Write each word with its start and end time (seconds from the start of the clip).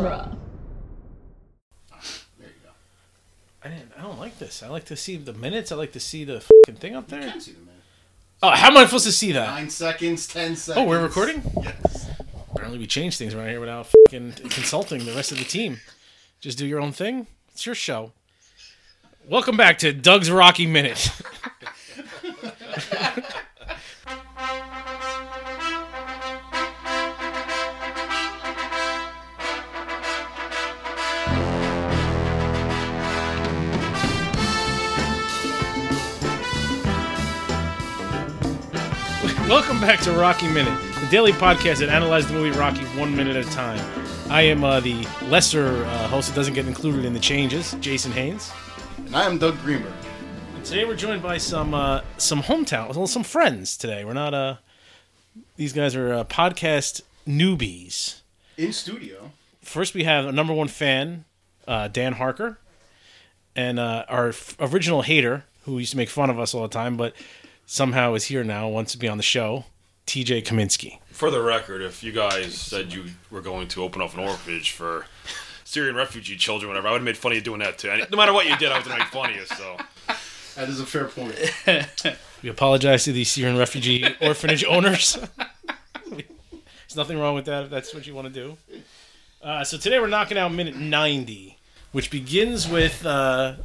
genre. 0.00 0.36
There 2.38 2.48
you 2.48 2.54
go. 2.64 2.70
I 3.64 3.68
didn't. 3.68 3.92
I 3.98 4.02
don't 4.02 4.18
like 4.18 4.38
this. 4.38 4.62
I 4.62 4.68
like 4.68 4.84
to 4.86 4.96
see 4.96 5.16
the 5.16 5.32
minutes. 5.32 5.70
I 5.72 5.76
like 5.76 5.92
to 5.92 6.00
see 6.00 6.24
the 6.24 6.40
fucking 6.40 6.80
thing 6.80 6.94
up 6.96 7.10
You 7.10 7.20
there. 7.20 7.30
can 7.30 7.40
see 7.40 7.52
the 7.52 7.58
minute. 7.60 7.74
Oh, 8.42 8.50
how 8.50 8.68
am 8.68 8.76
I 8.78 8.84
supposed 8.86 9.04
to 9.06 9.12
see 9.12 9.32
that? 9.32 9.46
Nine 9.50 9.68
seconds, 9.70 10.26
ten 10.26 10.56
seconds. 10.56 10.82
Oh, 10.82 10.88
we're 10.88 11.02
recording. 11.02 11.42
Yes. 11.62 12.08
Apparently, 12.52 12.78
we 12.78 12.86
change 12.86 13.18
things 13.18 13.34
around 13.34 13.48
here 13.48 13.60
without 13.60 13.86
fucking 14.06 14.32
consulting 14.48 15.04
the 15.04 15.12
rest 15.12 15.30
of 15.32 15.38
the 15.38 15.44
team. 15.44 15.78
Just 16.40 16.56
do 16.56 16.66
your 16.66 16.80
own 16.80 16.92
thing. 16.92 17.26
It's 17.52 17.66
your 17.66 17.74
show. 17.74 18.12
Welcome 19.28 19.56
back 19.58 19.78
to 19.80 19.92
Doug's 19.92 20.30
Rocky 20.30 20.66
Minute. 20.66 21.10
Welcome 39.50 39.80
back 39.80 39.98
to 40.02 40.12
Rocky 40.12 40.46
Minute, 40.46 40.78
the 41.00 41.08
daily 41.08 41.32
podcast 41.32 41.80
that 41.80 41.88
analyzes 41.88 42.30
the 42.30 42.36
movie 42.36 42.56
Rocky 42.56 42.84
one 42.96 43.16
minute 43.16 43.34
at 43.34 43.44
a 43.44 43.50
time. 43.50 43.84
I 44.30 44.42
am 44.42 44.62
uh, 44.62 44.78
the 44.78 45.04
lesser 45.22 45.84
uh, 45.86 46.06
host 46.06 46.28
that 46.28 46.36
doesn't 46.36 46.54
get 46.54 46.68
included 46.68 47.04
in 47.04 47.14
the 47.14 47.18
changes, 47.18 47.72
Jason 47.80 48.12
Haynes. 48.12 48.52
And 48.98 49.16
I 49.16 49.24
am 49.24 49.38
Doug 49.38 49.60
Greenberg. 49.62 49.92
And 50.54 50.64
Today 50.64 50.84
we're 50.84 50.94
joined 50.94 51.20
by 51.20 51.36
some 51.38 51.74
uh, 51.74 52.02
some 52.16 52.44
hometown, 52.44 52.94
well, 52.94 53.08
some 53.08 53.24
friends. 53.24 53.76
Today 53.76 54.04
we're 54.04 54.12
not 54.12 54.34
uh 54.34 54.56
these 55.56 55.72
guys 55.72 55.96
are 55.96 56.12
uh, 56.12 56.22
podcast 56.22 57.02
newbies. 57.26 58.20
In 58.56 58.72
studio. 58.72 59.32
First 59.62 59.94
we 59.94 60.04
have 60.04 60.26
a 60.26 60.32
number 60.32 60.52
one 60.54 60.68
fan, 60.68 61.24
uh, 61.66 61.88
Dan 61.88 62.12
Harker, 62.12 62.60
and 63.56 63.80
uh, 63.80 64.04
our 64.08 64.28
f- 64.28 64.54
original 64.60 65.02
hater 65.02 65.42
who 65.64 65.76
used 65.78 65.90
to 65.90 65.96
make 65.96 66.08
fun 66.08 66.30
of 66.30 66.38
us 66.38 66.54
all 66.54 66.62
the 66.62 66.68
time, 66.68 66.96
but 66.96 67.14
somehow 67.70 68.14
is 68.14 68.24
here 68.24 68.42
now, 68.42 68.68
wants 68.68 68.90
to 68.90 68.98
be 68.98 69.06
on 69.06 69.16
the 69.16 69.22
show. 69.22 69.64
T.J. 70.04 70.42
Kaminsky. 70.42 70.98
For 71.12 71.30
the 71.30 71.40
record, 71.40 71.82
if 71.82 72.02
you 72.02 72.10
guys 72.10 72.54
said 72.54 72.92
you 72.92 73.04
were 73.30 73.40
going 73.40 73.68
to 73.68 73.84
open 73.84 74.02
up 74.02 74.12
an 74.14 74.18
orphanage 74.20 74.72
for 74.72 75.06
Syrian 75.62 75.94
refugee 75.94 76.36
children, 76.36 76.68
whatever, 76.68 76.88
I 76.88 76.90
would 76.90 76.98
have 76.98 77.04
made 77.04 77.16
fun 77.16 77.30
of 77.30 77.36
you 77.36 77.42
doing 77.42 77.60
that 77.60 77.78
too. 77.78 77.96
No 78.10 78.16
matter 78.16 78.32
what 78.32 78.48
you 78.48 78.56
did, 78.56 78.72
I 78.72 78.78
was 78.78 78.88
going 78.88 78.98
to 78.98 79.04
make 79.04 79.12
fun 79.12 79.30
of 79.30 79.36
you. 79.36 79.44
So 79.44 79.76
That 80.56 80.68
is 80.68 80.80
a 80.80 80.86
fair 80.86 81.04
point. 81.04 81.36
We 82.42 82.48
apologize 82.48 83.04
to 83.04 83.12
the 83.12 83.24
Syrian 83.24 83.58
refugee 83.58 84.02
orphanage 84.22 84.64
owners. 84.64 85.18
There's 86.10 86.96
nothing 86.96 87.18
wrong 87.18 87.34
with 87.34 87.44
that 87.44 87.64
if 87.64 87.70
that's 87.70 87.92
what 87.92 88.06
you 88.06 88.14
want 88.14 88.32
to 88.32 88.32
do. 88.32 88.56
Uh, 89.42 89.62
so 89.62 89.76
today 89.76 90.00
we're 90.00 90.06
knocking 90.06 90.38
out 90.38 90.50
minute 90.50 90.74
90, 90.74 91.58
which 91.92 92.10
begins 92.10 92.66
with 92.66 93.04
uh, 93.04 93.56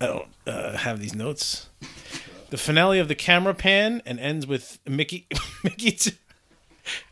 I 0.00 0.06
don't 0.06 0.26
uh, 0.48 0.76
have 0.78 0.98
these 0.98 1.14
notes. 1.14 1.68
The 2.56 2.62
finale 2.62 2.98
of 2.98 3.08
the 3.08 3.14
camera 3.14 3.52
pan 3.52 4.00
and 4.06 4.18
ends 4.18 4.46
with 4.46 4.78
Mickey. 4.88 5.26
Mickey. 5.62 5.90
T- 5.90 6.12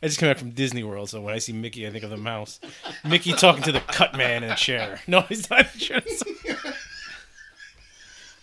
I 0.03 0.07
just 0.07 0.19
came 0.19 0.31
back 0.31 0.39
from 0.39 0.53
Disney 0.53 0.83
World, 0.83 1.11
so 1.11 1.21
when 1.21 1.35
I 1.35 1.39
see 1.39 1.53
Mickey, 1.53 1.87
I 1.87 1.91
think 1.91 2.03
of 2.03 2.09
the 2.09 2.17
mouse. 2.17 2.61
Mickey 3.07 3.35
talking 3.35 3.63
to 3.65 3.73
the 3.73 3.81
cut 3.81 4.17
man 4.17 4.43
in 4.43 4.51
a 4.51 4.57
chair. 4.57 5.03
No, 5.07 5.21
he's 5.21 5.51
not 5.51 5.61
in 5.61 5.67
a 5.67 5.79
chair. 5.79 6.03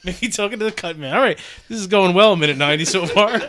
Mickey 0.03 0.29
talking 0.29 0.59
to 0.59 0.65
the 0.65 0.71
cut 0.71 0.95
man. 0.95 1.15
All 1.15 1.21
right, 1.23 1.39
this 1.67 1.79
is 1.79 1.87
going 1.87 2.13
well. 2.13 2.35
Minute 2.35 2.57
90 2.57 2.85
so 2.85 3.07
far. 3.07 3.39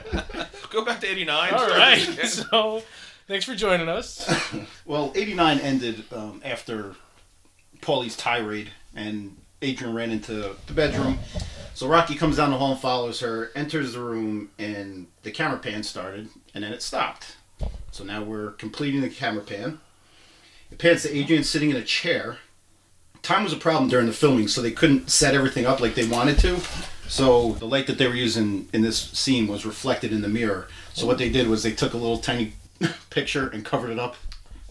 go 0.70 0.86
back 0.86 1.02
to 1.02 1.06
'89. 1.06 1.52
All 1.52 1.68
right. 1.68 1.98
So, 2.00 2.82
thanks 3.28 3.44
for 3.44 3.54
joining 3.54 3.90
us. 3.90 4.32
Well, 4.86 5.12
89 5.14 5.58
ended 5.58 6.04
um, 6.10 6.40
after 6.42 6.94
Paulie's 7.82 8.16
tirade, 8.16 8.70
and 8.94 9.36
Adrian 9.60 9.94
ran 9.94 10.10
into 10.10 10.56
the 10.66 10.72
bedroom. 10.72 11.18
So 11.74 11.88
Rocky 11.88 12.14
comes 12.14 12.36
down 12.36 12.50
the 12.50 12.58
hall 12.58 12.72
and 12.72 12.80
follows 12.80 13.20
her, 13.20 13.50
enters 13.54 13.94
the 13.94 14.00
room, 14.00 14.50
and 14.58 15.06
the 15.22 15.30
camera 15.30 15.58
pan 15.58 15.82
started, 15.82 16.28
and 16.54 16.62
then 16.64 16.72
it 16.72 16.82
stopped. 16.82 17.36
So 17.90 18.04
now 18.04 18.22
we're 18.22 18.50
completing 18.52 19.00
the 19.00 19.08
camera 19.08 19.42
pan. 19.42 19.80
It 20.70 20.78
pans 20.78 21.02
to 21.02 21.14
Adrian 21.16 21.44
sitting 21.44 21.70
in 21.70 21.76
a 21.76 21.82
chair. 21.82 22.38
Time 23.22 23.44
was 23.44 23.52
a 23.52 23.56
problem 23.58 23.88
during 23.88 24.06
the 24.06 24.12
filming, 24.12 24.48
so 24.48 24.60
they 24.60 24.70
couldn't 24.72 25.10
set 25.10 25.34
everything 25.34 25.64
up 25.66 25.80
like 25.80 25.94
they 25.94 26.06
wanted 26.06 26.38
to. 26.40 26.58
So 27.08 27.52
the 27.52 27.66
light 27.66 27.86
that 27.86 27.98
they 27.98 28.06
were 28.08 28.14
using 28.14 28.68
in 28.72 28.82
this 28.82 28.98
scene 28.98 29.46
was 29.46 29.64
reflected 29.66 30.12
in 30.12 30.22
the 30.22 30.28
mirror. 30.28 30.68
So 30.94 31.06
what 31.06 31.18
they 31.18 31.28
did 31.30 31.46
was 31.48 31.62
they 31.62 31.72
took 31.72 31.94
a 31.94 31.98
little 31.98 32.18
tiny 32.18 32.54
picture 33.10 33.48
and 33.48 33.64
covered 33.64 33.90
it 33.90 33.98
up. 33.98 34.16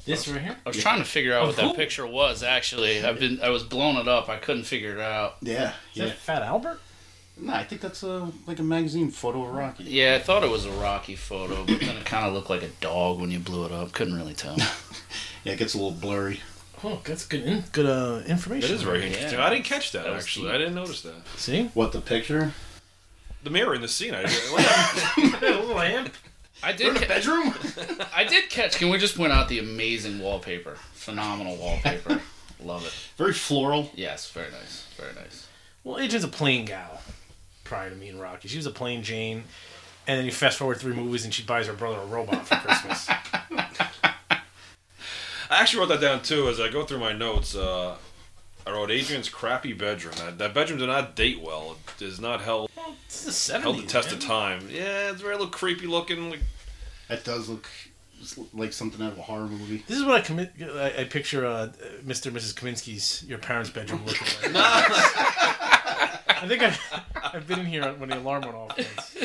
This 0.06 0.28
right 0.28 0.42
here. 0.42 0.58
I 0.66 0.70
was 0.70 0.78
trying 0.82 0.98
to 0.98 1.06
figure 1.06 1.34
out 1.36 1.44
Of 1.44 1.56
what 1.56 1.60
who? 1.64 1.68
that 1.70 1.76
picture 1.76 2.08
was. 2.08 2.42
Actually, 2.42 3.04
I've 3.06 3.20
been 3.20 3.40
I 3.44 3.50
was 3.50 3.62
blowing 3.64 3.98
it 3.98 4.08
up. 4.08 4.30
I 4.30 4.38
couldn't 4.38 4.64
figure 4.64 4.94
it 4.94 5.00
out. 5.00 5.38
Yeah, 5.42 5.70
Is 5.94 5.98
yeah. 5.98 6.06
that 6.08 6.18
Fat 6.18 6.42
Albert? 6.42 6.80
No, 7.38 7.54
I 7.54 7.64
think 7.64 7.82
that's 7.82 8.04
a 8.04 8.32
like 8.46 8.60
a 8.60 8.64
magazine 8.64 9.10
photo 9.10 9.44
of 9.46 9.54
Rocky. 9.56 9.84
Yeah, 9.86 10.16
I 10.16 10.20
thought 10.24 10.44
it 10.44 10.50
was 10.50 10.66
a 10.66 10.72
Rocky 10.72 11.16
photo, 11.16 11.66
but 11.66 11.80
then 11.80 11.98
it 11.98 12.06
kind 12.06 12.26
of 12.28 12.34
looked 12.34 12.50
like 12.50 12.62
a 12.62 12.68
dog 12.82 13.20
when 13.20 13.32
you 13.32 13.40
blew 13.40 13.66
it 13.66 13.72
up. 13.72 13.92
Couldn't 13.94 14.16
really 14.16 14.34
tell. 14.34 14.58
Yeah, 15.44 15.54
it 15.54 15.58
gets 15.58 15.74
a 15.74 15.78
little 15.78 15.92
blurry. 15.92 16.40
Oh, 16.84 17.02
that's 17.04 17.26
good. 17.26 17.42
In, 17.42 17.64
good 17.72 17.88
uh, 17.88 18.22
It 18.24 18.30
information. 18.30 18.76
is 18.76 18.84
very 18.84 19.00
Yeah. 19.00 19.06
interesting. 19.08 19.40
I 19.40 19.50
didn't 19.50 19.66
catch 19.66 19.92
that, 19.94 20.04
That 20.04 20.14
actually. 20.14 20.46
deep. 20.46 20.54
I 20.54 20.58
didn't 20.60 20.76
notice 20.76 21.02
that. 21.02 21.16
See, 21.38 21.72
What 21.74 21.94
the 21.94 22.00
picture? 22.00 22.54
The 23.44 23.50
mirror 23.50 23.74
in 23.74 23.82
the 23.82 23.88
scene. 23.88 24.14
I 24.14 24.22
didn't. 24.28 25.34
a 25.34 25.40
little 25.42 25.76
lamp. 25.76 26.14
I 26.62 26.74
did. 26.74 26.96
Ca- 26.96 27.08
bedroom. 27.08 27.56
I 28.16 28.24
did 28.24 28.52
catch. 28.52 28.78
Can 28.78 28.90
we 28.92 29.00
just 29.00 29.18
point 29.18 29.32
out 29.34 29.50
the 29.50 29.58
amazing 29.58 30.20
wallpaper? 30.20 30.76
Phenomenal 30.94 31.56
wallpaper. 31.58 32.22
Love 32.64 32.86
it. 32.86 32.94
Very 33.18 33.34
floral. 33.34 33.90
Yes, 33.96 34.30
very 34.30 34.52
nice. 34.52 34.86
Very 34.96 35.16
nice. 35.16 35.48
Well, 35.84 35.98
Adrian's 35.98 36.24
a 36.24 36.28
plain 36.28 36.66
gal. 36.66 37.02
Prior 37.72 37.90
to 37.90 37.96
me 37.96 38.10
and 38.10 38.20
Rocky, 38.20 38.50
she 38.50 38.58
was 38.58 38.66
a 38.66 38.72
plain 38.72 39.02
Jane. 39.02 39.46
And 40.06 40.18
then 40.18 40.26
you 40.26 40.32
fast 40.34 40.58
forward 40.58 40.78
three 40.80 40.94
movies, 40.94 41.24
and 41.24 41.34
she 41.34 41.42
buys 41.42 41.68
her 41.68 41.74
brother 41.74 42.02
a 42.02 42.06
robot 42.06 42.46
for 42.46 42.56
Christmas. 42.58 43.08
I 43.50 44.42
actually 45.50 45.80
wrote 45.80 45.88
that 45.88 46.02
down 46.02 46.22
too 46.22 46.50
as 46.50 46.60
I 46.60 46.68
go 46.68 46.84
through 46.84 47.00
my 47.00 47.14
notes. 47.14 47.56
Uh, 47.56 47.96
I 48.68 48.72
wrote 48.72 48.92
Adrian's 48.92 49.30
crappy 49.30 49.72
bedroom. 49.72 50.16
That, 50.18 50.38
that 50.40 50.54
bedroom 50.54 50.80
did 50.80 50.88
not 50.88 51.16
date 51.16 51.42
well. 51.42 51.78
It 51.98 52.04
is 52.04 52.20
not 52.20 52.42
held 52.42 52.70
This 53.08 53.26
is 53.26 53.48
the 53.48 53.60
held 53.62 53.78
the 53.78 53.84
test 53.88 54.10
man. 54.10 54.16
of 54.18 54.22
time. 54.22 54.68
Yeah, 54.70 55.12
it's 55.12 55.22
very 55.22 55.36
little 55.36 55.48
creepy 55.48 55.88
looking. 55.88 56.30
Like, 56.30 56.42
That 57.08 57.24
does 57.24 57.48
look 57.48 57.70
like 58.54 58.74
something 58.74 59.02
out 59.02 59.14
of 59.14 59.18
a 59.18 59.22
horror 59.22 59.48
movie. 59.48 59.86
This 59.88 59.98
is 59.98 60.04
what 60.04 60.16
I 60.16 60.22
commit. 60.22 60.52
I, 60.62 60.94
I 60.98 61.04
picture 61.06 61.46
uh, 61.46 61.70
Mr. 62.06 62.26
and 62.26 62.36
Mrs. 62.36 62.54
Kaminsky's 62.54 63.24
your 63.24 63.38
parents' 63.38 63.70
bedroom 63.70 64.02
looking 64.06 64.52
like. 64.52 64.92
I 66.42 66.48
think 66.48 66.64
I've, 66.64 66.80
I've 67.34 67.48
been 67.48 67.60
in 67.60 67.66
here 67.68 67.84
when 67.94 68.10
the 68.10 68.18
alarm 68.18 68.42
went 68.44 68.56
off. 68.56 68.78
Once. 68.78 69.16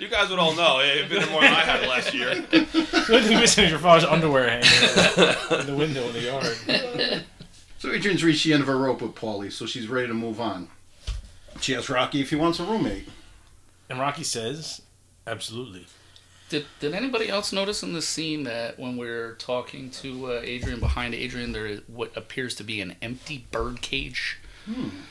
you 0.00 0.08
guys 0.08 0.30
would 0.30 0.38
all 0.38 0.54
know. 0.54 0.78
eh, 0.78 0.94
You've 1.00 1.08
been 1.10 1.22
in 1.22 1.28
more 1.30 1.42
than 1.42 1.52
I 1.52 1.60
had 1.60 1.86
last 1.88 2.14
year. 2.14 2.34
The 2.50 3.04
only 3.10 3.22
thing 3.28 3.38
missing 3.40 3.64
is 3.64 3.70
your 3.70 3.78
father's 3.78 4.04
underwear 4.08 4.48
hanging 4.48 5.60
in 5.60 5.66
the 5.66 5.74
window 5.76 6.06
in 6.08 6.12
the 6.14 6.20
yard. 6.22 7.24
So 7.78 7.92
Adrian's 7.92 8.24
reached 8.24 8.44
the 8.44 8.52
end 8.54 8.62
of 8.62 8.66
her 8.68 8.76
rope 8.78 9.02
with 9.02 9.14
Paulie, 9.14 9.52
so 9.52 9.66
she's 9.66 9.86
ready 9.88 10.08
to 10.08 10.14
move 10.14 10.40
on. 10.40 10.68
She 11.60 11.74
asks 11.76 11.88
Rocky 11.90 12.20
if 12.20 12.30
he 12.30 12.36
wants 12.36 12.58
a 12.58 12.64
roommate. 12.64 13.08
And 13.90 13.98
Rocky 14.00 14.24
says, 14.24 14.82
"Absolutely." 15.26 15.86
Did 16.48 16.66
Did 16.80 16.94
anybody 16.94 17.28
else 17.28 17.52
notice 17.52 17.82
in 17.82 17.92
this 17.92 18.08
scene 18.08 18.44
that 18.44 18.78
when 18.78 18.96
we're 18.96 19.34
talking 19.34 19.90
to 19.90 20.32
uh, 20.32 20.40
Adrian 20.42 20.80
behind 20.80 21.14
Adrian, 21.14 21.52
there 21.52 21.66
is 21.66 21.80
what 21.86 22.16
appears 22.16 22.54
to 22.56 22.64
be 22.64 22.80
an 22.80 22.96
empty 23.02 23.46
bird 23.50 23.80
cage? 23.82 24.38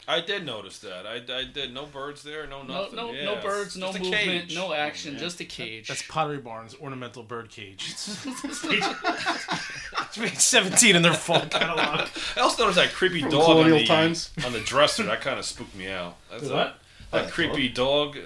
I 0.08 0.22
did 0.22 0.46
notice 0.46 0.80
that. 0.80 1.06
I, 1.08 1.16
I 1.16 1.44
did. 1.46 1.74
No 1.74 1.86
birds 1.86 2.24
there. 2.24 2.46
No 2.48 2.64
No, 2.64 2.82
nothing. 2.84 2.96
no, 2.96 3.12
Yeah, 3.12 3.26
no 3.26 3.36
birds, 3.42 3.76
no 3.76 3.88
just 3.88 4.00
movement, 4.02 4.24
cage. 4.48 4.56
no 4.56 4.74
action, 4.74 5.18
just 5.18 5.40
a 5.42 5.46
cage. 5.46 5.88
That's 5.88 6.02
Pottery 6.04 6.38
Barn's 6.38 6.76
ornamental 6.76 7.24
bird 7.24 7.50
cage. 7.50 7.94
It's 10.00 10.18
page, 10.18 10.36
17 10.38 10.96
in 10.96 11.02
their 11.02 11.14
fall 11.14 11.42
catalog. 11.42 12.08
I 12.36 12.40
also 12.42 12.64
noticed 12.64 12.78
that 12.80 12.94
creepy 12.94 13.22
From 13.22 13.32
dog 13.32 13.58
on 13.66 13.70
the, 13.72 13.86
times. 13.86 14.32
on 14.46 14.54
the 14.54 14.60
dresser. 14.60 15.04
That 15.04 15.22
kind 15.22 15.38
of 15.40 15.46
spooked 15.46 15.76
me 15.76 15.88
out. 15.90 16.16
That's 16.32 16.48
The 16.48 16.54
what? 16.54 16.80
That 17.12 17.26
Oh, 17.26 17.30
creepy 17.30 17.70
dog. 17.70 18.18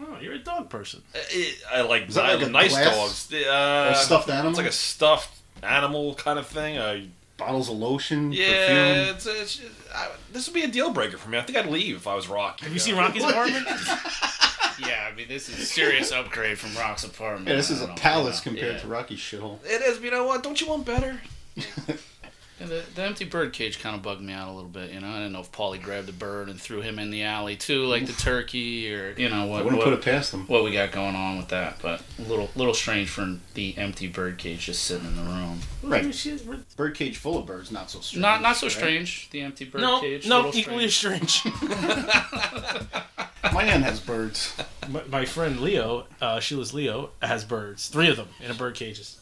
Oh, 0.00 0.16
you're 0.20 0.34
a 0.34 0.38
dog 0.38 0.68
person. 0.70 1.02
It, 1.14 1.60
I 1.72 1.80
like, 1.82 2.08
Is 2.08 2.14
that 2.14 2.24
I 2.24 2.30
like 2.34 2.38
like 2.40 2.48
a 2.48 2.52
nice 2.52 2.72
glass 2.72 3.28
dogs. 3.28 3.32
Uh, 3.46 3.88
or 3.92 3.94
stuffed 3.96 4.28
animal? 4.30 4.50
It's 4.50 4.58
like 4.58 4.68
a 4.68 4.72
stuffed 4.72 5.38
animal 5.62 6.14
kind 6.14 6.38
of 6.38 6.46
thing. 6.46 6.78
I, 6.78 7.08
Bottles 7.38 7.70
of 7.70 7.76
lotion, 7.76 8.32
yeah, 8.32 8.46
perfume. 8.46 9.14
it's, 9.14 9.26
it's 9.26 9.60
I, 9.94 10.08
this 10.32 10.46
would 10.46 10.54
be 10.54 10.64
a 10.64 10.68
deal 10.68 10.90
breaker 10.90 11.16
for 11.16 11.30
me. 11.30 11.38
I 11.38 11.42
think 11.42 11.56
I'd 11.56 11.66
leave 11.66 11.96
if 11.96 12.06
I 12.06 12.14
was 12.14 12.28
Rocky. 12.28 12.64
Have 12.64 12.74
you 12.74 12.80
seen 12.80 12.96
Rocky's 12.96 13.22
apartment? 13.28 13.64
yeah, 14.80 15.08
I 15.10 15.14
mean, 15.16 15.28
this 15.28 15.48
is 15.48 15.58
a 15.60 15.64
serious 15.64 16.10
upgrade 16.12 16.58
from 16.58 16.74
Rock's 16.76 17.04
apartment. 17.04 17.48
Yeah, 17.48 17.54
this 17.54 17.70
is 17.70 17.80
a 17.80 17.88
palace 17.88 18.44
know, 18.44 18.50
compared 18.50 18.74
yeah. 18.74 18.80
to 18.80 18.88
Rocky's 18.88 19.20
shithole. 19.20 19.58
It 19.64 19.82
is. 19.82 19.98
But 19.98 20.04
you 20.04 20.10
know 20.10 20.24
what? 20.24 20.42
Don't 20.42 20.60
you 20.60 20.68
want 20.68 20.84
better? 20.84 21.20
Yeah, 22.60 22.66
the, 22.66 22.82
the 22.94 23.02
empty 23.02 23.24
bird 23.24 23.52
cage 23.52 23.80
kind 23.80 23.94
of 23.94 24.02
bugged 24.02 24.20
me 24.20 24.32
out 24.32 24.48
a 24.48 24.52
little 24.52 24.68
bit. 24.68 24.90
You 24.90 25.00
know, 25.00 25.08
I 25.08 25.14
didn't 25.18 25.32
know 25.32 25.40
if 25.40 25.52
Paulie 25.52 25.80
grabbed 25.80 26.08
the 26.08 26.12
bird 26.12 26.48
and 26.48 26.60
threw 26.60 26.80
him 26.80 26.98
in 26.98 27.10
the 27.10 27.22
alley 27.22 27.54
too, 27.54 27.84
like 27.84 28.06
the 28.06 28.12
turkey, 28.12 28.92
or 28.92 29.14
you 29.16 29.28
know 29.28 29.46
what. 29.46 29.60
I 29.60 29.62
what 29.62 29.64
wouldn't 29.64 29.78
what, 29.78 29.84
put 29.84 29.92
it 29.94 30.02
past 30.02 30.32
them. 30.32 30.46
what 30.48 30.64
we 30.64 30.72
got 30.72 30.90
going 30.90 31.14
on 31.14 31.36
with 31.36 31.48
that. 31.48 31.78
But 31.80 32.02
a 32.18 32.22
little 32.22 32.50
little 32.56 32.74
strange 32.74 33.10
for 33.10 33.38
the 33.54 33.76
empty 33.78 34.08
bird 34.08 34.38
cage 34.38 34.66
just 34.66 34.82
sitting 34.84 35.06
in 35.06 35.16
the 35.16 35.22
room. 35.22 35.60
Right. 35.82 36.14
She's- 36.14 36.42
Birdcage 36.76 37.16
full 37.16 37.38
of 37.38 37.46
birds, 37.46 37.70
not 37.72 37.90
so 37.90 38.00
strange. 38.00 38.22
Not 38.22 38.42
not 38.42 38.56
so 38.56 38.66
right? 38.66 38.72
strange. 38.76 39.30
The 39.30 39.40
empty 39.42 39.64
bird 39.64 39.80
No, 39.80 40.00
cage. 40.00 40.26
no, 40.28 40.42
little 40.42 40.56
equally 40.56 40.84
as 40.86 40.94
strange. 40.94 41.30
strange. 41.30 41.54
My 43.52 43.62
aunt 43.64 43.84
has 43.84 44.00
birds. 44.00 44.54
my, 44.88 45.02
my 45.08 45.24
friend 45.24 45.60
Leo, 45.60 46.06
uh, 46.20 46.38
Sheila's 46.40 46.74
Leo, 46.74 47.10
has 47.22 47.44
birds. 47.44 47.88
Three 47.88 48.08
of 48.10 48.16
them 48.16 48.28
in 48.40 48.50
a 48.50 48.54
bird 48.54 48.74
cages. 48.74 49.18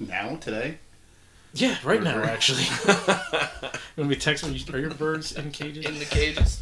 Now, 0.00 0.36
today? 0.36 0.78
Yeah, 1.54 1.76
right 1.84 2.02
now 2.02 2.22
actually. 2.22 2.64
when 3.94 4.08
we 4.08 4.16
text 4.16 4.44
them, 4.44 4.54
are 4.74 4.78
your 4.78 4.90
birds 4.90 5.32
in 5.32 5.50
cages? 5.52 5.86
in 5.86 5.98
the 5.98 6.04
cages. 6.04 6.60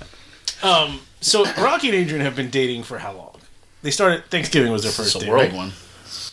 Um, 0.63 1.01
so 1.21 1.45
Rocky 1.55 1.89
and 1.89 1.97
Adrian 1.97 2.25
have 2.25 2.37
been 2.37 2.51
dating 2.51 2.85
for 2.85 2.99
how 2.99 3.13
long? 3.13 3.37
They 3.83 3.91
started 3.91 4.27
Thanksgiving 4.27 4.71
was 4.71 4.83
their 4.85 4.93
first 4.93 5.17
It's 5.17 5.25
a 5.25 5.27
date, 5.27 5.31
world 5.31 5.43
right? 5.43 5.53
one. 5.53 5.73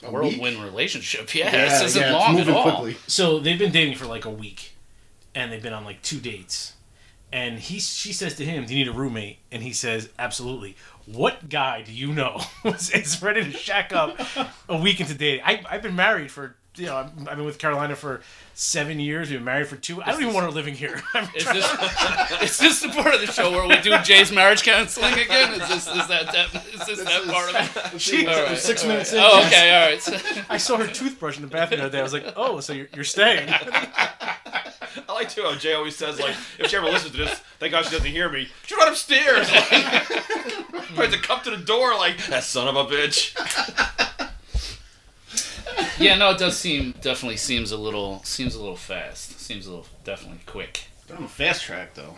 A 0.03 0.11
Whirlwind 0.11 0.57
week? 0.57 0.63
relationship. 0.63 1.33
Yeah, 1.33 1.49
this 1.51 1.81
isn't 1.81 2.01
yeah, 2.01 2.09
it's 2.15 2.25
long 2.25 2.39
at 2.39 2.49
all. 2.49 2.63
quickly. 2.63 2.97
So 3.07 3.39
they've 3.39 3.57
been 3.57 3.71
dating 3.71 3.95
for 3.95 4.05
like 4.05 4.25
a 4.25 4.29
week, 4.29 4.75
and 5.33 5.51
they've 5.51 5.63
been 5.63 5.73
on 5.73 5.83
like 5.85 6.01
two 6.01 6.19
dates. 6.19 6.73
And 7.31 7.59
he, 7.59 7.79
she 7.79 8.11
says 8.13 8.35
to 8.35 8.45
him, 8.45 8.65
"Do 8.65 8.73
you 8.75 8.85
need 8.85 8.91
a 8.91 8.93
roommate?" 8.95 9.39
And 9.51 9.63
he 9.63 9.71
says, 9.73 10.09
"Absolutely." 10.19 10.75
What 11.05 11.49
guy 11.49 11.81
do 11.81 11.91
you 11.91 12.13
know 12.13 12.39
is 12.65 13.21
ready 13.21 13.43
to 13.43 13.51
shack 13.51 13.91
up 13.93 14.19
a 14.69 14.77
week 14.77 14.99
into 14.99 15.15
dating? 15.15 15.43
I, 15.45 15.63
I've 15.69 15.81
been 15.81 15.95
married 15.95 16.29
for 16.31 16.55
you 16.79 16.87
know 16.87 16.97
I've 16.97 17.27
I've 17.27 17.35
been 17.37 17.45
with 17.45 17.59
Carolina 17.59 17.95
for 17.95 18.21
seven 18.53 18.99
years. 18.99 19.29
We've 19.29 19.39
been 19.39 19.45
married 19.45 19.67
for 19.67 19.75
two. 19.75 20.01
I 20.01 20.11
don't 20.11 20.21
even 20.21 20.33
want 20.33 20.45
her 20.45 20.51
living 20.51 20.73
here. 20.73 21.01
I'm 21.13 21.27
this 21.33 21.45
is 22.41 22.57
this 22.57 22.81
the 22.81 22.89
part 22.89 23.13
of 23.15 23.21
the 23.21 23.27
show 23.31 23.51
where 23.51 23.67
we 23.67 23.79
do 23.81 23.97
Jay's 24.03 24.31
marriage 24.31 24.63
counseling 24.63 25.13
again? 25.13 25.53
Is 25.61 25.67
this 25.67 25.87
is 25.87 26.07
that, 26.07 26.31
that 26.31 26.65
is 26.73 26.85
this 26.85 27.03
that 27.03 27.23
part 27.27 27.55
of 27.55 27.93
it? 27.93 28.01
She, 28.01 28.27
All 28.27 28.43
right, 28.43 28.57
six 28.57 28.83
all 28.83 28.89
minutes 28.89 29.13
right. 29.13 29.19
in. 29.19 29.25
Oh, 29.25 29.45
okay, 29.47 29.75
all 29.75 29.89
right. 29.89 30.01
So, 30.01 30.41
I 30.49 30.57
saw 30.57 30.77
her 30.77 30.87
toothbrush 30.87 31.37
in 31.37 31.41
the 31.41 31.47
bathroom 31.47 31.79
the 31.79 31.85
other 31.87 31.91
day. 31.91 31.99
I 31.99 32.03
was 32.03 32.13
like, 32.13 32.33
"Oh, 32.35 32.59
so 32.59 32.73
you're, 32.73 32.87
you're 32.93 33.03
staying?" 33.03 33.49
I 33.49 35.13
like 35.13 35.29
too 35.29 35.43
how 35.43 35.55
Jay 35.55 35.73
always 35.73 35.95
says 35.95 36.19
like, 36.19 36.35
if 36.57 36.67
she 36.67 36.77
ever 36.77 36.87
listens 36.87 37.11
to 37.11 37.17
this, 37.17 37.39
thank 37.59 37.71
God 37.71 37.85
she 37.85 37.91
doesn't 37.91 38.09
hear 38.09 38.29
me. 38.29 38.47
She 38.65 38.75
run 38.75 38.87
upstairs. 38.87 39.51
Like, 39.51 39.69
tries 40.95 41.11
to 41.11 41.19
come 41.19 41.41
to 41.41 41.51
the 41.51 41.57
door 41.57 41.95
like 41.95 42.25
that 42.27 42.43
son 42.43 42.67
of 42.67 42.75
a 42.75 42.85
bitch. 42.85 43.35
Yeah, 45.99 46.15
no, 46.15 46.31
it 46.31 46.37
does 46.37 46.57
seem 46.57 46.93
definitely 47.01 47.37
seems 47.37 47.71
a 47.71 47.77
little 47.77 48.21
seems 48.23 48.55
a 48.55 48.59
little 48.59 48.75
fast. 48.75 49.39
Seems 49.39 49.67
a 49.67 49.69
little 49.69 49.87
definitely 50.03 50.41
quick. 50.45 50.85
They're 51.07 51.17
on 51.17 51.23
a 51.23 51.27
fast 51.27 51.63
track, 51.63 51.95
though. 51.95 52.15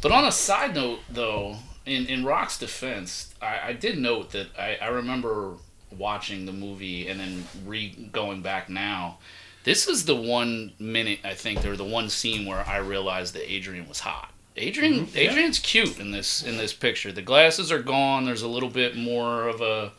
But 0.00 0.12
on 0.12 0.24
a 0.24 0.32
side 0.32 0.74
note, 0.74 1.00
though, 1.10 1.56
in, 1.86 2.06
in 2.06 2.24
Rock's 2.24 2.58
defense, 2.58 3.34
I, 3.42 3.68
I 3.68 3.72
did 3.72 3.98
note 3.98 4.30
that 4.30 4.48
I, 4.58 4.78
I 4.80 4.88
remember 4.88 5.54
watching 5.96 6.46
the 6.46 6.52
movie 6.52 7.08
and 7.08 7.18
then 7.18 7.44
re 7.64 8.08
going 8.12 8.42
back 8.42 8.68
now. 8.68 9.18
This 9.64 9.88
is 9.88 10.04
the 10.04 10.14
one 10.14 10.72
minute 10.78 11.20
I 11.24 11.34
think, 11.34 11.64
or 11.64 11.76
the 11.76 11.84
one 11.84 12.08
scene 12.08 12.46
where 12.46 12.66
I 12.66 12.78
realized 12.78 13.34
that 13.34 13.50
Adrian 13.50 13.88
was 13.88 14.00
hot. 14.00 14.32
Adrian, 14.56 15.06
mm-hmm. 15.06 15.16
Adrian's 15.16 15.58
cute 15.58 15.98
in 15.98 16.10
this 16.10 16.42
in 16.42 16.56
this 16.56 16.72
picture. 16.72 17.12
The 17.12 17.22
glasses 17.22 17.70
are 17.72 17.82
gone. 17.82 18.24
There's 18.24 18.42
a 18.42 18.48
little 18.48 18.70
bit 18.70 18.96
more 18.96 19.48
of 19.48 19.60
a, 19.60 19.92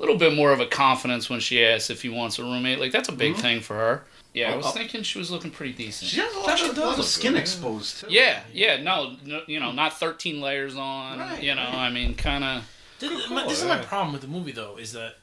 little 0.00 0.16
bit 0.16 0.34
more 0.34 0.52
of 0.52 0.60
a 0.60 0.66
confidence 0.66 1.28
when 1.28 1.40
she 1.40 1.64
asks 1.64 1.90
if 1.90 2.02
he 2.02 2.08
wants 2.08 2.38
a 2.38 2.42
roommate. 2.42 2.78
Like 2.78 2.92
that's 2.92 3.08
a 3.08 3.12
big 3.12 3.32
mm-hmm. 3.32 3.42
thing 3.42 3.60
for 3.60 3.74
her. 3.74 4.04
Yeah, 4.34 4.52
I 4.52 4.56
was 4.56 4.66
Oh, 4.66 4.68
oh. 4.68 4.72
thinking 4.72 5.02
she 5.02 5.18
was 5.18 5.30
looking 5.30 5.50
pretty 5.50 5.72
decent. 5.72 6.10
She 6.10 6.20
has 6.20 6.32
a 6.34 6.38
lot, 6.38 6.60
of, 6.60 6.76
does 6.76 6.78
lot 6.78 6.98
of 6.98 7.04
skin 7.04 7.32
good, 7.32 7.40
exposed, 7.40 8.00
too. 8.00 8.06
Yeah, 8.10 8.40
yeah, 8.52 8.80
no, 8.80 9.16
no, 9.24 9.40
you 9.46 9.58
know, 9.58 9.72
not 9.72 9.98
13 9.98 10.40
layers 10.40 10.76
on. 10.76 11.18
Right, 11.18 11.42
you 11.42 11.54
know, 11.54 11.62
right. 11.62 11.74
I 11.74 11.90
mean, 11.90 12.14
kind 12.14 12.44
of. 12.44 12.70
This, 12.98 13.26
cool, 13.26 13.48
this 13.48 13.62
is 13.62 13.66
my 13.66 13.78
problem 13.78 14.12
with 14.12 14.22
the 14.22 14.28
movie, 14.28 14.52
though, 14.52 14.76
is 14.76 14.92
that 14.92 15.14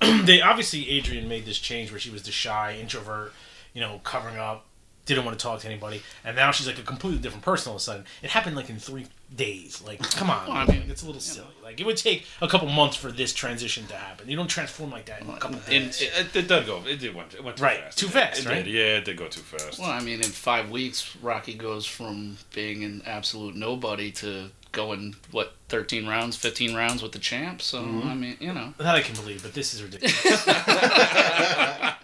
they 0.24 0.40
obviously 0.40 0.88
Adrian 0.90 1.28
made 1.28 1.44
this 1.44 1.58
change 1.58 1.90
where 1.90 2.00
she 2.00 2.10
was 2.10 2.22
the 2.22 2.32
shy 2.32 2.76
introvert, 2.80 3.32
you 3.72 3.80
know, 3.80 4.00
covering 4.04 4.36
up, 4.36 4.66
didn't 5.06 5.24
want 5.24 5.38
to 5.38 5.42
talk 5.42 5.60
to 5.60 5.66
anybody, 5.68 6.02
and 6.24 6.34
now 6.36 6.50
she's 6.50 6.66
like 6.66 6.78
a 6.78 6.82
completely 6.82 7.20
different 7.20 7.44
person 7.44 7.70
all 7.70 7.76
of 7.76 7.80
a 7.80 7.84
sudden. 7.84 8.04
It 8.22 8.30
happened 8.30 8.56
like 8.56 8.70
in 8.70 8.78
three 8.78 9.06
days. 9.34 9.82
Like, 9.84 10.00
come 10.00 10.30
on, 10.30 10.48
Well, 10.48 10.56
I 10.56 10.66
mean, 10.66 10.84
it's 10.88 11.02
a 11.02 11.06
little 11.06 11.20
silly. 11.20 11.48
Like, 11.62 11.80
it 11.80 11.86
would 11.86 11.96
take 11.96 12.26
a 12.40 12.48
couple 12.48 12.68
months 12.68 12.96
for 12.96 13.10
this 13.10 13.32
transition 13.32 13.86
to 13.88 13.94
happen. 13.96 14.28
You 14.28 14.36
don't 14.36 14.48
transform 14.48 14.90
like 14.90 15.06
that 15.06 15.22
in 15.22 15.28
a 15.28 15.36
couple 15.38 15.58
In, 15.70 15.86
days. 15.86 16.00
It, 16.02 16.36
it 16.36 16.48
did 16.48 16.66
go. 16.66 16.82
It 16.86 17.00
did 17.00 17.14
went. 17.14 17.34
It 17.34 17.42
went 17.44 17.56
too 17.56 17.64
Right, 17.64 17.80
fast. 17.80 17.98
too 17.98 18.08
fast, 18.08 18.40
It 18.40 18.46
right? 18.46 18.64
did. 18.64 18.72
Yeah, 18.72 18.96
it 18.98 19.04
did 19.04 19.16
go 19.16 19.28
too 19.28 19.40
fast. 19.40 19.78
well, 19.78 19.90
I 19.90 20.00
mean, 20.00 20.20
in 20.20 20.30
five 20.30 20.70
weeks, 20.70 21.16
Rocky 21.20 21.54
goes 21.54 21.84
from 21.86 22.38
being 22.52 22.84
an 22.84 23.02
absolute 23.06 23.56
nobody 23.56 24.10
to 24.12 24.50
going 24.72 25.14
what 25.30 25.54
13 25.68 26.06
rounds, 26.06 26.36
15 26.36 26.74
rounds 26.74 27.02
with 27.02 27.12
the 27.12 27.18
champ. 27.18 27.62
So 27.62 27.80
mm-hmm. 27.82 28.08
I 28.08 28.14
mean, 28.14 28.36
you 28.40 28.52
know, 28.52 28.74
that 28.78 28.94
I 28.94 29.00
can 29.02 29.14
believe, 29.14 29.42
but 29.42 29.54
this 29.54 29.72
is 29.74 29.82
ridiculous. 29.82 30.24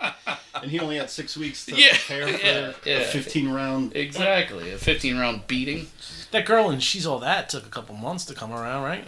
And 0.62 0.70
he 0.70 0.78
only 0.80 0.96
had 0.96 1.10
six 1.10 1.36
weeks 1.36 1.64
to 1.66 1.74
Yeah, 1.76 1.88
prepare 1.92 2.28
for 2.28 2.46
yeah, 2.46 2.72
yeah. 2.84 3.00
a 3.00 3.04
15 3.04 3.48
round. 3.50 3.96
exactly 3.96 4.70
a 4.72 4.78
15 4.78 5.18
round 5.18 5.46
beating. 5.46 5.86
that 6.32 6.44
girl 6.46 6.70
and 6.70 6.82
she's 6.82 7.06
all 7.06 7.18
that 7.20 7.48
took 7.48 7.66
a 7.66 7.70
couple 7.70 7.94
months 7.94 8.24
to 8.26 8.34
come 8.34 8.52
around, 8.52 8.82
right? 8.82 9.04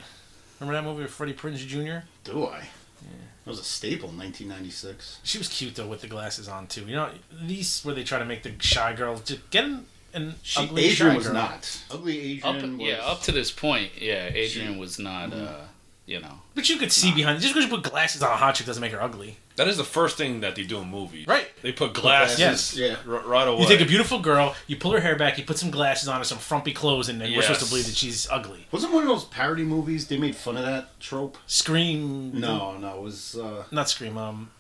Remember 0.61 0.81
that 0.81 0.85
movie 0.89 1.03
with 1.03 1.11
Freddie 1.13 1.35
Prinze 1.35 1.67
Jr.? 1.67 2.07
Do 2.25 2.47
I? 2.47 2.59
Yeah. 3.03 3.09
That 3.45 3.51
was 3.51 3.59
a 3.59 3.65
staple 3.65 4.11
in 4.11 4.19
1996. 4.19 5.19
She 5.25 5.39
was 5.39 5.49
cute 5.49 5.75
though 5.75 5.89
with 5.89 6.03
the 6.03 6.07
glasses 6.07 6.49
on 6.49 6.67
too. 6.69 6.83
You 6.87 6.95
know, 6.97 7.11
these 7.43 7.83
where 7.85 7.95
they 7.95 8.05
try 8.05 8.19
to 8.21 8.25
make 8.25 8.43
the 8.45 8.53
shy 8.61 8.93
girl 8.95 9.17
just 9.17 9.51
get 9.51 9.65
an, 9.65 9.87
an 10.15 10.35
She, 10.43 10.61
ugly 10.63 10.85
Adrian 10.85 11.13
shy 11.13 11.17
was 11.17 11.27
girl. 11.27 11.35
not. 11.35 11.83
Ugly 11.91 12.43
Up, 12.45 12.55
Adrian 12.57 12.79
was. 12.79 12.87
yeah, 12.87 12.99
up 12.99 13.23
to 13.23 13.33
this 13.33 13.51
point, 13.51 13.91
yeah, 14.01 14.31
Adrian 14.33 14.79
was 14.79 14.99
not. 15.01 15.33
uh 15.33 15.57
You 16.05 16.19
know, 16.21 16.41
But 16.57 16.69
you 16.69 16.79
could 16.79 16.91
see 16.91 17.15
behind 17.15 17.41
just 17.41 17.55
because 17.55 17.71
you 17.71 17.75
put 17.77 17.89
glasses 17.89 18.23
on 18.25 18.33
a 18.33 18.37
hot 18.37 18.57
chick 18.57 18.67
doesn't 18.67 18.81
make 18.81 18.91
her 18.91 19.01
ugly. 19.01 19.37
That 19.55 19.69
is 19.69 19.77
the 19.77 19.85
first 19.85 20.17
thing 20.17 20.41
that 20.41 20.57
they 20.57 20.65
do 20.65 20.79
in 20.81 20.89
movies. 20.91 21.29
Right. 21.29 21.47
They 21.63 21.71
put 21.71 21.95
glasses. 21.95 22.41
Yes. 22.41 22.77
Yeah. 22.77 22.97
r- 23.07 23.21
right 23.21 23.47
away. 23.47 23.61
You 23.63 23.69
take 23.69 23.81
a 23.81 23.85
beautiful 23.87 24.19
girl, 24.19 24.57
you 24.67 24.77
pull 24.77 24.91
her 24.93 25.01
hair 25.01 25.15
back, 25.15 25.39
you 25.39 25.45
put 25.45 25.59
some 25.59 25.71
glasses 25.71 26.09
on 26.09 26.19
her, 26.19 26.25
some 26.25 26.39
frumpy 26.39 26.73
clothes, 26.73 27.09
and 27.09 27.21
then 27.21 27.31
we're 27.33 27.43
supposed 27.43 27.61
to 27.65 27.69
believe 27.69 27.87
that 27.87 27.95
she's 27.95 28.29
ugly. 28.31 28.67
Wasn't 28.73 28.93
one 28.93 29.05
of 29.05 29.09
those 29.09 29.25
parody 29.27 29.63
movies? 29.63 30.09
They 30.09 30.19
made 30.19 30.35
fun 30.35 30.57
of 30.57 30.65
that 30.67 30.99
trope. 30.99 31.39
Scream. 31.47 32.33
No, 32.39 32.77
no, 32.79 32.97
it 32.97 33.01
was. 33.03 33.37
Uh, 33.37 33.63
Not 33.71 33.89
Scream. 33.89 34.19
Um, 34.19 34.51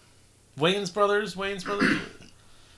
Wayans 0.57 0.95
Brothers. 0.95 1.35
Wayans 1.35 1.65
Brothers. 1.65 1.99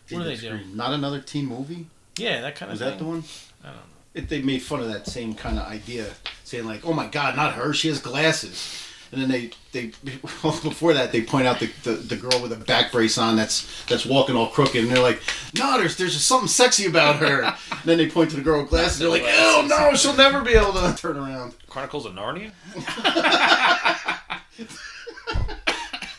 What 0.08 0.22
do 0.22 0.25
they 0.25 0.37
do? 0.37 0.58
Not 0.75 0.93
another 0.94 1.20
teen 1.20 1.46
movie. 1.46 1.87
yeah, 2.16 2.40
that 2.40 2.56
kind 2.56 2.70
of 2.72 2.75
Was 2.75 2.81
thing. 2.81 2.90
that 2.90 2.99
the 2.99 3.05
one? 3.05 3.25
I 3.62 3.66
don't 3.69 3.76
know. 3.76 3.82
It, 4.14 4.28
they 4.28 4.43
made 4.43 4.62
fun 4.62 4.81
of 4.81 4.88
that 4.88 5.06
same 5.06 5.34
kind 5.34 5.58
of 5.58 5.66
idea, 5.66 6.06
saying 6.44 6.66
like, 6.66 6.87
"Oh 6.87 6.93
my 6.93 7.06
God, 7.06 7.37
not 7.37 7.55
her! 7.55 7.72
She 7.72 7.88
has 7.88 7.99
glasses." 8.00 8.81
And 9.12 9.22
then 9.22 9.28
they, 9.28 9.50
they 9.72 9.93
well, 10.43 10.58
before 10.62 10.94
that 10.94 11.12
they 11.12 11.22
point 11.22 11.46
out 11.46 11.61
the, 11.61 11.70
the, 11.82 11.93
the 11.93 12.16
girl 12.16 12.40
with 12.40 12.52
a 12.52 12.56
back 12.56 12.90
brace 12.90 13.19
on 13.19 13.37
that's 13.37 13.84
that's 13.87 14.06
walking 14.06 14.37
all 14.37 14.49
crooked, 14.49 14.76
and 14.76 14.88
they're 14.90 15.02
like, 15.02 15.21
"No, 15.56 15.78
there's 15.78 15.97
there's 15.97 16.14
just 16.14 16.28
something 16.28 16.49
sexy 16.49 16.87
about 16.87 17.16
her." 17.16 17.42
and 17.42 17.56
then 17.85 17.99
they 17.99 18.09
point 18.09 18.30
to 18.30 18.37
the 18.37 18.42
girl 18.42 18.61
with 18.61 18.71
glasses. 18.71 18.99
They're 18.99 19.09
like, 19.09 19.25
"Oh 19.26 19.66
no, 19.68 19.94
she'll 19.97 20.16
never 20.16 20.42
be 20.42 20.52
able 20.52 20.73
to 20.75 20.94
turn 20.97 21.16
around." 21.16 21.54
Chronicles 21.68 22.06
of 22.06 22.14
Narnia. 22.14 22.52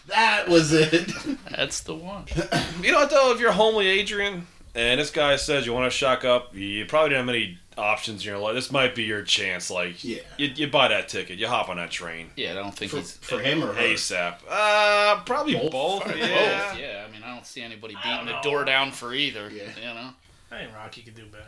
That 0.08 0.48
was 0.48 0.72
it. 0.72 1.12
that's 1.50 1.82
the 1.82 1.94
one. 1.94 2.25
You 2.82 2.94
know 2.94 3.00
what 3.00 3.10
though? 3.10 3.34
If 3.34 3.42
you're 3.42 3.52
homely 3.52 3.88
Adrian, 3.88 4.48
and 4.74 5.00
this 5.00 5.12
guy 5.12 5.36
says 5.36 5.66
you 5.66 5.74
want 5.74 5.92
to 5.92 5.98
shock 5.98 6.24
up, 6.24 6.56
you 6.56 6.86
probably 6.86 7.10
don't 7.10 7.18
have 7.18 7.25
many 7.25 7.58
options 7.77 8.22
in 8.24 8.27
your 8.29 8.38
life. 8.39 8.53
This 8.55 8.72
might 8.72 8.96
be 8.96 9.03
your 9.03 9.22
chance. 9.24 9.70
Like, 9.70 10.03
Yeah. 10.03 10.20
you, 10.38 10.48
you 10.55 10.67
buy 10.67 10.88
that 10.89 11.10
ticket, 11.10 11.38
you 11.38 11.48
hop 11.48 11.70
on 11.70 11.77
that 11.77 11.91
train. 11.91 12.29
Yeah, 12.36 12.51
I 12.51 12.53
don't 12.55 12.74
think 12.75 12.91
for, 12.91 12.98
he's 12.98 13.13
for 13.17 13.39
him 13.39 13.63
or 13.63 13.74
her. 13.74 13.82
ASAP. 13.82 14.36
Uh, 14.50 15.22
probably 15.25 15.53
both. 15.55 15.72
Both? 15.72 16.08
yeah. 16.15 16.70
both. 16.72 16.79
Yeah, 16.79 17.05
I 17.08 17.12
mean, 17.12 17.22
I 17.24 17.34
don't 17.34 17.46
see 17.46 17.62
anybody 17.62 17.96
beating 18.03 18.25
the 18.25 18.39
door 18.41 18.63
down 18.65 18.91
for 18.91 19.13
either. 19.13 19.50
Yeah. 19.50 19.63
You 19.77 19.94
know, 19.94 20.10
I 20.51 20.58
think 20.60 20.74
Rocky 20.75 21.01
could 21.01 21.15
do 21.15 21.25
better. 21.25 21.44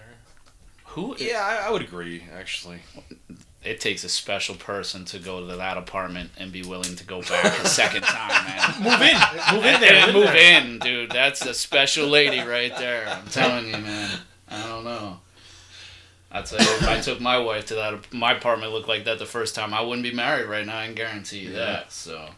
who? 0.85 1.15
Yeah, 1.19 1.41
I, 1.63 1.67
I 1.67 1.71
would 1.71 1.81
agree. 1.81 2.23
Actually, 2.37 2.79
It 3.63 3.81
takes 3.81 4.03
a 4.05 4.09
special 4.09 4.55
person 4.55 5.03
to 5.05 5.19
go 5.19 5.45
to 5.45 5.55
that 5.57 5.77
apartment 5.77 6.29
and 6.37 6.51
be 6.53 6.63
willing 6.63 6.95
to 6.95 7.03
go 7.03 7.21
back 7.21 7.59
a 7.59 7.67
second 7.67 8.01
time, 8.05 8.45
man. 8.45 8.83
Move 8.83 9.01
in. 9.01 9.55
Move 9.55 9.65
in 9.65 9.81
there. 9.81 9.93
And 9.93 10.05
live 10.05 10.13
move 10.15 10.23
there. 10.33 10.61
in, 10.61 10.79
dude. 10.79 11.11
That's 11.11 11.45
a 11.45 11.53
special 11.53 12.07
lady 12.07 12.39
right 12.39 12.73
there. 12.77 13.07
I'm 13.09 13.27
telling 13.27 13.65
you, 13.65 13.73
man. 13.73 14.19
I 16.31 16.41
don't 16.41 16.51
know. 16.51 16.57
I'd 16.57 16.65
say 16.67 16.75
if 16.75 16.87
I 16.87 16.99
took 17.01 17.19
my 17.21 17.37
wife 17.37 17.65
to 17.67 17.75
that, 17.75 18.13
my 18.13 18.33
apartment 18.33 18.71
looked 18.73 18.87
like 18.87 19.05
that 19.05 19.19
the 19.19 19.25
first 19.25 19.55
time. 19.55 19.73
I 19.73 19.81
wouldn't 19.81 20.03
be 20.03 20.13
married 20.13 20.47
right 20.47 20.65
now. 20.65 20.77
I 20.79 20.85
can 20.85 20.95
guarantee 20.95 21.39
you 21.39 21.53
that. 21.53 21.91
So 21.91 22.29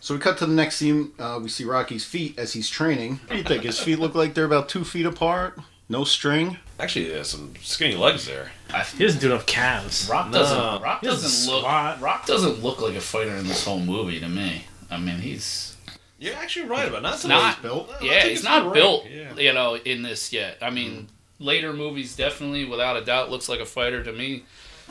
So 0.00 0.14
we 0.14 0.20
cut 0.20 0.38
to 0.38 0.46
the 0.46 0.52
next 0.54 0.76
scene. 0.76 1.12
Uh, 1.18 1.38
we 1.42 1.48
see 1.48 1.64
Rocky's 1.64 2.04
feet 2.04 2.38
as 2.38 2.52
he's 2.52 2.68
training. 2.68 3.20
What 3.26 3.30
do 3.30 3.36
you 3.36 3.44
think? 3.44 3.62
His 3.64 3.78
feet 3.78 3.98
look 3.98 4.14
like 4.14 4.34
they're 4.34 4.44
about 4.44 4.68
two 4.68 4.84
feet 4.84 5.06
apart. 5.06 5.58
No 5.88 6.04
string. 6.04 6.56
actually, 6.78 7.08
there's 7.08 7.28
some 7.30 7.52
skinny 7.62 7.96
legs 7.96 8.24
there. 8.24 8.52
He 8.96 9.04
doesn't 9.04 9.20
do 9.20 9.26
enough 9.32 9.44
calves. 9.46 10.08
Rock 10.08 10.30
No. 10.30 10.38
doesn't. 10.38 10.82
Rock 10.82 11.02
doesn't 11.02 11.22
doesn't 11.22 11.52
look. 11.52 11.60
squat. 11.62 12.00
Rock 12.00 12.26
doesn't 12.26 12.62
look 12.62 12.80
like 12.80 12.94
a 12.94 13.00
fighter 13.00 13.34
in 13.34 13.46
this 13.48 13.64
whole 13.64 13.80
movie 13.80 14.20
to 14.20 14.28
me. 14.28 14.64
I 14.90 14.98
mean, 14.98 15.18
he's 15.18 15.76
You're 16.20 16.36
actually 16.36 16.66
right 16.66 16.86
about 16.88 17.02
not. 17.02 17.24
not 17.26 17.62
built. 17.62 17.90
Yeah, 18.00 18.22
he's 18.24 18.38
it's 18.38 18.44
not 18.44 18.66
right. 18.66 18.74
built, 18.74 19.06
Yeah. 19.10 19.34
you 19.36 19.52
know, 19.52 19.74
in 19.76 20.02
this 20.02 20.32
yet. 20.32 20.58
I 20.62 20.70
mean, 20.70 21.08
later 21.40 21.72
movies, 21.72 22.14
definitely, 22.14 22.64
without 22.64 22.96
a 22.96 23.04
doubt, 23.04 23.30
looks 23.30 23.48
like 23.48 23.58
a 23.60 23.66
fighter 23.66 24.04
to 24.04 24.12
me. 24.12 24.44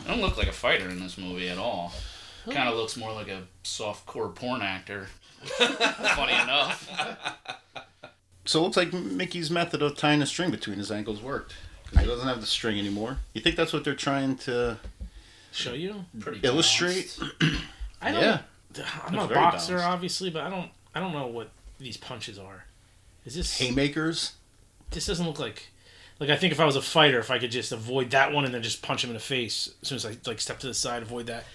I 0.06 0.10
don't 0.10 0.20
look 0.22 0.38
like 0.38 0.48
a 0.48 0.52
fighter 0.54 0.90
in 0.90 1.00
this 1.00 1.18
movie 1.18 1.48
at 1.48 1.58
all. 1.58 1.94
Kind 2.46 2.68
of 2.68 2.76
looks 2.76 2.98
more 2.98 3.14
like 3.14 3.28
a 3.30 3.44
soft-core 3.64 4.30
porn 4.30 4.62
actor. 4.62 5.08
Funny 5.44 6.34
enough. 6.34 6.90
So 8.46 8.60
it 8.60 8.64
looks 8.64 8.78
like 8.78 8.92
Mickey's 8.92 9.52
method 9.52 9.82
of 9.82 9.96
tying 9.96 10.22
a 10.22 10.26
string 10.26 10.50
between 10.52 10.78
his 10.80 10.92
ankles 10.92 11.22
worked. 11.22 11.54
'Cause 11.92 12.02
he 12.02 12.08
doesn't 12.08 12.28
have 12.28 12.42
the 12.42 12.48
string 12.48 12.78
anymore. 12.80 13.18
You 13.34 13.42
think 13.42 13.56
that's 13.56 13.74
what 13.74 13.84
they're 13.84 13.96
trying 13.96 14.38
to 14.40 14.78
Show 15.52 15.74
you? 15.74 16.06
Pretty 16.20 16.40
illustrate? 16.44 17.18
I 18.02 18.12
don't. 18.12 18.22
Yeah. 18.22 18.42
I'm 19.06 19.14
Looks 19.14 19.26
a 19.26 19.28
very 19.28 19.40
boxer, 19.40 19.68
balanced. 19.74 19.88
obviously, 19.94 20.30
but 20.30 20.44
I 20.44 20.50
don't. 20.52 20.70
I 20.94 21.00
don't 21.00 21.12
know 21.14 21.26
what 21.28 21.50
these 21.80 21.98
punches 21.98 22.38
are. 22.38 22.66
Is 23.26 23.34
this? 23.36 23.58
Haymakers? 23.60 24.34
This 24.92 25.08
doesn't 25.08 25.26
look 25.26 25.40
like. 25.40 25.70
Like 26.20 26.30
I 26.30 26.36
think 26.36 26.52
if 26.52 26.60
I 26.60 26.66
was 26.66 26.76
a 26.76 26.82
fighter, 26.82 27.20
if 27.20 27.32
I 27.32 27.40
could 27.40 27.52
just 27.52 27.72
avoid 27.72 28.12
that 28.12 28.34
one 28.34 28.46
and 28.46 28.54
then 28.54 28.62
just 28.62 28.82
punch 28.82 29.04
him 29.04 29.10
in 29.10 29.14
the 29.16 29.20
face 29.22 29.74
as 29.82 29.88
soon 29.88 29.96
as 29.98 30.06
I 30.06 30.18
like 30.26 30.42
step 30.42 30.60
to 30.60 30.68
the 30.68 30.74
side, 30.74 31.02
avoid 31.02 31.28
that, 31.28 31.46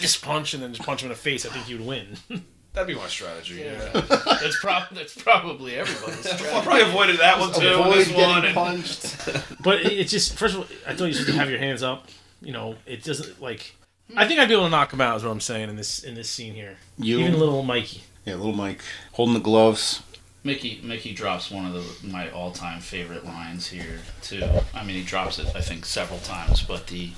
this 0.00 0.16
punch 0.16 0.52
and 0.54 0.62
then 0.62 0.72
just 0.74 0.86
punch 0.86 1.02
him 1.02 1.06
in 1.06 1.10
the 1.10 1.18
face, 1.18 1.46
I 1.46 1.48
think 1.50 1.68
you'd 1.68 1.84
win. 1.86 2.16
That'd 2.72 2.86
be 2.86 2.94
my 2.94 3.08
strategy. 3.08 3.54
Yeah. 3.64 3.90
that's, 3.92 4.60
prob- 4.60 4.90
that's 4.92 5.20
probably 5.20 5.74
everybody's 5.74 6.20
Strategy. 6.20 6.48
I 6.50 6.62
probably 6.62 6.82
avoided 6.82 7.18
that 7.18 7.40
one 7.40 7.52
too. 7.52 7.66
Avoid 7.66 7.94
This 7.96 8.08
getting 8.08 8.22
one. 8.28 8.44
and- 8.44 8.54
punched. 8.54 9.16
but 9.62 9.80
it, 9.80 9.92
it's 9.92 10.10
just 10.12 10.38
first 10.38 10.54
of 10.54 10.60
all, 10.60 10.66
I 10.86 10.94
thought 10.94 11.06
you 11.06 11.14
should 11.14 11.34
have 11.34 11.50
your 11.50 11.58
hands 11.58 11.82
up. 11.82 12.06
You 12.42 12.52
know, 12.52 12.76
it 12.86 13.02
doesn't 13.02 13.42
like. 13.42 13.74
Hmm. 14.10 14.18
I 14.18 14.28
think 14.28 14.38
I'd 14.38 14.46
be 14.48 14.54
able 14.54 14.64
to 14.64 14.70
knock 14.70 14.92
him 14.92 15.00
out. 15.00 15.16
Is 15.16 15.24
what 15.24 15.30
I'm 15.30 15.40
saying 15.40 15.68
in 15.68 15.76
this 15.76 16.04
in 16.04 16.14
this 16.14 16.28
scene 16.30 16.54
here. 16.54 16.76
You, 16.96 17.18
Even 17.20 17.38
little 17.40 17.62
Mikey. 17.64 18.02
yeah, 18.24 18.34
little 18.36 18.52
Mike 18.52 18.82
holding 19.12 19.34
the 19.34 19.40
gloves. 19.40 20.02
Mickey 20.42 20.80
Mickey 20.82 21.12
drops 21.12 21.50
one 21.50 21.66
of 21.66 21.74
the, 21.74 22.06
my 22.06 22.30
all 22.30 22.50
time 22.50 22.80
favorite 22.80 23.24
lines 23.26 23.66
here 23.68 24.00
too. 24.22 24.48
I 24.74 24.82
mean, 24.84 24.96
he 24.96 25.02
drops 25.04 25.38
it 25.38 25.48
I 25.54 25.60
think 25.60 25.84
several 25.84 26.18
times, 26.20 26.62
but 26.62 26.86
the 26.86 27.10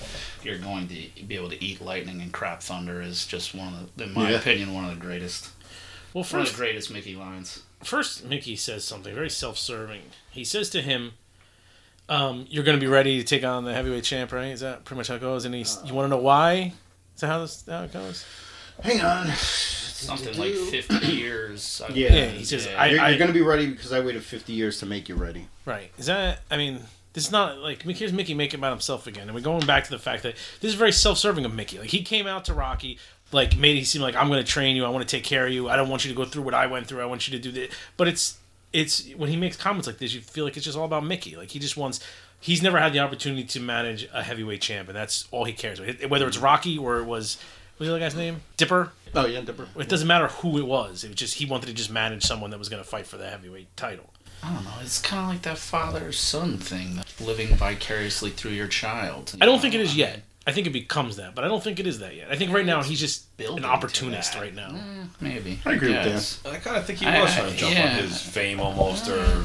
you're 0.42 0.58
going 0.58 0.88
to 0.88 0.94
be 1.24 1.36
able 1.36 1.50
to 1.50 1.64
eat 1.64 1.80
lightning 1.80 2.20
and 2.20 2.32
crap 2.32 2.62
thunder 2.62 3.00
is 3.00 3.24
just 3.26 3.54
one 3.54 3.74
of 3.74 3.96
the, 3.96 4.04
in 4.04 4.12
my 4.12 4.30
Yeah. 4.30 4.38
opinion, 4.38 4.74
one 4.74 4.84
of 4.86 4.90
the 4.90 5.00
greatest, 5.00 5.50
Well, 6.12 6.22
one 6.24 6.24
of 6.24 6.26
first 6.48 6.52
the 6.52 6.58
greatest 6.58 6.90
Mickey 6.90 7.14
lines. 7.14 7.62
first 7.84 8.24
Mickey 8.24 8.56
says 8.56 8.82
something 8.84 9.14
very 9.14 9.30
self-serving. 9.30 10.02
He 10.30 10.42
says 10.44 10.68
to 10.70 10.82
him, 10.82 11.12
um, 12.08 12.46
"You're 12.50 12.64
going 12.64 12.76
to 12.76 12.84
be 12.84 12.90
ready 12.90 13.18
to 13.18 13.24
take 13.24 13.44
on 13.44 13.64
the 13.64 13.72
heavyweight 13.72 14.02
champ, 14.02 14.32
right? 14.32 14.50
Is 14.50 14.60
that 14.60 14.84
pretty 14.84 14.98
much 14.98 15.06
how 15.08 15.14
it 15.14 15.20
goes?" 15.20 15.44
And 15.44 15.54
he's, 15.54 15.78
"You 15.84 15.94
want 15.94 16.06
to 16.06 16.16
know 16.16 16.22
why?" 16.22 16.72
Is 17.14 17.20
that 17.20 17.28
how 17.28 17.38
this 17.40 17.62
how 17.68 17.84
it 17.84 17.92
goes? 17.92 18.24
Hang 18.82 19.00
on. 19.00 19.28
Something 20.02 20.38
like 20.38 20.54
fifty 20.54 21.06
years. 21.12 21.82
I- 21.84 21.92
Yeah. 21.92 22.12
Yeah, 22.14 22.26
he 22.28 22.44
says, 22.44 22.66
Yeah. 22.66 22.80
I, 22.82 22.86
You're, 22.86 23.08
you're 23.08 23.18
going 23.18 23.28
to 23.28 23.34
be 23.34 23.42
ready 23.42 23.66
because 23.66 23.92
I 23.92 24.00
waited 24.00 24.22
50 24.22 24.52
years 24.52 24.78
to 24.80 24.86
make 24.86 25.08
you 25.08 25.14
ready. 25.14 25.46
Right. 25.64 25.90
Is 25.98 26.06
that? 26.06 26.40
I 26.50 26.56
mean, 26.56 26.80
this 27.12 27.24
is 27.26 27.32
not 27.32 27.58
like 27.58 27.82
here's 27.82 28.12
Mickey 28.12 28.34
making 28.34 28.60
about 28.60 28.70
himself 28.72 29.06
again, 29.06 29.24
and 29.28 29.34
we're 29.34 29.40
going 29.42 29.66
back 29.66 29.84
to 29.84 29.90
the 29.90 29.98
fact 29.98 30.22
that 30.22 30.34
this 30.60 30.70
is 30.70 30.74
very 30.74 30.92
self-serving 30.92 31.44
of 31.44 31.54
Mickey. 31.54 31.78
Like 31.78 31.90
he 31.90 32.02
came 32.02 32.26
out 32.26 32.44
to 32.46 32.54
Rocky, 32.54 32.98
like 33.32 33.56
made 33.56 33.76
it 33.76 33.86
seem 33.86 34.00
like 34.02 34.16
I'm 34.16 34.28
going 34.28 34.42
to 34.42 34.50
train 34.50 34.76
you, 34.76 34.84
I 34.84 34.88
want 34.88 35.06
to 35.06 35.16
take 35.16 35.24
care 35.24 35.46
of 35.46 35.52
you, 35.52 35.68
I 35.68 35.76
don't 35.76 35.88
want 35.90 36.04
you 36.04 36.10
to 36.10 36.16
go 36.16 36.24
through 36.24 36.42
what 36.42 36.54
I 36.54 36.66
went 36.66 36.86
through, 36.86 37.00
I 37.00 37.04
want 37.04 37.28
you 37.28 37.36
to 37.36 37.42
do 37.42 37.52
this. 37.52 37.72
But 37.96 38.08
it's 38.08 38.38
it's 38.72 39.10
when 39.14 39.28
he 39.28 39.36
makes 39.36 39.56
comments 39.58 39.86
like 39.86 39.98
this, 39.98 40.14
you 40.14 40.20
feel 40.22 40.44
like 40.44 40.56
it's 40.56 40.64
just 40.64 40.78
all 40.78 40.86
about 40.86 41.04
Mickey. 41.04 41.36
Like 41.36 41.50
he 41.50 41.58
just 41.58 41.76
wants. 41.76 42.00
He's 42.40 42.60
never 42.60 42.80
had 42.80 42.92
the 42.92 42.98
opportunity 42.98 43.44
to 43.44 43.60
manage 43.60 44.08
a 44.12 44.20
heavyweight 44.22 44.60
champ, 44.62 44.88
and 44.88 44.96
that's 44.96 45.28
all 45.30 45.44
he 45.44 45.52
cares 45.52 45.78
about. 45.78 46.10
Whether 46.10 46.26
it's 46.26 46.38
Rocky 46.38 46.76
or 46.76 46.98
it 46.98 47.04
was, 47.04 47.36
what 47.36 47.40
was 47.78 47.88
the 47.88 47.94
other 47.94 48.00
guy's 48.00 48.14
name? 48.16 48.40
Dipper. 48.56 48.92
Oh, 49.14 49.26
yeah, 49.26 49.40
Dipper. 49.42 49.68
It 49.78 49.88
doesn't 49.88 50.08
matter 50.08 50.28
who 50.28 50.58
it 50.58 50.66
was. 50.66 51.04
It 51.04 51.08
was 51.08 51.16
just 51.16 51.34
he 51.34 51.44
wanted 51.46 51.66
to 51.66 51.74
just 51.74 51.90
manage 51.90 52.22
someone 52.24 52.50
that 52.50 52.58
was 52.58 52.68
going 52.68 52.82
to 52.82 52.88
fight 52.88 53.06
for 53.06 53.16
the 53.18 53.28
heavyweight 53.28 53.76
title. 53.76 54.10
I 54.42 54.52
don't 54.54 54.64
know. 54.64 54.70
It's 54.80 55.00
kind 55.00 55.22
of 55.22 55.28
like 55.28 55.42
that 55.42 55.58
father 55.58 56.10
son 56.12 56.58
thing, 56.58 57.00
living 57.20 57.54
vicariously 57.54 58.30
through 58.30 58.52
your 58.52 58.66
child. 58.66 59.34
I 59.40 59.46
don't 59.46 59.60
think 59.60 59.74
it 59.74 59.80
is 59.80 59.96
yet. 59.96 60.22
I 60.44 60.50
think 60.50 60.66
it 60.66 60.70
becomes 60.72 61.16
that, 61.16 61.36
but 61.36 61.44
I 61.44 61.48
don't 61.48 61.62
think 61.62 61.78
it 61.78 61.86
is 61.86 62.00
that 62.00 62.16
yet. 62.16 62.28
I 62.28 62.34
think 62.36 62.52
right 62.52 62.66
now 62.66 62.82
he's 62.82 62.98
just 62.98 63.26
an 63.38 63.64
opportunist 63.64 64.34
right 64.34 64.52
now. 64.52 64.70
Eh, 64.74 65.04
maybe. 65.20 65.60
I 65.64 65.74
agree 65.74 65.92
with 65.92 66.04
guess. 66.04 66.40
I 66.44 66.56
kind 66.56 66.76
of 66.76 66.84
think 66.84 66.98
he 66.98 67.06
I- 67.06 67.22
was 67.22 67.32
trying 67.32 67.52
to 67.52 67.56
jump 67.56 67.74
yeah. 67.74 67.92
on 67.92 68.02
his 68.02 68.20
fame 68.20 68.58
almost, 68.58 69.08
or 69.08 69.44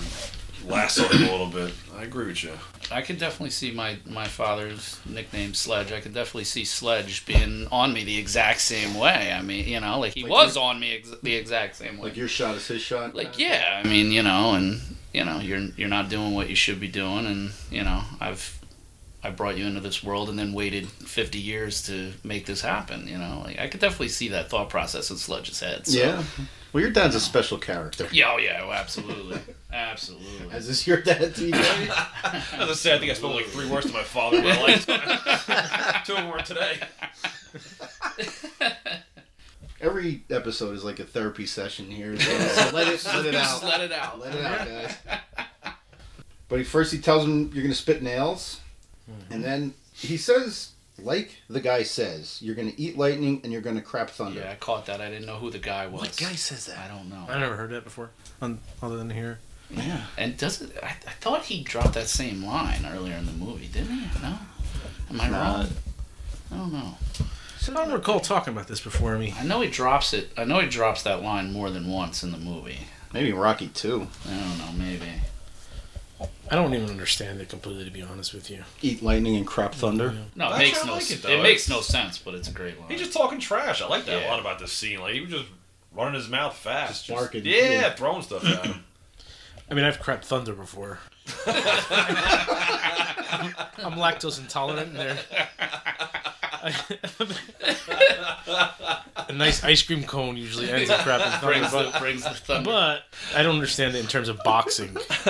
lasso 0.67 1.07
him 1.07 1.27
a 1.27 1.31
little 1.31 1.47
bit. 1.47 1.73
I 1.95 2.03
agree 2.03 2.27
with 2.27 2.43
you. 2.43 2.51
I 2.91 3.01
could 3.01 3.17
definitely 3.17 3.49
see 3.49 3.71
my, 3.71 3.97
my 4.05 4.27
father's 4.27 4.99
nickname 5.05 5.53
Sledge. 5.53 5.91
I 5.91 5.99
could 5.99 6.13
definitely 6.13 6.43
see 6.45 6.65
Sledge 6.65 7.25
being 7.25 7.67
on 7.71 7.93
me 7.93 8.03
the 8.03 8.17
exact 8.17 8.61
same 8.61 8.95
way. 8.95 9.33
I 9.33 9.41
mean, 9.41 9.67
you 9.67 9.79
know, 9.79 9.99
like 9.99 10.13
he 10.13 10.23
Like 10.23 10.31
was 10.31 10.57
on 10.57 10.79
me 10.79 10.97
ex- 10.97 11.13
the 11.23 11.35
exact 11.35 11.75
same 11.77 11.97
way. 11.97 12.09
Like 12.09 12.17
your 12.17 12.27
shot 12.27 12.55
is 12.55 12.67
his 12.67 12.81
shot. 12.81 13.15
Like, 13.15 13.39
yeah, 13.39 13.81
I 13.83 13.87
mean, 13.87 14.11
you 14.11 14.23
know, 14.23 14.53
and 14.53 14.79
you 15.13 15.25
know, 15.25 15.39
you're 15.39 15.59
you're 15.75 15.89
not 15.89 16.09
doing 16.09 16.33
what 16.33 16.49
you 16.49 16.55
should 16.55 16.79
be 16.79 16.87
doing, 16.87 17.25
and 17.25 17.51
you 17.71 17.83
know, 17.83 18.03
I've 18.19 18.57
I 19.23 19.31
brought 19.31 19.57
you 19.57 19.65
into 19.65 19.81
this 19.81 20.03
world 20.03 20.29
and 20.29 20.37
then 20.37 20.53
waited 20.53 20.87
50 20.87 21.39
years 21.39 21.81
to 21.87 22.13
make 22.23 22.45
this 22.45 22.61
happen. 22.61 23.07
You 23.07 23.17
know, 23.17 23.41
like 23.43 23.59
I 23.59 23.67
could 23.67 23.81
definitely 23.81 24.09
see 24.09 24.29
that 24.29 24.49
thought 24.49 24.69
process 24.69 25.09
in 25.09 25.17
Sledge's 25.17 25.59
head. 25.59 25.87
So. 25.87 25.99
Yeah. 25.99 26.23
Well, 26.77 26.83
your 26.83 26.93
dad's 26.93 27.15
a 27.15 27.19
special 27.19 27.57
character. 27.57 28.07
Yeah, 28.11 28.33
oh 28.33 28.37
yeah, 28.37 28.61
oh, 28.63 28.71
absolutely, 28.71 29.39
absolutely. 29.73 30.55
Is 30.55 30.67
this 30.67 30.85
your 30.85 31.01
dad, 31.01 31.33
TJ? 31.33 31.53
As 31.55 32.53
I 32.69 32.73
say, 32.73 32.93
I 32.93 32.99
think 32.99 33.09
I 33.09 33.15
spoke 33.15 33.33
like 33.33 33.47
three 33.47 33.67
words 33.67 33.87
to 33.87 33.93
my 33.93 34.03
father 34.03 34.37
in 34.37 34.43
my 34.43 34.61
lifetime. 34.61 34.99
Two 36.05 36.13
of 36.13 36.19
them 36.19 36.31
were 36.31 36.37
today. 36.37 36.77
Every 39.81 40.21
episode 40.29 40.75
is 40.75 40.83
like 40.83 40.99
a 40.99 41.03
therapy 41.03 41.47
session 41.47 41.89
here. 41.89 42.15
So 42.15 42.31
let 42.71 42.87
it, 42.87 43.03
let 43.03 43.25
it 43.25 43.31
Just 43.31 43.63
out. 43.63 43.67
let 43.67 43.81
it 43.81 43.91
out. 43.91 44.19
Let 44.19 44.35
it 44.35 44.45
out, 44.45 44.67
guys. 44.67 44.95
But 46.47 46.59
he 46.59 46.63
first 46.63 46.93
he 46.93 46.99
tells 46.99 47.23
him 47.23 47.49
you're 47.55 47.63
gonna 47.63 47.73
spit 47.73 48.03
nails, 48.03 48.61
mm-hmm. 49.09 49.33
and 49.33 49.43
then 49.43 49.73
he 49.93 50.15
says, 50.15 50.73
like 51.01 51.31
the 51.49 51.59
guy 51.61 51.83
says, 51.83 52.39
you're 52.41 52.55
gonna 52.55 52.73
eat 52.77 52.97
lightning 52.97 53.41
and 53.43 53.51
you're 53.51 53.61
gonna 53.61 53.81
crap 53.81 54.09
thunder. 54.09 54.39
Yeah, 54.41 54.51
I 54.51 54.55
caught 54.55 54.85
that. 54.87 55.01
I 55.01 55.09
didn't 55.09 55.25
know 55.25 55.35
who 55.37 55.49
the 55.49 55.59
guy 55.59 55.87
was. 55.87 56.01
What 56.01 56.17
guy 56.17 56.33
says 56.35 56.65
that? 56.67 56.77
I 56.77 56.87
don't 56.87 57.09
know. 57.09 57.25
I 57.29 57.39
never 57.39 57.55
heard 57.55 57.71
that 57.71 57.83
before, 57.83 58.09
on, 58.41 58.59
other 58.81 58.97
than 58.97 59.09
here. 59.09 59.39
Yeah. 59.69 60.05
And 60.17 60.37
does 60.37 60.61
it? 60.61 60.71
I, 60.81 60.87
I 60.87 61.11
thought 61.19 61.45
he 61.45 61.63
dropped 61.63 61.93
that 61.93 62.07
same 62.07 62.43
line 62.43 62.85
earlier 62.85 63.15
in 63.15 63.25
the 63.25 63.33
movie, 63.33 63.67
didn't 63.67 63.91
he? 63.91 64.21
No. 64.21 64.37
Am 65.09 65.21
I 65.21 65.29
wrong? 65.29 65.67
I 66.51 66.57
don't 66.57 66.73
know. 66.73 66.97
I 67.69 67.73
don't 67.73 67.91
recall 67.91 68.21
talking 68.21 68.53
about 68.53 68.67
this 68.69 68.79
before 68.79 69.17
me. 69.17 69.33
I 69.37 69.43
know 69.43 69.59
he 69.59 69.69
drops 69.69 70.13
it. 70.13 70.29
I 70.37 70.45
know 70.45 70.59
he 70.59 70.69
drops 70.69 71.03
that 71.03 71.21
line 71.21 71.51
more 71.51 71.69
than 71.69 71.89
once 71.89 72.23
in 72.23 72.31
the 72.31 72.37
movie. 72.37 72.79
Maybe 73.13 73.33
Rocky 73.33 73.67
too. 73.67 74.07
I 74.25 74.39
don't 74.39 74.57
know. 74.57 74.71
Maybe. 74.77 75.05
I 76.49 76.55
don't 76.55 76.73
even 76.73 76.89
understand 76.89 77.41
it 77.41 77.49
completely, 77.49 77.83
to 77.85 77.91
be 77.91 78.01
honest 78.01 78.33
with 78.33 78.49
you. 78.49 78.63
Eat 78.81 79.03
lightning 79.03 79.35
and 79.35 79.45
crap 79.45 79.75
thunder. 79.75 80.15
No, 80.35 80.47
it 80.47 80.51
Actually, 80.51 80.65
makes 80.65 80.83
I 80.83 80.87
no. 80.87 80.93
like 80.93 81.01
s- 81.01 81.11
it, 81.11 81.25
it, 81.25 81.43
makes 81.43 81.69
no 81.69 81.81
sense, 81.81 82.17
but 82.17 82.33
it's 82.35 82.47
a 82.47 82.51
great 82.51 82.79
line. 82.79 82.89
He's 82.89 82.99
just 83.01 83.13
talking 83.13 83.39
trash. 83.39 83.81
I 83.81 83.87
like 83.87 84.05
that 84.05 84.21
Yeah. 84.21 84.27
a 84.27 84.31
lot 84.31 84.39
about 84.39 84.59
this 84.59 84.71
scene. 84.71 84.99
Like 84.99 85.13
he 85.13 85.21
was 85.21 85.29
just 85.29 85.45
running 85.93 86.13
his 86.15 86.29
mouth 86.29 86.55
fast. 86.55 87.05
Just 87.05 87.19
barking. 87.19 87.45
yeah, 87.45 87.71
Yeah. 87.71 87.93
throwing 87.93 88.21
stuff 88.23 88.45
at 88.45 88.65
him. 88.65 88.83
I 89.69 89.73
mean, 89.73 89.83
I've 89.83 89.99
crap 89.99 90.23
thunder 90.23 90.53
before. 90.53 90.99
I'm 91.45 91.53
lactose 93.93 94.39
intolerant, 94.39 94.89
and 94.89 94.97
they're 94.97 95.17
a 99.29 99.33
nice 99.33 99.63
ice 99.63 99.81
cream 99.83 100.03
cone 100.03 100.37
usually 100.37 100.69
ends 100.69 100.89
in 100.89 100.95
crapping 100.97 101.31
thunder. 101.39 101.45
brings 101.47 101.71
But, 101.71 101.93
the 101.93 101.99
brings 101.99 102.23
the 102.23 102.29
thunder. 102.31 102.69
but 102.69 103.03
I 103.35 103.43
don't 103.43 103.55
understand 103.55 103.95
it 103.95 103.99
in 103.99 104.07
terms 104.07 104.29
of 104.29 104.39
boxing. 104.43 104.95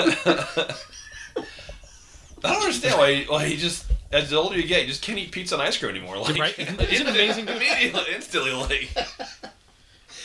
I 2.44 2.54
don't 2.54 2.62
understand 2.62 2.98
why. 2.98 3.24
Why 3.28 3.46
he 3.48 3.58
just 3.58 3.86
as 4.12 4.30
the 4.30 4.38
older 4.38 4.56
you 4.56 4.68
get, 4.68 4.82
you 4.84 4.88
just 4.88 5.02
can't 5.02 5.18
eat 5.18 5.32
pizza 5.32 5.56
and 5.56 5.62
ice 5.64 5.78
cream 5.78 5.92
anymore. 5.96 6.18
Like, 6.18 6.38
Right? 6.38 6.58
Isn't 6.60 6.80
it 6.80 7.08
amazing? 7.08 7.48
Immediately, 7.50 8.02
instantly, 8.14 8.52
like 8.54 8.90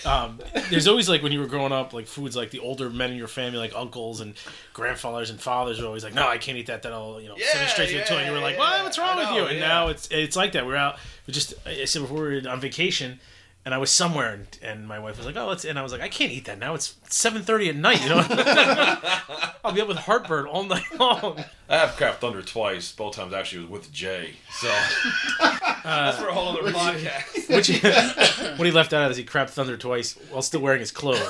Um, 0.04 0.40
there's 0.71 0.88
always 0.88 1.09
like 1.09 1.23
when 1.23 1.32
you 1.32 1.40
were 1.40 1.47
growing 1.47 1.73
up, 1.73 1.92
like 1.92 2.06
foods 2.06 2.37
like 2.37 2.50
the 2.50 2.59
older 2.59 2.90
men 2.90 3.11
in 3.11 3.16
your 3.16 3.28
family, 3.28 3.59
like 3.59 3.75
uncles 3.75 4.21
and 4.21 4.35
grandfathers 4.73 5.30
and 5.30 5.40
fathers, 5.40 5.80
were 5.80 5.87
always 5.87 6.04
like, 6.04 6.14
"No, 6.14 6.26
I 6.26 6.38
can't 6.38 6.59
eat 6.59 6.66
that. 6.66 6.82
That'll 6.82 7.21
you 7.21 7.28
know 7.28 7.37
send 7.37 7.64
me 7.64 7.68
straight 7.68 7.87
to 7.88 7.92
the 7.92 7.99
yeah, 8.00 8.04
toilet." 8.04 8.21
And 8.23 8.28
you 8.28 8.32
were 8.35 8.40
like, 8.42 8.56
yeah, 8.56 8.61
"What? 8.61 8.85
What's 8.85 8.99
wrong 8.99 9.18
I 9.18 9.30
with 9.30 9.40
you?" 9.40 9.47
And 9.49 9.59
yeah. 9.59 9.68
now 9.68 9.88
it's 9.88 10.09
it's 10.11 10.37
like 10.37 10.52
that. 10.52 10.66
We're 10.66 10.76
out. 10.76 10.99
We 11.26 11.32
just 11.32 11.54
I 11.66 11.85
said 11.85 12.02
before 12.02 12.25
we 12.25 12.40
were 12.40 12.49
on 12.49 12.61
vacation, 12.61 13.21
and 13.64 13.73
I 13.73 13.78
was 13.78 13.90
somewhere, 13.90 14.33
and, 14.35 14.59
and 14.61 14.88
my 14.88 14.99
wife 14.99 15.16
was 15.16 15.26
like, 15.26 15.37
"Oh, 15.37 15.47
let's," 15.47 15.64
and 15.64 15.78
I 15.78 15.83
was 15.83 15.92
like, 15.92 16.00
"I 16.00 16.09
can't 16.09 16.33
eat 16.33 16.47
that 16.47 16.59
now. 16.59 16.75
It's 16.75 16.97
seven 17.09 17.42
thirty 17.42 17.69
at 17.69 17.76
night. 17.76 18.02
You 18.02 18.09
know, 18.09 18.25
I'll 19.64 19.73
be 19.73 19.81
up 19.81 19.88
with 19.88 19.99
heartburn 19.99 20.47
all 20.47 20.64
night 20.64 20.83
long." 20.99 21.45
I 21.69 21.76
have 21.76 21.97
Craft 21.97 22.21
Thunder 22.21 22.42
twice. 22.42 22.90
Both 22.92 23.16
times 23.16 23.33
actually 23.33 23.62
was 23.62 23.71
with 23.71 23.92
Jay. 23.92 24.35
So 24.50 24.66
that's 25.85 26.19
for 26.19 26.28
a 26.28 26.33
whole 26.33 26.49
other 26.49 26.73
podcast. 26.73 27.49
Which 27.54 28.59
what 28.59 28.66
he 28.66 28.73
left 28.73 28.92
out 28.92 29.04
of 29.04 29.11
is 29.12 29.16
he 29.16 29.25
crapped 29.25 29.50
thunder 29.50 29.76
twice 29.76 30.14
while 30.31 30.42
still 30.42 30.61
wearing 30.61 30.81
his 30.81 30.90
clothes. 30.90 31.21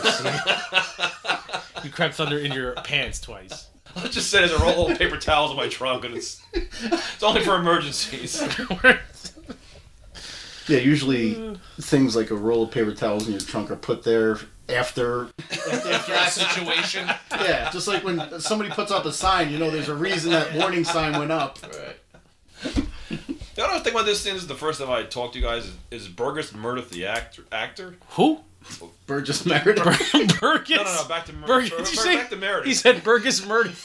you 1.85 1.91
crapped 1.91 2.15
thunder 2.15 2.39
in 2.39 2.53
your 2.53 2.73
pants 2.77 3.21
twice. 3.21 3.69
I'll 3.95 4.09
just 4.09 4.31
say 4.31 4.39
there's 4.39 4.53
a 4.53 4.65
roll 4.65 4.91
of 4.91 4.99
paper 4.99 5.19
towels 5.19 5.51
in 5.51 5.57
my 5.59 5.69
trunk, 5.69 6.07
and 6.07 6.17
it's 6.17 6.43
it's 6.55 7.23
only 7.23 7.45
for 7.45 7.57
emergencies. 7.57 8.43
Yeah, 10.69 10.78
usually 10.78 11.57
things 11.81 12.14
like 12.14 12.31
a 12.31 12.35
roll 12.37 12.64
of 12.64 12.71
paper 12.71 12.92
towels 12.92 13.26
in 13.26 13.33
your 13.33 13.40
trunk 13.40 13.71
are 13.71 13.76
put 13.76 14.02
there 14.04 14.38
after 14.69 15.28
After 15.50 16.12
a 16.14 16.28
situation. 16.31 17.07
yeah, 17.33 17.71
just 17.71 17.88
like 17.88 18.04
when 18.04 18.40
somebody 18.40 18.71
puts 18.71 18.90
up 18.92 19.04
a 19.04 19.12
sign, 19.12 19.50
you 19.50 19.59
know, 19.59 19.71
there's 19.71 19.88
a 19.88 19.95
reason 19.95 20.31
that 20.31 20.54
warning 20.54 20.85
sign 20.85 21.19
went 21.19 21.33
up. 21.33 21.59
Right. 21.62 22.87
The 23.54 23.64
other 23.66 23.83
thing 23.85 23.92
about 23.92 24.07
this 24.07 24.23
thing 24.25 24.35
is 24.37 24.47
the 24.47 24.54
first 24.54 24.81
time 24.81 24.88
I 24.90 25.02
talked 25.02 25.35
to 25.35 25.38
you 25.40 25.45
guys 25.45 25.66
is, 25.66 25.75
is 25.90 26.09
Burgess 26.09 26.54
Meredith 26.54 26.90
the 26.90 27.04
actor? 27.07 27.42
Actor? 27.52 27.97
Who? 28.11 28.40
Burgess 29.07 29.45
Meredith. 29.45 29.85
Burgess. 30.40 30.76
No, 30.78 30.85
no, 30.85 30.95
no. 31.02 31.09
Back 31.09 31.26
to 31.26 31.33
Mer- 31.35 31.47
Burgess. 31.47 31.71
Bur- 31.71 31.76
Did 31.78 31.90
you 31.90 31.97
Bur- 31.97 32.02
say- 32.02 32.16
back 32.16 32.31
to 32.31 32.37
Meredith. 32.37 32.66
He 32.66 32.75
said 32.75 33.02
Burgess 33.04 33.45
murdered. 33.47 33.75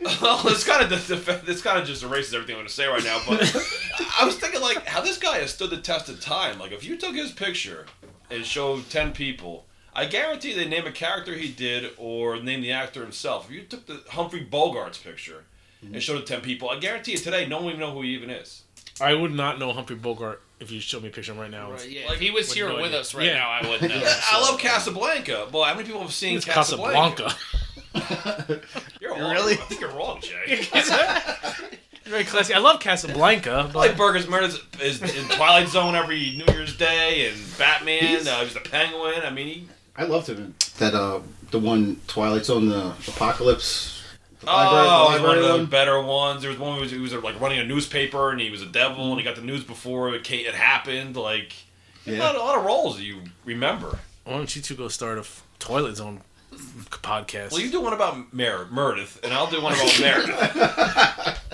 well, 0.00 0.40
it's 0.48 0.64
kind 0.64 0.84
of 0.84 1.48
it's 1.48 1.62
kind 1.62 1.78
of 1.78 1.86
just 1.86 2.02
erases 2.02 2.34
everything 2.34 2.54
I'm 2.54 2.60
going 2.60 2.68
to 2.68 2.72
say 2.72 2.86
right 2.86 3.04
now. 3.04 3.20
But 3.28 3.40
I 4.20 4.24
was 4.24 4.36
thinking 4.36 4.60
like 4.60 4.86
how 4.86 5.00
this 5.00 5.18
guy 5.18 5.38
has 5.38 5.52
stood 5.52 5.70
the 5.70 5.78
test 5.78 6.08
of 6.08 6.20
time. 6.20 6.58
Like 6.58 6.72
if 6.72 6.84
you 6.84 6.96
took 6.96 7.14
his 7.14 7.32
picture 7.32 7.86
and 8.30 8.44
showed 8.44 8.88
ten 8.90 9.12
people, 9.12 9.66
I 9.94 10.06
guarantee 10.06 10.54
they 10.54 10.66
name 10.68 10.86
a 10.86 10.92
character 10.92 11.34
he 11.34 11.48
did 11.50 11.92
or 11.96 12.40
name 12.42 12.62
the 12.62 12.72
actor 12.72 13.02
himself. 13.02 13.46
If 13.48 13.54
you 13.54 13.62
took 13.62 13.86
the 13.86 14.02
Humphrey 14.10 14.44
Bogart's 14.44 14.98
picture 14.98 15.44
and 15.82 15.90
mm-hmm. 15.90 15.98
showed 16.00 16.16
it 16.18 16.26
to 16.26 16.32
ten 16.34 16.42
people, 16.42 16.70
I 16.70 16.78
guarantee 16.78 17.12
you 17.12 17.18
today 17.18 17.46
no 17.46 17.58
one 17.58 17.68
even 17.68 17.80
know 17.80 17.92
who 17.92 18.02
he 18.02 18.10
even 18.10 18.30
is. 18.30 18.62
I 19.00 19.14
would 19.14 19.32
not 19.32 19.58
know 19.58 19.72
Humphrey 19.72 19.96
Bogart 19.96 20.42
if 20.60 20.70
you 20.70 20.78
showed 20.78 21.02
me 21.02 21.08
a 21.08 21.12
picture 21.12 21.32
of 21.32 21.38
him 21.38 21.42
right 21.42 21.50
now. 21.50 21.72
Right, 21.72 21.88
yeah. 21.88 22.06
Like, 22.06 22.16
if 22.16 22.20
he 22.20 22.30
was 22.30 22.52
here 22.52 22.68
no 22.68 22.76
with 22.76 22.86
idea. 22.86 23.00
us 23.00 23.14
right 23.14 23.26
Yeah. 23.26 23.34
now, 23.34 23.50
I 23.50 23.66
wouldn't 23.66 23.90
know. 23.94 24.02
I 24.30 24.40
love 24.42 24.58
Casablanca. 24.60 25.48
Boy, 25.50 25.64
how 25.64 25.74
many 25.74 25.86
people 25.86 26.02
have 26.02 26.12
seen 26.12 26.36
It's 26.36 26.44
Casablanca? 26.44 27.22
Casablanca. 27.24 27.36
You're 29.00 29.12
wrong. 29.12 29.32
Really? 29.32 29.54
I 29.54 29.56
think 29.56 29.80
you're 29.80 29.90
wrong, 29.90 30.20
Jay. 30.20 30.62
Very 32.04 32.24
classy. 32.24 32.54
I 32.54 32.58
love 32.58 32.80
Casablanca, 32.80 33.70
but 33.72 33.78
Like 33.78 33.96
Burgess 33.96 34.28
Meredith 34.28 34.80
is 34.82 35.00
in 35.02 35.28
Twilight 35.28 35.68
Zone 35.68 35.94
every 35.94 36.42
New 36.44 36.52
Year's 36.52 36.76
Day 36.76 37.30
and 37.30 37.38
Batman. 37.58 38.00
He's- 38.00 38.26
Uh, 38.26 38.38
he 38.38 38.44
was 38.44 38.54
the 38.54 38.60
Penguin. 38.60 39.22
I 39.24 39.30
mean, 39.30 39.46
he, 39.46 39.66
I 39.96 40.04
loved 40.04 40.28
him 40.28 40.36
in 40.38 40.54
that 40.78 40.94
uh 40.94 41.20
the 41.50 41.58
one 41.58 42.00
Twilight 42.06 42.44
Zone, 42.44 42.68
the 42.68 42.94
Apocalypse. 43.08 44.02
The 44.40 44.46
oh, 44.48 44.52
library- 44.54 44.80
the 44.86 44.88
he 44.88 45.12
was 45.12 45.22
one 45.22 45.38
of 45.38 45.44
the 45.44 45.50
one. 45.58 45.66
better 45.66 46.02
ones. 46.02 46.40
There 46.42 46.50
was 46.50 46.58
one 46.58 46.74
who 46.76 46.80
was, 46.80 46.90
he 46.90 46.98
was 46.98 47.12
like 47.12 47.38
running 47.40 47.58
a 47.60 47.64
newspaper 47.64 48.30
and 48.30 48.40
he 48.40 48.50
was 48.50 48.62
a 48.62 48.66
devil 48.66 49.10
and 49.10 49.18
he 49.20 49.24
got 49.24 49.36
the 49.36 49.42
news 49.42 49.62
before 49.64 50.12
it, 50.14 50.24
came, 50.24 50.46
it 50.46 50.54
happened. 50.54 51.16
Like 51.16 51.52
a, 52.06 52.18
lot, 52.18 52.34
a 52.34 52.38
lot 52.38 52.58
of 52.58 52.64
roles 52.64 52.96
that 52.96 53.04
you 53.04 53.20
remember. 53.44 53.98
why 54.24 54.32
don't 54.32 54.56
you 54.56 54.62
two 54.62 54.74
go 54.74 54.88
start 54.88 55.18
a 55.18 55.20
f- 55.20 55.44
Twilight 55.58 55.96
Zone 55.96 56.22
podcast? 56.52 57.52
Well, 57.52 57.60
you 57.60 57.70
do 57.70 57.80
one 57.80 57.92
about 57.92 58.32
Mer- 58.32 58.66
Meredith 58.70 59.20
and 59.24 59.32
I'll 59.32 59.50
do 59.50 59.60
one 59.62 59.74
about 59.74 60.00
Meredith. 60.00 61.36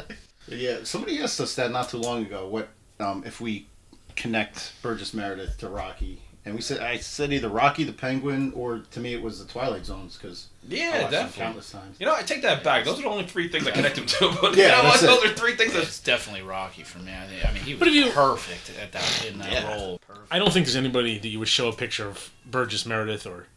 Yeah, 0.48 0.84
somebody 0.84 1.20
asked 1.20 1.40
us 1.40 1.56
that 1.56 1.72
not 1.72 1.88
too 1.88 1.96
long 1.98 2.24
ago. 2.24 2.46
What 2.46 2.68
um, 3.00 3.24
if 3.26 3.40
we 3.40 3.66
connect 4.14 4.80
Burgess 4.80 5.12
Meredith 5.12 5.58
to 5.58 5.68
Rocky? 5.68 6.20
And 6.44 6.54
we 6.54 6.60
said 6.60 6.78
I 6.78 6.98
said 6.98 7.32
either 7.32 7.48
Rocky 7.48 7.82
the 7.82 7.92
Penguin 7.92 8.52
or 8.54 8.78
to 8.92 9.00
me 9.00 9.12
it 9.12 9.20
was 9.20 9.44
the 9.44 9.52
Twilight 9.52 9.84
Zones 9.84 10.16
because 10.16 10.46
Yeah, 10.68 11.10
definitely. 11.10 11.32
countless 11.42 11.72
times. 11.72 11.96
You 11.98 12.06
know, 12.06 12.14
I 12.14 12.22
take 12.22 12.42
that 12.42 12.62
back. 12.62 12.84
Those 12.84 13.00
are 13.00 13.02
the 13.02 13.08
only 13.08 13.26
three 13.26 13.48
things 13.48 13.66
I 13.66 13.72
connect 13.72 13.98
him 13.98 14.06
to. 14.06 14.36
But 14.40 14.56
Yeah, 14.56 14.64
you 14.66 14.68
know 14.70 14.88
what? 14.88 15.00
that's 15.00 15.02
it. 15.02 15.06
Those 15.06 15.24
are 15.24 15.34
three 15.34 15.56
things 15.56 15.72
that 15.72 15.82
It's 15.82 15.98
definitely 16.00 16.42
Rocky 16.42 16.84
for 16.84 17.00
me. 17.00 17.10
I, 17.10 17.48
I 17.48 17.52
mean, 17.52 17.64
he 17.64 17.72
was 17.74 17.80
But 17.80 17.88
if 17.88 17.94
you- 17.94 18.10
perfect 18.12 18.70
at 18.80 18.92
that 18.92 19.26
in 19.28 19.38
that 19.40 19.50
Yeah. 19.50 19.74
role. 19.74 19.98
Perfect. 20.06 20.28
I 20.30 20.38
don't 20.38 20.52
think 20.52 20.66
there's 20.66 20.76
anybody 20.76 21.18
that 21.18 21.26
you 21.28 21.40
would 21.40 21.48
show 21.48 21.66
a 21.68 21.72
picture 21.72 22.06
of 22.06 22.30
Burgess 22.48 22.86
Meredith 22.86 23.26
or 23.26 23.48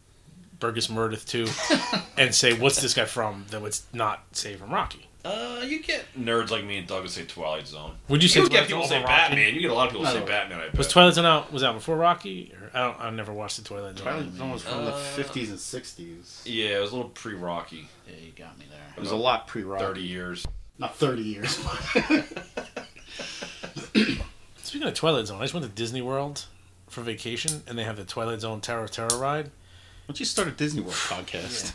Burgess 0.60 0.88
Meredith 0.90 1.26
too, 1.26 1.46
and 2.18 2.34
say, 2.34 2.52
"What's 2.58 2.80
this 2.80 2.94
guy 2.94 3.06
from?" 3.06 3.46
That 3.50 3.60
would 3.62 3.76
not 3.92 4.22
say 4.32 4.54
from 4.56 4.70
Rocky. 4.70 5.06
Uh, 5.22 5.60
you 5.66 5.82
get 5.82 6.06
nerds 6.18 6.50
like 6.50 6.64
me 6.64 6.78
and 6.78 6.86
Doug 6.88 7.02
that 7.02 7.10
say 7.10 7.24
Twilight 7.26 7.66
Zone. 7.66 7.92
Would 8.08 8.22
you 8.22 8.28
say 8.30 8.40
You 8.40 8.48
get 8.48 8.50
Twilight 8.50 8.68
people 8.68 8.82
Zone 8.84 8.88
say 8.88 8.96
over 8.98 9.06
Rocky? 9.06 9.22
Batman. 9.34 9.54
You 9.54 9.60
get 9.60 9.70
a 9.70 9.74
lot 9.74 9.86
of 9.88 9.92
people 9.92 10.04
No, 10.04 10.12
say. 10.14 10.24
Batman. 10.24 10.60
I 10.60 10.66
bet. 10.68 10.78
Was 10.78 10.88
Twilight 10.88 11.12
Zone 11.14 11.26
out? 11.26 11.52
Was 11.52 11.62
out 11.62 11.74
before 11.74 11.96
Rocky? 11.96 12.54
Or, 12.58 12.70
I 12.72 12.84
don't. 12.86 13.00
I 13.00 13.10
never 13.10 13.30
watched 13.32 13.58
the 13.58 13.64
Twilight 13.64 13.98
Zone. 13.98 14.06
Twilight 14.06 14.32
Zone 14.32 14.50
was 14.50 14.62
from 14.62 14.84
the 14.86 14.92
Uh, 14.92 14.98
fifties 14.98 15.50
and 15.50 15.58
sixties. 15.60 16.40
yeah, 16.46 16.78
it 16.78 16.80
was 16.80 16.92
a 16.92 16.96
little 16.96 17.10
pre-Rocky. 17.10 17.86
Yeah, 18.08 18.14
you 18.24 18.32
got 18.32 18.58
me 18.58 18.64
there. 18.70 18.80
It 18.96 19.00
was 19.00 19.10
a 19.10 19.16
lot 19.16 19.46
pre-Rocky. 19.46 19.84
Thirty 19.84 20.02
years. 20.02 20.46
not 20.78 20.96
thirty 20.96 21.22
years. 21.22 21.58
Speaking 24.62 24.88
of 24.88 24.94
Twilight 24.94 25.26
Zone, 25.26 25.38
I 25.38 25.44
just 25.44 25.52
went 25.54 25.66
to 25.66 25.72
Disney 25.72 26.00
World 26.00 26.44
for 26.88 27.02
vacation, 27.02 27.62
and 27.66 27.76
they 27.78 27.84
have 27.84 27.96
the 27.96 28.04
Twilight 28.04 28.40
Zone 28.40 28.60
Tower 28.60 28.84
of 28.84 28.90
Terror 28.90 29.18
ride. 29.18 29.50
Why 30.10 30.12
don't 30.14 30.18
you 30.18 30.26
start 30.26 30.48
a 30.48 30.50
Disney 30.50 30.80
World 30.80 30.94
podcast? 30.94 31.72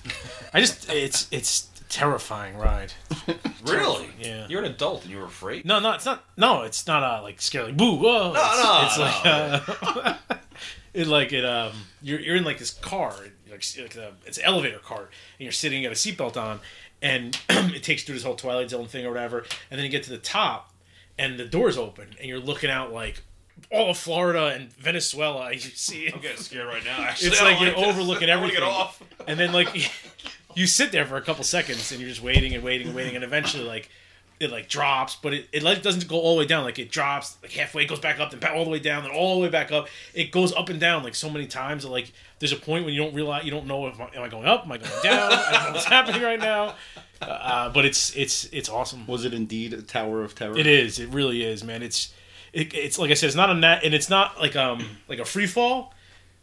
I 0.54 0.60
just 0.60 0.92
it's 0.92 1.30
it's 1.32 1.70
terrifying 1.88 2.58
ride. 2.58 2.92
Really? 3.66 4.10
Yeah. 4.20 4.46
You're 4.48 4.64
an 4.64 4.72
adult 4.72 5.04
and 5.04 5.12
you 5.12 5.18
were 5.18 5.26
afraid. 5.26 5.66
No, 5.66 5.80
no, 5.80 5.94
it's 5.94 6.06
not. 6.06 6.24
No, 6.38 6.64
it's 6.64 6.86
not 6.86 7.02
uh, 7.02 7.24
like 7.24 7.42
scary. 7.42 7.68
Like 7.68 7.78
boo, 7.78 7.96
whoa. 7.96 8.34
No, 8.34 8.42
it's, 8.44 8.64
no, 8.64 8.82
It's 8.84 8.98
no. 8.98 9.04
like 9.06 9.26
uh, 9.26 10.36
it 10.94 11.08
like 11.08 11.32
it 11.32 11.46
um. 11.46 11.72
You're 12.02 12.20
you're 12.20 12.36
in 12.36 12.44
like 12.44 12.60
this 12.60 12.72
car, 12.72 13.16
like, 13.50 13.64
like 13.80 13.96
a, 13.96 14.12
it's 14.26 14.38
an 14.38 14.44
elevator 14.44 14.80
cart, 14.80 15.12
and 15.40 15.46
you're 15.46 15.54
sitting, 15.54 15.82
you 15.82 15.88
got 15.88 15.96
a 15.96 16.00
seatbelt 16.00 16.36
on, 16.36 16.60
and 17.02 17.40
it 17.50 17.84
takes 17.84 18.02
you 18.02 18.08
through 18.08 18.16
this 18.16 18.24
whole 18.26 18.36
Twilight 18.36 18.70
Zone 18.70 18.88
thing 18.88 19.06
or 19.06 19.12
whatever, 19.12 19.46
and 19.72 19.80
then 19.80 19.86
you 19.86 19.90
get 19.90 20.04
to 20.04 20.10
the 20.12 20.18
top, 20.18 20.74
and 21.18 21.40
the 21.40 21.46
doors 21.46 21.78
open, 21.78 22.10
and 22.20 22.28
you're 22.28 22.40
looking 22.40 22.70
out 22.70 22.92
like 22.92 23.24
all 23.72 23.90
of 23.92 23.98
Florida 23.98 24.48
and 24.48 24.72
Venezuela. 24.74 25.52
You 25.52 25.60
see, 25.60 26.08
I'm 26.14 26.20
getting 26.22 26.38
scared 26.38 26.68
right 26.68 26.84
now. 26.84 26.98
Actually, 27.02 27.28
It's 27.30 27.42
like 27.42 27.60
you're 27.60 27.72
this. 27.72 27.84
overlooking 27.84 28.30
everything. 28.30 28.56
Get 28.60 28.64
off. 28.64 29.02
and 29.28 29.40
then 29.40 29.52
like 29.54 29.74
you 30.56 30.68
sit 30.68 30.92
there 30.92 31.06
for 31.06 31.18
a 31.18 31.22
couple 31.22 31.44
seconds 31.44 31.92
and 31.92 32.00
you're 32.00 32.10
just 32.10 32.22
waiting 32.22 32.54
and 32.54 32.64
waiting 32.64 32.88
and 32.88 32.96
waiting 32.96 33.16
and 33.16 33.24
eventually 33.24 33.64
like 33.64 33.90
it 34.38 34.52
like 34.52 34.68
drops 34.68 35.16
but 35.16 35.34
it, 35.34 35.48
it 35.54 35.64
like 35.64 35.82
doesn't 35.82 36.10
go 36.10 36.18
all 36.20 36.36
the 36.36 36.40
way 36.40 36.46
down 36.46 36.66
like 36.66 36.78
it 36.78 36.92
drops 36.92 37.38
like 37.42 37.54
halfway 37.54 37.86
goes 37.86 38.02
back 38.02 38.20
up 38.20 38.32
then 38.32 38.40
back 38.42 38.54
all 38.54 38.66
the 38.66 38.70
way 38.70 38.80
down 38.80 39.02
then 39.02 39.12
all 39.12 39.36
the 39.36 39.42
way 39.42 39.48
back 39.50 39.72
up 39.72 39.88
it 40.14 40.30
goes 40.30 40.52
up 40.54 40.68
and 40.68 40.78
down 40.78 41.04
like 41.04 41.16
so 41.16 41.30
many 41.30 41.48
times 41.48 41.84
that 41.84 41.90
like 41.90 42.12
there's 42.40 42.52
a 42.52 42.58
point 42.58 42.84
when 42.84 42.94
you 42.94 43.02
don't 43.02 43.14
realize 43.16 43.46
you 43.46 43.52
don't 43.52 43.66
know 43.66 43.88
if 43.88 43.98
am 43.98 44.10
I 44.22 44.28
going 44.28 44.46
up 44.46 44.66
am 44.66 44.74
I 44.74 44.78
going 44.78 44.92
down 45.04 45.32
I 45.32 45.52
don't 45.54 45.64
know 45.68 45.72
what's 45.72 45.86
happening 45.98 46.22
right 46.22 46.40
now 46.40 46.76
uh, 47.22 47.70
but 47.70 47.86
it's 47.86 48.14
it's 48.18 48.44
it's 48.52 48.68
awesome 48.68 49.08
Was 49.08 49.24
it 49.24 49.34
indeed 49.34 49.72
a 49.74 49.82
Tower 49.82 50.22
of 50.22 50.36
Terror? 50.36 50.58
it 50.58 50.68
is. 50.68 51.00
It 51.00 51.08
really 51.10 51.42
is, 51.42 51.64
man. 51.64 51.82
It's 51.82 52.14
it, 52.56 52.74
it's 52.74 52.98
like 52.98 53.12
I 53.12 53.14
said, 53.14 53.28
it's 53.28 53.36
not 53.36 53.50
a 53.50 53.54
net, 53.54 53.84
and 53.84 53.94
it's 53.94 54.10
not 54.10 54.40
like 54.40 54.56
um 54.56 54.84
like 55.08 55.20
a 55.20 55.26
free 55.26 55.48
fall. 55.48 55.94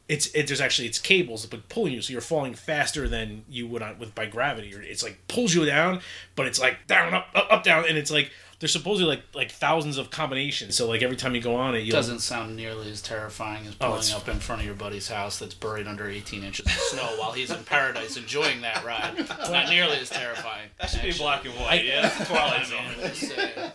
It's 0.08 0.26
it, 0.34 0.46
there's 0.48 0.60
actually 0.60 0.88
it's 0.88 0.98
cables 0.98 1.50
like 1.50 1.68
pulling 1.68 1.92
you, 1.94 2.02
so 2.02 2.12
you're 2.12 2.20
falling 2.20 2.54
faster 2.54 3.08
than 3.08 3.44
you 3.48 3.66
would 3.66 3.82
on, 3.82 3.98
with 3.98 4.14
by 4.14 4.26
gravity. 4.26 4.74
Or 4.74 4.82
it's 4.82 5.02
like 5.02 5.18
pulls 5.28 5.54
you 5.54 5.64
down, 5.64 6.00
but 6.36 6.46
it's 6.46 6.60
like 6.60 6.86
down 6.86 7.14
up 7.14 7.28
up, 7.34 7.46
up 7.50 7.62
down, 7.64 7.84
and 7.88 7.96
it's 7.96 8.10
like 8.10 8.30
there's 8.58 8.72
supposedly 8.72 9.08
like 9.16 9.22
like 9.34 9.50
thousands 9.52 9.96
of 9.98 10.10
combinations. 10.10 10.76
So 10.76 10.86
like 10.88 11.02
every 11.02 11.16
time 11.16 11.34
you 11.34 11.40
go 11.40 11.54
on 11.54 11.74
it, 11.76 11.80
you 11.84 11.92
Doesn't 11.92 12.18
sound 12.18 12.56
nearly 12.56 12.90
as 12.90 13.00
terrifying 13.00 13.66
as 13.66 13.74
pulling 13.76 13.94
it's- 14.00 14.14
up 14.14 14.28
in 14.28 14.38
front 14.38 14.60
of 14.60 14.66
your 14.66 14.74
buddy's 14.76 15.08
house 15.08 15.38
that's 15.38 15.54
buried 15.54 15.86
under 15.86 16.08
18 16.10 16.42
inches 16.44 16.66
of 16.66 16.72
snow 16.72 17.02
while 17.18 17.32
he's 17.32 17.50
in 17.50 17.62
paradise 17.64 18.16
enjoying 18.16 18.60
that 18.62 18.84
ride. 18.84 19.16
Not 19.50 19.68
nearly 19.70 19.96
as 19.98 20.10
terrifying. 20.10 20.68
That 20.80 20.90
should 20.90 21.02
be 21.02 21.12
black 21.12 21.44
and 21.46 21.54
white. 21.54 21.84
yeah, 21.86 22.02
that's 22.02 22.18
the 22.18 22.24
Twilight 22.26 22.66
Zone. 22.66 22.78
I 22.80 22.88
mean, 23.02 23.06
just 23.08 23.20
saying. 23.20 23.70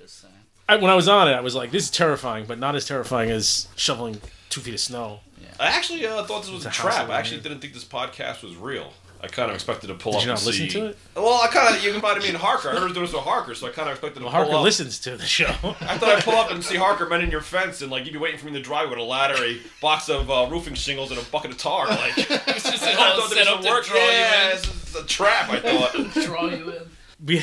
Just 0.00 0.20
saying. 0.22 0.32
I, 0.68 0.76
when 0.76 0.90
I 0.90 0.94
was 0.94 1.08
on 1.08 1.28
it, 1.28 1.32
I 1.32 1.40
was 1.40 1.54
like, 1.54 1.70
this 1.70 1.84
is 1.84 1.90
terrifying, 1.90 2.44
but 2.46 2.58
not 2.58 2.74
as 2.74 2.84
terrifying 2.84 3.30
as 3.30 3.68
shoveling 3.76 4.20
two 4.50 4.60
feet 4.60 4.74
of 4.74 4.80
snow. 4.80 5.20
I 5.60 5.66
actually 5.68 6.04
uh, 6.06 6.22
thought 6.24 6.42
this 6.42 6.50
was 6.50 6.66
It's 6.66 6.76
a 6.78 6.80
a 6.80 6.82
trap. 6.82 7.08
I 7.08 7.18
actually 7.18 7.40
didn't 7.40 7.60
think 7.60 7.72
this 7.72 7.84
podcast 7.84 8.42
was 8.42 8.56
real. 8.56 8.92
I 9.22 9.28
kind 9.28 9.48
of 9.48 9.54
expected 9.54 9.86
to 9.86 9.94
pull 9.94 10.12
Did 10.12 10.18
up 10.18 10.22
you 10.24 10.28
not 10.28 10.38
and 10.38 10.46
listen 10.46 10.68
see. 10.68 10.78
to 10.78 10.86
it? 10.88 10.98
Well, 11.14 11.40
I 11.42 11.46
kind 11.48 11.74
of 11.74 11.82
you 11.82 11.94
invited 11.94 12.22
me 12.22 12.28
in 12.28 12.34
Harker. 12.34 12.68
I 12.68 12.76
heard 12.76 12.92
there 12.92 13.00
was 13.00 13.14
a 13.14 13.20
Harker, 13.20 13.54
so 13.54 13.66
I 13.66 13.70
kind 13.70 13.88
of 13.88 13.94
expected 13.94 14.18
to 14.20 14.26
Well, 14.26 14.32
pull 14.34 14.42
Harker 14.42 14.56
up. 14.56 14.62
listens 14.62 14.98
to 15.00 15.16
the 15.16 15.24
show. 15.24 15.46
I 15.46 15.96
thought 15.96 16.10
I'd 16.10 16.22
pull 16.22 16.34
up 16.34 16.50
and 16.50 16.62
see 16.64 16.76
Harker 16.76 17.06
mending 17.06 17.30
your 17.30 17.40
fence, 17.40 17.80
and 17.80 17.90
like 17.90 18.04
you'd 18.04 18.12
be 18.12 18.18
waiting 18.18 18.38
for 18.38 18.44
me 18.44 18.50
in 18.50 18.54
the 18.54 18.60
driveway 18.60 18.90
with 18.90 18.98
a 18.98 19.02
ladder, 19.02 19.42
a 19.42 19.58
box 19.80 20.10
of 20.10 20.30
uh, 20.30 20.46
roofing 20.50 20.74
shingles, 20.74 21.10
and 21.10 21.18
a 21.18 21.24
bucket 21.30 21.52
of 21.52 21.56
tar. 21.58 21.88
Like 21.88 22.12
It's 22.18 22.28
just 22.70 22.82
I 22.84 22.94
thought 22.94 23.30
there 23.30 23.38
was 23.38 23.48
up 23.48 23.62
some 23.62 23.72
work. 23.72 23.86
draw 23.86 23.96
Yeah, 23.96 24.48
you 24.48 24.54
this 24.56 24.88
is 24.90 24.96
a 24.96 25.06
trap. 25.06 25.48
I 25.48 25.60
thought. 25.60 26.12
Draw 26.26 26.46
you 26.50 26.70
in. 26.72 26.82
we, 27.24 27.42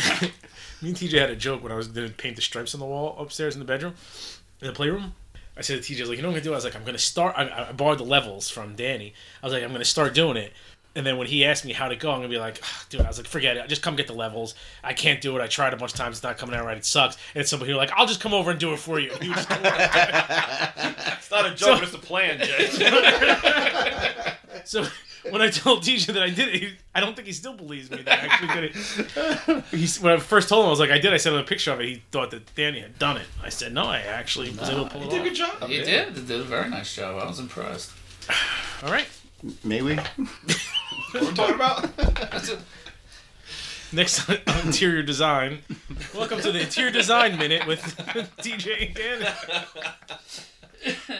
me 0.83 0.89
and 0.89 0.97
TJ 0.97 1.19
had 1.19 1.29
a 1.29 1.35
joke 1.35 1.63
when 1.63 1.71
I 1.71 1.75
was 1.75 1.87
going 1.87 2.07
to 2.07 2.13
paint 2.13 2.35
the 2.35 2.41
stripes 2.41 2.73
on 2.73 2.79
the 2.79 2.85
wall 2.85 3.15
upstairs 3.17 3.55
in 3.55 3.59
the 3.59 3.65
bedroom, 3.65 3.95
in 4.61 4.67
the 4.67 4.73
playroom. 4.73 5.13
I 5.55 5.61
said 5.61 5.81
to 5.81 5.93
TJ, 5.93 5.97
I 5.97 6.01
was 6.01 6.09
like, 6.09 6.17
you 6.17 6.23
know 6.23 6.29
what 6.29 6.37
I'm 6.37 6.43
going 6.43 6.43
to 6.43 6.49
do? 6.49 6.53
I 6.53 6.55
was 6.55 6.65
like, 6.65 6.75
I'm 6.75 6.81
going 6.81 6.95
to 6.95 6.99
start. 6.99 7.35
I, 7.37 7.69
I 7.69 7.71
borrowed 7.71 7.99
the 7.99 8.03
levels 8.03 8.49
from 8.49 8.75
Danny. 8.75 9.13
I 9.41 9.45
was 9.45 9.53
like, 9.53 9.63
I'm 9.63 9.69
going 9.69 9.81
to 9.81 9.85
start 9.85 10.13
doing 10.13 10.35
it. 10.35 10.51
And 10.95 11.05
then 11.05 11.17
when 11.17 11.25
he 11.25 11.43
asked 11.43 11.65
me 11.65 11.73
how 11.73 11.87
to 11.87 11.95
go, 11.95 12.11
I'm 12.11 12.21
to 12.21 12.27
be 12.27 12.37
like, 12.37 12.59
"Ah, 12.63 12.85
dude, 12.89 13.01
I 13.01 13.07
was 13.07 13.17
like, 13.17 13.25
forget 13.25 13.57
it. 13.57 13.67
Just 13.67 13.81
come 13.81 13.95
get 13.95 14.05
the 14.05 14.13
levels. 14.13 14.53
I 14.83 14.93
can't 14.93 15.21
do 15.21 15.35
it. 15.35 15.41
I 15.41 15.47
tried 15.47 15.73
a 15.73 15.77
bunch 15.77 15.93
of 15.93 15.97
times. 15.97 16.17
It's 16.17 16.23
not 16.23 16.37
coming 16.37 16.55
out 16.55 16.65
right. 16.65 16.77
It 16.77 16.85
sucks. 16.85 17.17
And 17.33 17.47
somebody 17.47 17.71
who 17.71 17.77
like, 17.77 17.91
I'll 17.95 18.05
just 18.05 18.19
come 18.19 18.33
over 18.33 18.51
and 18.51 18.59
do 18.59 18.73
it 18.73 18.77
for 18.79 18.99
you. 18.99 19.09
Would 19.11 19.21
just 19.21 19.49
come 19.49 19.65
over 19.65 19.69
and 19.69 19.91
do 19.91 19.99
it. 19.99 20.95
It's 21.17 21.31
not 21.31 21.45
a 21.47 21.55
joke, 21.55 21.81
it's 21.81 21.93
a 21.93 21.97
plan, 21.97 22.39
Jay. 22.39 22.69
So 24.65 24.85
when 25.29 25.41
I 25.41 25.49
told 25.49 25.83
TJ 25.83 26.07
that 26.13 26.21
I 26.23 26.29
did 26.29 26.49
it, 26.49 26.55
he, 26.61 26.73
I 26.93 26.99
don't 26.99 27.15
think 27.15 27.27
he 27.27 27.33
still 27.33 27.53
believes 27.53 27.89
me 27.89 28.01
that 28.03 28.19
I 28.19 28.25
actually 28.25 28.47
did 28.61 28.63
it. 28.75 29.63
He's, 29.71 29.99
when 29.99 30.13
I 30.13 30.17
first 30.17 30.49
told 30.49 30.63
him, 30.63 30.67
I 30.67 30.69
was 30.69 30.79
like, 30.79 30.91
I 30.91 30.99
did. 30.99 31.13
I 31.13 31.17
sent 31.17 31.35
him 31.35 31.41
a 31.41 31.45
picture 31.45 31.71
of 31.71 31.79
it. 31.81 31.87
He 31.87 32.03
thought 32.11 32.31
that 32.31 32.53
Danny 32.55 32.79
had 32.81 32.97
done 32.99 33.17
it. 33.17 33.25
I 33.43 33.49
said, 33.49 33.73
no, 33.73 33.83
I 33.85 33.99
actually 33.99 34.49
was 34.51 34.69
able 34.69 34.85
to 34.85 34.89
pull 34.89 35.03
You 35.03 35.09
did 35.09 35.17
a 35.17 35.21
off. 35.21 35.27
good 35.27 35.35
job. 35.35 35.69
He 35.69 35.77
did. 35.77 36.17
He 36.17 36.21
did 36.25 36.39
a 36.39 36.43
very 36.43 36.69
nice 36.69 36.95
job. 36.95 37.21
I 37.21 37.25
was 37.25 37.39
impressed. 37.39 37.91
All 38.83 38.91
right. 38.91 39.07
May 39.63 39.81
we? 39.81 39.95
What 39.95 40.07
we're 41.13 41.31
talking 41.33 41.55
about? 41.55 41.89
Next 43.91 44.27
on 44.29 44.37
interior 44.65 45.03
design. 45.03 45.59
Welcome 46.15 46.39
to 46.41 46.51
the 46.51 46.61
interior 46.61 46.91
design 46.91 47.37
minute 47.37 47.67
with 47.67 47.81
DJ 48.39 48.87
and 48.87 48.95
Dan. 48.95 49.33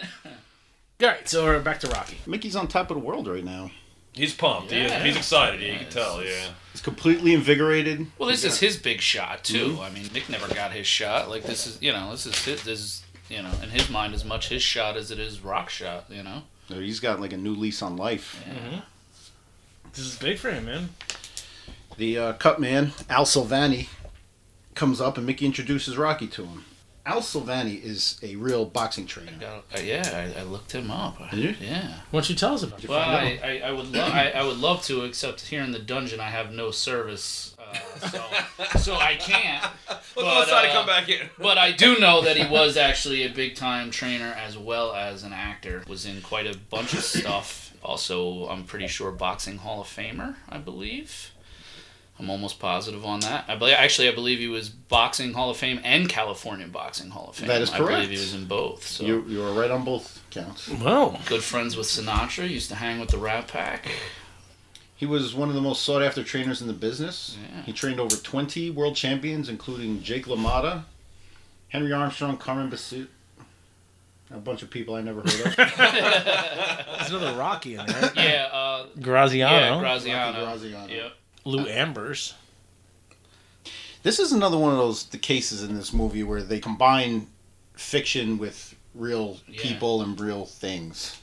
All 1.02 1.08
right, 1.08 1.28
so 1.28 1.44
we're 1.44 1.60
back 1.60 1.80
to 1.80 1.88
Rocky. 1.88 2.18
Mickey's 2.26 2.56
on 2.56 2.66
top 2.66 2.90
of 2.90 2.96
the 2.98 3.02
world 3.04 3.28
right 3.28 3.44
now. 3.44 3.70
He's 4.14 4.32
pumped. 4.34 4.70
He 4.70 4.80
is, 4.80 4.92
he's 5.02 5.16
excited. 5.16 5.60
You 5.60 5.78
can 5.78 5.90
tell. 5.90 6.22
Yeah. 6.22 6.48
He's 6.72 6.80
completely 6.80 7.34
invigorated. 7.34 8.06
Well, 8.18 8.28
this 8.28 8.44
is 8.44 8.58
his 8.58 8.76
big 8.76 9.00
shot 9.00 9.44
too. 9.44 9.70
Mm-hmm. 9.72 9.80
I 9.80 9.90
mean, 9.90 10.08
Nick 10.12 10.28
never 10.28 10.52
got 10.54 10.72
his 10.72 10.86
shot. 10.86 11.28
Like 11.28 11.42
this 11.42 11.66
is, 11.66 11.80
you 11.82 11.92
know, 11.92 12.10
this 12.12 12.26
is 12.26 12.44
his, 12.44 12.62
this 12.62 12.80
is, 12.80 13.02
you 13.28 13.42
know, 13.42 13.50
in 13.62 13.70
his 13.70 13.90
mind 13.90 14.14
as 14.14 14.24
much 14.24 14.48
his 14.48 14.62
shot 14.62 14.96
as 14.96 15.10
it 15.10 15.18
is 15.18 15.40
Rock's 15.40 15.72
shot. 15.72 16.06
You 16.08 16.22
know. 16.22 16.42
He's 16.68 17.00
got 17.00 17.20
like 17.20 17.32
a 17.32 17.36
new 17.36 17.54
lease 17.54 17.82
on 17.82 17.96
life. 17.96 18.42
Yeah, 18.46 18.80
This 19.92 20.06
is 20.06 20.16
big 20.16 20.38
for 20.38 20.50
him, 20.50 20.64
man. 20.64 20.90
The 21.96 22.18
uh, 22.18 22.32
cut 22.34 22.58
man, 22.58 22.92
Al 23.08 23.24
Silvani, 23.24 23.88
comes 24.74 25.00
up 25.00 25.16
and 25.16 25.26
Mickey 25.26 25.46
introduces 25.46 25.96
Rocky 25.96 26.26
to 26.28 26.44
him. 26.44 26.64
Al 27.06 27.20
Silvani 27.20 27.82
is 27.82 28.18
a 28.22 28.34
real 28.36 28.64
boxing 28.64 29.04
trainer. 29.06 29.32
Got, 29.38 29.64
uh, 29.76 29.80
yeah, 29.82 30.32
I, 30.36 30.40
I 30.40 30.42
looked 30.44 30.72
him 30.72 30.90
up. 30.90 31.18
Did 31.30 31.38
you? 31.38 31.54
Yeah. 31.60 31.88
Why 32.10 32.20
don't 32.20 32.30
you 32.30 32.34
tell 32.36 32.54
us 32.54 32.62
about 32.62 32.82
it? 32.82 32.88
Well, 32.88 32.98
I, 32.98 33.38
I, 33.44 33.68
I 33.68 33.72
would 33.72 33.92
lo- 33.92 34.00
I, 34.00 34.30
I 34.30 34.42
would 34.44 34.56
love 34.56 34.82
to, 34.84 35.04
except 35.04 35.42
here 35.48 35.62
in 35.62 35.72
the 35.72 35.78
dungeon 35.78 36.18
I 36.20 36.30
have 36.30 36.50
no 36.52 36.70
service, 36.70 37.54
uh, 37.58 38.08
so 38.08 38.24
so 38.78 38.94
I 38.94 39.16
can't. 39.16 39.62
Let's 39.88 40.14
But, 40.14 40.22
go 40.22 40.28
outside 40.28 40.64
and 40.64 40.70
uh, 40.72 40.74
come 40.76 40.86
back 40.86 41.08
in. 41.10 41.28
But 41.38 41.58
I 41.58 41.72
do 41.72 41.98
know 41.98 42.22
that 42.22 42.36
he 42.38 42.46
was 42.50 42.78
actually 42.78 43.24
a 43.24 43.28
big 43.28 43.54
time 43.54 43.90
trainer 43.90 44.34
as 44.38 44.56
well 44.56 44.94
as 44.94 45.24
an 45.24 45.34
actor. 45.34 45.82
Was 45.86 46.06
in 46.06 46.22
quite 46.22 46.46
a 46.46 46.56
bunch 46.70 46.94
of 46.94 47.02
stuff. 47.04 47.76
Also, 47.84 48.48
I'm 48.48 48.64
pretty 48.64 48.86
sure 48.86 49.10
boxing 49.12 49.58
Hall 49.58 49.82
of 49.82 49.88
Famer, 49.88 50.36
I 50.48 50.56
believe. 50.56 51.33
I'm 52.18 52.30
almost 52.30 52.60
positive 52.60 53.04
on 53.04 53.20
that. 53.20 53.44
I 53.48 53.56
believe 53.56 53.74
actually 53.76 54.08
I 54.08 54.14
believe 54.14 54.38
he 54.38 54.46
was 54.48 54.68
boxing 54.68 55.32
Hall 55.32 55.50
of 55.50 55.56
Fame 55.56 55.80
and 55.82 56.08
California 56.08 56.66
Boxing 56.68 57.10
Hall 57.10 57.28
of 57.30 57.36
Fame. 57.36 57.48
That 57.48 57.60
is 57.60 57.70
correct. 57.70 57.82
I 57.82 57.86
believe 57.86 57.96
correct. 57.96 58.10
he 58.12 58.18
was 58.18 58.34
in 58.34 58.44
both. 58.46 58.86
So 58.86 59.04
You 59.04 59.24
you 59.26 59.40
were 59.40 59.52
right 59.52 59.70
on 59.70 59.84
both 59.84 60.22
counts. 60.30 60.68
Well, 60.68 61.18
good 61.26 61.42
friends 61.42 61.76
with 61.76 61.86
Sinatra. 61.86 62.48
Used 62.48 62.68
to 62.68 62.76
hang 62.76 63.00
with 63.00 63.10
the 63.10 63.18
Rat 63.18 63.48
Pack. 63.48 63.90
He 64.96 65.06
was 65.06 65.34
one 65.34 65.48
of 65.48 65.54
the 65.56 65.60
most 65.60 65.82
sought 65.82 66.02
after 66.02 66.22
trainers 66.22 66.60
in 66.62 66.68
the 66.68 66.72
business. 66.72 67.36
Yeah. 67.52 67.62
He 67.62 67.72
trained 67.72 67.98
over 67.98 68.14
20 68.14 68.70
world 68.70 68.94
champions, 68.94 69.48
including 69.48 70.02
Jake 70.02 70.26
LaMotta, 70.26 70.84
Henry 71.68 71.92
Armstrong, 71.92 72.36
Carmen 72.36 72.70
Basit, 72.70 73.08
a 74.30 74.38
bunch 74.38 74.62
of 74.62 74.70
people 74.70 74.94
I 74.94 75.00
never 75.02 75.20
heard 75.20 75.46
of. 75.46 75.56
there's 76.98 77.10
another 77.10 77.36
Rocky 77.36 77.74
in 77.74 77.84
there. 77.84 78.12
Yeah, 78.14 78.48
uh, 78.52 78.86
Graziano, 79.00 79.56
yeah, 79.56 79.80
Graziano. 79.80 80.44
Rocky 80.46 80.70
Graziano. 80.70 80.92
Yep. 80.92 81.12
Lou 81.44 81.66
Ambers. 81.66 82.34
This 84.02 84.18
is 84.18 84.32
another 84.32 84.58
one 84.58 84.72
of 84.72 84.78
those 84.78 85.04
the 85.06 85.18
cases 85.18 85.62
in 85.62 85.74
this 85.74 85.92
movie 85.92 86.22
where 86.22 86.42
they 86.42 86.60
combine 86.60 87.26
fiction 87.74 88.38
with 88.38 88.74
real 88.94 89.38
Yeah. 89.48 89.62
people 89.62 90.02
and 90.02 90.18
real 90.20 90.44
things. 90.44 91.20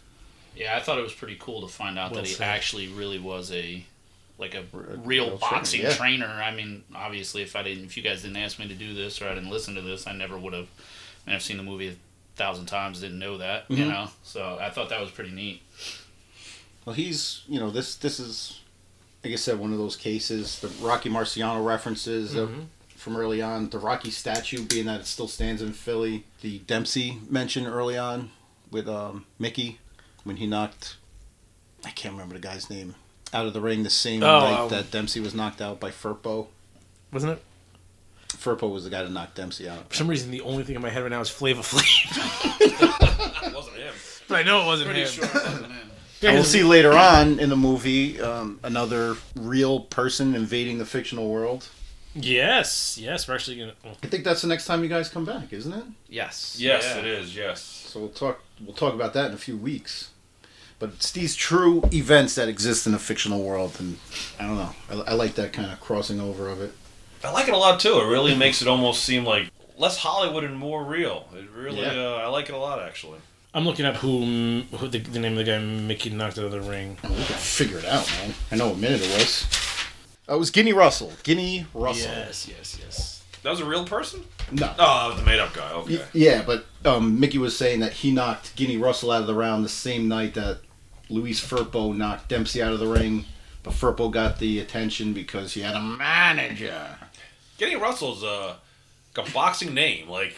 Yeah, 0.56 0.76
I 0.76 0.82
thought 0.82 0.98
it 0.98 1.04
was 1.04 1.14
pretty 1.14 1.38
cool 1.40 1.62
to 1.62 1.68
find 1.68 1.98
out 1.98 2.12
Well 2.12 2.22
that 2.22 2.28
he 2.28 2.34
said. 2.36 2.48
actually 2.48 2.88
really 2.88 3.20
was 3.20 3.52
a 3.52 3.86
like 4.38 4.56
a 4.56 4.62
a 4.62 4.64
real 4.98 5.28
real 5.28 5.38
boxing 5.38 5.82
trainer, 5.82 5.90
yeah. 5.92 5.96
trainer. 5.96 6.28
I 6.28 6.52
mean, 6.54 6.84
obviously, 6.96 7.44
if 7.44 7.56
I 7.56 7.62
didn't, 7.62 7.86
if 7.86 7.96
you 7.96 8.02
guys 8.04 8.24
didn't 8.24 8.38
ask 8.38 8.58
me 8.58 8.68
to 8.68 8.74
do 8.74 8.94
this 8.96 9.22
or 9.22 9.30
I 9.30 9.36
didn't 9.36 9.52
listen 9.52 9.76
to 9.76 9.82
this, 9.82 10.08
I 10.08 10.14
never 10.14 10.38
would 10.38 10.54
have. 10.54 10.68
I 11.26 11.30
mean, 11.30 11.36
I've 11.36 11.44
seen 11.44 11.58
the 11.58 11.64
movie 11.64 11.90
a 11.90 11.96
thousand 12.36 12.66
times, 12.66 13.00
didn't 13.00 13.20
know 13.20 13.38
that, 13.38 13.66
you 13.70 13.86
Mhm. 13.86 13.90
know. 13.90 14.10
So 14.24 14.58
I 14.60 14.72
thought 14.72 14.90
that 14.90 15.00
was 15.00 15.12
pretty 15.12 15.30
neat. 15.30 15.62
Well, 16.86 16.96
he's 16.96 17.42
you 17.48 17.60
know 17.60 17.70
this 17.70 17.96
this 17.96 18.20
is 18.20 18.60
like 19.24 19.34
I 19.34 19.36
said 19.36 19.60
one 19.60 19.72
of 19.72 19.78
those 19.78 19.96
cases 19.96 20.60
the 20.60 20.68
Rocky 20.84 21.10
Marciano 21.10 21.64
references 21.66 22.36
uh, 22.36 22.48
Mhm. 22.48 22.66
from 22.96 23.18
early 23.18 23.42
on 23.42 23.70
the 23.70 23.80
Rocky 23.80 24.12
statue 24.12 24.64
being 24.66 24.86
that 24.86 25.02
it 25.02 25.06
still 25.08 25.28
stands 25.28 25.62
in 25.62 25.74
Philly 25.74 26.26
the 26.42 26.60
Dempsey 26.60 27.20
mentioned 27.30 27.68
early 27.68 27.98
on 27.98 28.32
with 28.72 28.88
um, 28.90 29.26
Mickey 29.40 29.80
when 30.24 30.38
he 30.38 30.48
knocked 30.48 30.96
I 31.86 31.90
can't 31.92 32.14
remember 32.14 32.36
the 32.36 32.42
guy's 32.42 32.70
name 32.70 32.96
out 33.34 33.46
of 33.46 33.54
the 33.54 33.62
ring 33.62 33.84
the 33.84 33.90
same 33.90 34.22
Oh, 34.24 34.40
night 34.40 34.60
um, 34.60 34.70
that 34.70 34.92
Dempsey 34.92 35.20
was 35.20 35.34
knocked 35.34 35.62
out 35.62 35.80
by 35.80 35.90
Firpo. 35.90 36.48
Wasn't 37.14 37.32
it? 37.32 37.42
Firpo 38.28 38.72
was 38.72 38.84
the 38.84 38.90
guy 38.90 39.04
that 39.04 39.12
knocked 39.12 39.36
Dempsey 39.36 39.68
out. 39.70 39.90
For 39.90 39.96
some 39.96 40.08
reason, 40.08 40.32
the 40.32 40.42
only 40.42 40.64
thing 40.64 40.76
in 40.76 40.82
my 40.82 40.90
head 40.90 41.02
right 41.02 41.10
now 41.12 41.22
is 41.22 41.30
Flava 41.30 41.62
Flav. 41.62 41.82
It 42.62 43.54
wasn't 43.56 43.78
him. 43.78 43.94
but 44.28 44.36
I 44.36 44.44
know 44.44 44.62
it 44.64 44.66
wasn't 44.66 44.90
Pretty 44.90 45.02
him. 45.04 45.08
sure 45.10 45.26
it 45.26 45.34
wasn't 45.34 45.72
him. 45.72 45.91
Yeah, 46.22 46.30
And 46.30 46.38
we'll 46.38 46.46
see 46.46 46.64
later 46.64 46.94
on 46.94 47.40
in 47.40 47.50
the 47.50 47.56
movie 47.58 48.22
um, 48.22 48.60
another 48.64 49.16
real 49.36 49.80
person 49.82 50.36
invading 50.36 50.78
the 50.78 50.86
fictional 50.86 51.30
world. 51.30 51.68
Yes, 52.14 52.98
yes, 53.00 53.28
we're 53.28 53.36
actually 53.36 53.58
gonna. 53.58 53.74
Well, 53.84 53.98
I 54.04 54.08
think 54.08 54.24
that's 54.24 54.42
the 54.42 54.48
next 54.48 54.66
time 54.66 54.84
you 54.84 54.90
guys 54.90 55.10
come 55.10 55.26
back, 55.26 55.52
isn't 55.54 55.72
it? 55.74 55.84
Yes. 56.10 56.58
Yes, 56.60 56.84
Yeah. 56.86 57.00
it 57.00 57.06
is. 57.06 57.36
Yes. 57.36 57.62
So 57.62 58.02
we'll 58.02 58.10
talk. 58.10 58.42
We'll 58.64 58.76
talk 58.76 58.94
about 58.94 59.14
that 59.14 59.28
in 59.30 59.34
a 59.34 59.38
few 59.38 59.58
weeks. 59.58 60.10
But 60.78 60.90
it's 60.94 61.12
these 61.12 61.36
true 61.36 61.84
events 61.94 62.36
that 62.36 62.48
exist 62.50 62.86
in 62.88 62.94
a 62.94 63.00
fictional 63.00 63.44
world, 63.44 63.76
and 63.80 63.98
I 64.40 64.44
don't 64.48 64.58
know. 64.58 64.76
I, 64.90 65.12
I 65.12 65.14
like 65.14 65.36
that 65.36 65.54
kind 65.54 65.72
of 65.72 65.80
crossing 65.80 66.20
over 66.20 66.50
of 66.50 66.62
it. 66.62 66.74
I 67.24 67.32
like 67.32 67.48
it 67.48 67.54
a 67.54 67.58
lot 67.58 67.80
too. 67.80 68.00
It 68.00 68.06
really 68.08 68.36
makes 68.36 68.62
it 68.62 68.68
almost 68.68 69.04
seem 69.04 69.24
like 69.24 69.50
less 69.78 69.98
Hollywood 69.98 70.44
and 70.44 70.58
more 70.58 70.84
real. 70.84 71.28
It 71.34 71.50
really. 71.56 71.82
Yeah. 71.82 71.94
Uh, 71.94 72.16
I 72.24 72.28
like 72.28 72.50
it 72.50 72.54
a 72.54 72.58
lot 72.58 72.82
actually. 72.82 73.20
I'm 73.54 73.66
looking 73.66 73.86
up 73.86 73.96
who, 73.98 74.62
who 74.78 74.88
the, 74.88 75.00
the 75.00 75.20
name 75.20 75.34
of 75.34 75.40
the 75.40 75.44
guy 75.52 75.60
Mickey 75.60 76.10
knocked 76.10 76.38
out 76.38 76.46
of 76.46 76.52
the 76.52 76.62
ring. 76.62 76.98
Oh, 77.04 77.10
we 77.10 77.16
gotta 77.18 77.34
figure 77.34 77.78
it 77.80 77.86
out, 77.86 78.08
man. 78.20 78.34
I 78.52 78.56
know 78.56 78.70
what 78.70 78.78
minute 78.78 79.02
it 79.02 79.14
was. 79.18 79.46
Oh, 80.30 80.36
it 80.36 80.40
was 80.40 80.52
Guinea 80.52 80.72
Russell. 80.74 81.12
Guinea 81.24 81.66
Russell. 81.74 82.12
Yes, 82.12 82.48
yes, 82.48 82.78
yes. 82.82 83.24
That 83.44 83.50
was 83.50 83.60
a 83.60 83.66
real 83.66 83.86
person. 83.86 84.24
No. 84.52 84.74
Oh, 84.80 85.00
that 85.02 85.08
was 85.08 85.18
the 85.20 85.26
made-up 85.26 85.54
guy. 85.54 85.72
Okay. 85.74 85.98
Y- 85.98 86.04
Yeah, 86.14 86.44
but 86.46 86.66
um, 86.86 87.20
Mickey 87.20 87.40
was 87.40 87.58
saying 87.58 87.80
that 87.82 87.92
he 87.92 88.12
knocked 88.14 88.56
Guinea 88.56 88.78
Russell 88.78 89.12
out 89.12 89.22
of 89.22 89.28
the 89.28 89.34
round 89.36 89.66
the 89.66 89.70
same 89.70 90.08
night 90.08 90.36
that 90.36 90.60
Luis 91.10 91.42
Firpo 91.46 91.96
knocked 91.98 92.30
Dempsey 92.30 92.62
out 92.62 92.72
of 92.72 92.80
the 92.80 92.88
ring. 92.88 93.26
But 93.64 93.74
Firpo 93.74 94.10
got 94.12 94.40
the 94.40 94.60
attention 94.60 95.12
because 95.14 95.54
he 95.54 95.62
had 95.62 95.76
a 95.76 95.82
manager. 95.82 96.98
Guinea 97.58 97.76
Russell's 97.76 98.24
uh, 98.24 98.56
like 99.18 99.28
a 99.28 99.32
boxing 99.32 99.74
name. 99.74 100.08
Like, 100.08 100.30
Th- 100.30 100.38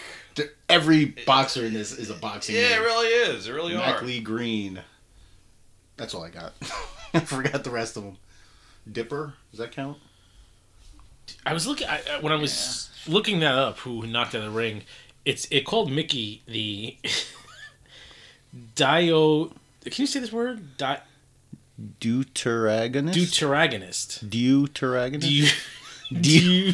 Every 0.69 1.06
boxer 1.26 1.65
in 1.65 1.74
this 1.74 1.91
is 1.91 2.10
a 2.10 2.15
boxing. 2.15 2.56
yeah, 2.56 2.76
it 2.76 2.80
really 2.82 3.08
is. 3.08 3.48
It 3.48 3.52
really 3.54 3.76
Mac 3.76 4.02
are. 4.02 4.06
Lee 4.06 4.19
Green. 4.19 4.82
That's 5.98 6.13
all 6.15 6.24
I 6.24 6.30
got. 6.30 6.54
I 7.13 7.19
forgot 7.19 7.63
the 7.63 7.69
rest 7.69 7.96
of 7.98 8.04
them. 8.04 8.17
Dipper, 8.91 9.36
does 9.52 9.60
that 9.60 9.72
count? 9.72 9.98
I 11.46 11.54
was 11.54 11.67
looking 11.67 11.88
I, 11.88 12.02
I- 12.12 12.19
when 12.22 12.34
I 12.34 12.38
was 12.38 12.89
looking 13.08 13.39
that 13.41 13.54
up. 13.54 13.78
Who 13.80 14.06
knocked 14.08 14.34
out 14.36 14.39
of 14.43 14.52
the 14.54 14.58
ring? 14.58 14.84
It's 15.26 15.48
it 15.52 15.62
called 15.65 15.91
Mickey 15.91 16.41
the 16.48 16.98
Dio. 18.76 19.46
Can 19.48 19.93
you 19.98 20.08
say 20.08 20.19
this 20.19 20.32
word? 20.32 20.78
Di, 20.78 21.00
Deuteragonist. 22.00 23.13
deuteragonist. 23.13 24.30
Deuteragonist. 24.30 25.22
Do 25.22 25.30
you, 25.34 25.48
do 26.22 26.74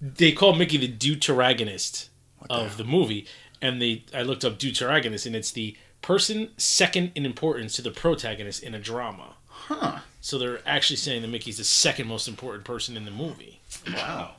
they 0.00 0.32
call 0.32 0.54
Mickey 0.54 0.76
the 0.78 0.88
deuteragonist 0.88 2.08
of 2.50 2.76
the 2.76 2.84
movie, 2.84 3.26
and 3.62 3.80
they 3.80 4.04
I 4.14 4.22
looked 4.22 4.44
up 4.44 4.58
deuteragonist, 4.58 5.26
and 5.26 5.34
it's 5.36 5.50
the 5.52 5.76
person 6.02 6.50
second 6.56 7.12
in 7.14 7.26
importance 7.26 7.74
to 7.76 7.82
the 7.82 7.90
protagonist 7.90 8.62
in 8.62 8.74
a 8.74 8.78
drama. 8.78 9.34
Huh. 9.48 9.98
So 10.20 10.38
they're 10.38 10.60
actually 10.66 10.96
saying 10.96 11.22
that 11.22 11.28
Mickey's 11.28 11.56
the 11.58 11.64
second 11.64 12.06
most 12.08 12.28
important 12.28 12.64
person 12.64 12.96
in 12.96 13.04
the 13.04 13.10
movie. 13.10 13.60
Wow. 13.92 14.32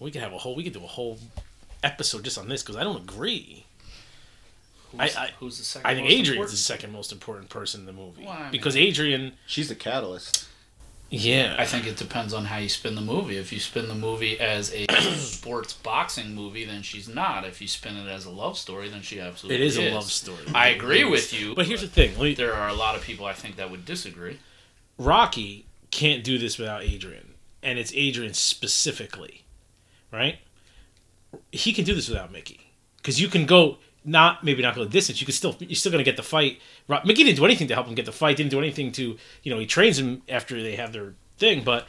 We 0.00 0.10
could 0.10 0.20
have 0.22 0.32
a 0.32 0.38
whole 0.38 0.54
we 0.54 0.64
could 0.64 0.72
do 0.74 0.84
a 0.84 0.88
whole 0.88 1.18
episode 1.82 2.24
just 2.24 2.38
on 2.38 2.48
this 2.48 2.62
because 2.62 2.76
I 2.76 2.84
don't 2.84 2.96
agree. 2.96 3.64
Who's, 4.92 5.16
I- 5.16 5.24
I- 5.24 5.30
who's 5.40 5.58
the 5.58 5.64
second? 5.64 5.86
I 5.90 5.94
think 5.94 6.04
most 6.04 6.12
Adrian's 6.12 6.28
important? 6.30 6.50
the 6.52 6.56
second 6.56 6.92
most 6.92 7.12
important 7.12 7.48
person 7.50 7.80
in 7.80 7.86
the 7.86 7.92
movie 7.92 8.24
Well, 8.24 8.32
I 8.32 8.42
mean- 8.42 8.50
because 8.52 8.76
Adrian, 8.76 9.32
She's 9.46 9.68
the 9.68 9.74
catalyst. 9.74 10.46
Yeah, 11.14 11.54
I 11.58 11.64
think 11.64 11.86
it 11.86 11.96
depends 11.96 12.34
on 12.34 12.46
how 12.46 12.58
you 12.58 12.68
spin 12.68 12.96
the 12.96 13.00
movie. 13.00 13.36
If 13.36 13.52
you 13.52 13.60
spin 13.60 13.86
the 13.86 13.94
movie 13.94 14.38
as 14.40 14.74
a 14.74 14.86
sports 15.16 15.72
boxing 15.72 16.34
movie, 16.34 16.64
then 16.64 16.82
she's 16.82 17.08
not. 17.08 17.44
If 17.44 17.60
you 17.60 17.68
spin 17.68 17.96
it 17.96 18.08
as 18.08 18.24
a 18.24 18.30
love 18.30 18.58
story, 18.58 18.88
then 18.88 19.02
she 19.02 19.20
absolutely 19.20 19.64
is 19.64 19.76
It 19.76 19.84
is 19.84 19.92
a 19.92 19.94
love 19.94 20.10
story. 20.10 20.42
I 20.52 20.68
agree 20.68 21.04
with 21.04 21.32
you. 21.32 21.54
But 21.54 21.66
here's 21.66 21.82
the 21.82 21.88
thing: 21.88 22.18
me- 22.18 22.34
there 22.34 22.52
are 22.52 22.68
a 22.68 22.74
lot 22.74 22.96
of 22.96 23.02
people 23.02 23.26
I 23.26 23.32
think 23.32 23.56
that 23.56 23.70
would 23.70 23.84
disagree. 23.84 24.40
Rocky 24.98 25.66
can't 25.92 26.24
do 26.24 26.36
this 26.36 26.58
without 26.58 26.82
Adrian, 26.82 27.34
and 27.62 27.78
it's 27.78 27.92
Adrian 27.94 28.34
specifically, 28.34 29.44
right? 30.12 30.38
He 31.52 31.72
can 31.72 31.84
do 31.84 31.94
this 31.94 32.08
without 32.08 32.32
Mickey 32.32 32.72
because 32.96 33.20
you 33.20 33.28
can 33.28 33.46
go 33.46 33.78
not 34.04 34.44
maybe 34.44 34.62
not 34.62 34.74
go 34.74 34.84
the 34.84 34.90
distance. 34.90 35.20
You 35.20 35.26
can 35.26 35.34
still 35.34 35.56
you're 35.60 35.74
still 35.74 35.92
gonna 35.92 36.04
get 36.04 36.16
the 36.16 36.22
fight. 36.22 36.60
Ro- 36.88 37.00
Mickey 37.04 37.24
didn't 37.24 37.36
do 37.36 37.44
anything 37.44 37.68
to 37.68 37.74
help 37.74 37.86
him 37.86 37.94
get 37.94 38.06
the 38.06 38.12
fight. 38.12 38.36
Didn't 38.36 38.50
do 38.50 38.58
anything 38.58 38.92
to 38.92 39.16
you 39.42 39.52
know 39.52 39.58
he 39.58 39.66
trains 39.66 39.98
him 39.98 40.22
after 40.28 40.62
they 40.62 40.76
have 40.76 40.92
their 40.92 41.14
thing. 41.38 41.64
But 41.64 41.86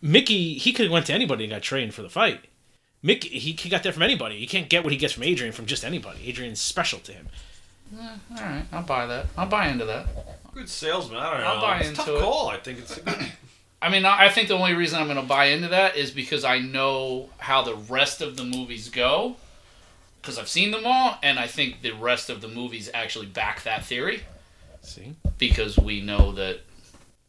Mickey 0.00 0.54
he 0.54 0.72
could 0.72 0.84
have 0.86 0.92
went 0.92 1.06
to 1.06 1.12
anybody 1.14 1.44
and 1.44 1.50
got 1.52 1.62
trained 1.62 1.94
for 1.94 2.02
the 2.02 2.08
fight. 2.08 2.44
Mickey 3.02 3.28
he, 3.28 3.52
he 3.52 3.68
got 3.68 3.82
that 3.82 3.94
from 3.94 4.02
anybody. 4.02 4.38
He 4.38 4.46
can't 4.46 4.68
get 4.68 4.84
what 4.84 4.92
he 4.92 4.98
gets 4.98 5.14
from 5.14 5.24
Adrian 5.24 5.52
from 5.52 5.66
just 5.66 5.84
anybody. 5.84 6.28
Adrian's 6.28 6.60
special 6.60 7.00
to 7.00 7.12
him. 7.12 7.28
Eh, 7.98 8.08
all 8.32 8.36
right, 8.36 8.64
I'll 8.72 8.82
buy 8.82 9.06
that. 9.06 9.26
I'll 9.36 9.46
buy 9.48 9.68
into 9.68 9.84
that. 9.86 10.06
Good 10.54 10.68
salesman. 10.68 11.18
I 11.18 11.30
don't 11.30 11.40
know. 11.40 11.46
I'll 11.46 11.60
buy 11.60 11.78
it's 11.80 11.90
a 11.90 11.94
tough 11.94 12.08
it. 12.08 12.20
call. 12.20 12.48
I 12.48 12.58
think 12.58 12.78
it's 12.80 12.96
a 12.96 13.00
good. 13.02 13.16
I 13.82 13.90
mean, 13.90 14.04
I 14.04 14.26
I 14.26 14.28
think 14.28 14.48
the 14.48 14.54
only 14.54 14.74
reason 14.74 15.00
I'm 15.00 15.06
going 15.06 15.20
to 15.20 15.22
buy 15.22 15.46
into 15.46 15.68
that 15.68 15.96
is 15.96 16.10
because 16.10 16.44
I 16.44 16.58
know 16.58 17.30
how 17.38 17.62
the 17.62 17.76
rest 17.76 18.20
of 18.20 18.36
the 18.36 18.44
movies 18.44 18.88
go. 18.88 19.36
Because 20.20 20.38
I've 20.38 20.48
seen 20.48 20.70
them 20.70 20.82
all, 20.84 21.18
and 21.22 21.38
I 21.38 21.46
think 21.46 21.82
the 21.82 21.92
rest 21.92 22.30
of 22.30 22.40
the 22.40 22.48
movies 22.48 22.90
actually 22.92 23.26
back 23.26 23.62
that 23.62 23.84
theory 23.84 24.22
See, 24.82 25.14
because 25.38 25.76
we 25.78 26.00
know 26.00 26.32
that 26.32 26.60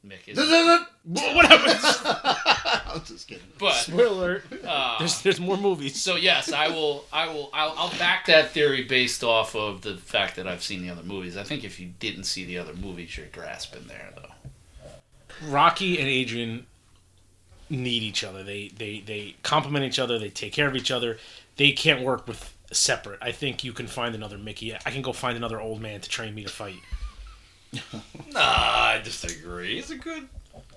Mick 0.05 0.27
is. 0.27 0.37
what 1.03 1.45
happens? 1.45 2.01
I'm 2.93 3.03
just 3.03 3.27
kidding. 3.27 3.43
But 3.57 3.73
Spoiler 3.73 4.07
alert. 4.07 4.43
uh, 4.65 4.97
There's 4.99 5.21
there's 5.21 5.39
more 5.39 5.57
movies. 5.57 6.01
so 6.01 6.15
yes, 6.15 6.51
I 6.53 6.69
will. 6.69 7.05
I 7.11 7.27
will. 7.27 7.49
I'll, 7.53 7.73
I'll 7.77 7.97
back 7.99 8.25
that 8.27 8.51
theory 8.51 8.83
based 8.83 9.23
off 9.23 9.55
of 9.55 9.81
the 9.81 9.97
fact 9.97 10.35
that 10.37 10.47
I've 10.47 10.63
seen 10.63 10.81
the 10.83 10.89
other 10.89 11.03
movies. 11.03 11.35
I 11.37 11.43
think 11.43 11.63
if 11.63 11.79
you 11.79 11.89
didn't 11.99 12.23
see 12.25 12.45
the 12.45 12.57
other 12.57 12.73
movies, 12.73 13.17
you're 13.17 13.27
grasping 13.27 13.87
there 13.87 14.09
though. 14.15 15.47
Rocky 15.47 15.99
and 15.99 16.07
Adrian 16.07 16.65
need 17.69 18.03
each 18.03 18.23
other. 18.23 18.43
They 18.43 18.69
they 18.69 18.99
they 19.01 19.35
complement 19.43 19.85
each 19.85 19.99
other. 19.99 20.17
They 20.17 20.29
take 20.29 20.53
care 20.53 20.67
of 20.67 20.75
each 20.75 20.91
other. 20.91 21.17
They 21.57 21.71
can't 21.71 22.03
work 22.03 22.27
with 22.27 22.53
separate. 22.71 23.19
I 23.21 23.31
think 23.31 23.63
you 23.63 23.73
can 23.73 23.87
find 23.87 24.15
another 24.15 24.37
Mickey. 24.37 24.73
I 24.73 24.91
can 24.91 25.01
go 25.01 25.13
find 25.13 25.35
another 25.37 25.59
old 25.59 25.81
man 25.81 26.01
to 26.01 26.09
train 26.09 26.33
me 26.35 26.43
to 26.43 26.49
fight. 26.49 26.75
Nah, 28.31 28.39
I 28.41 29.01
disagree. 29.03 29.75
He's 29.75 29.91
a 29.91 29.95
good 29.95 30.27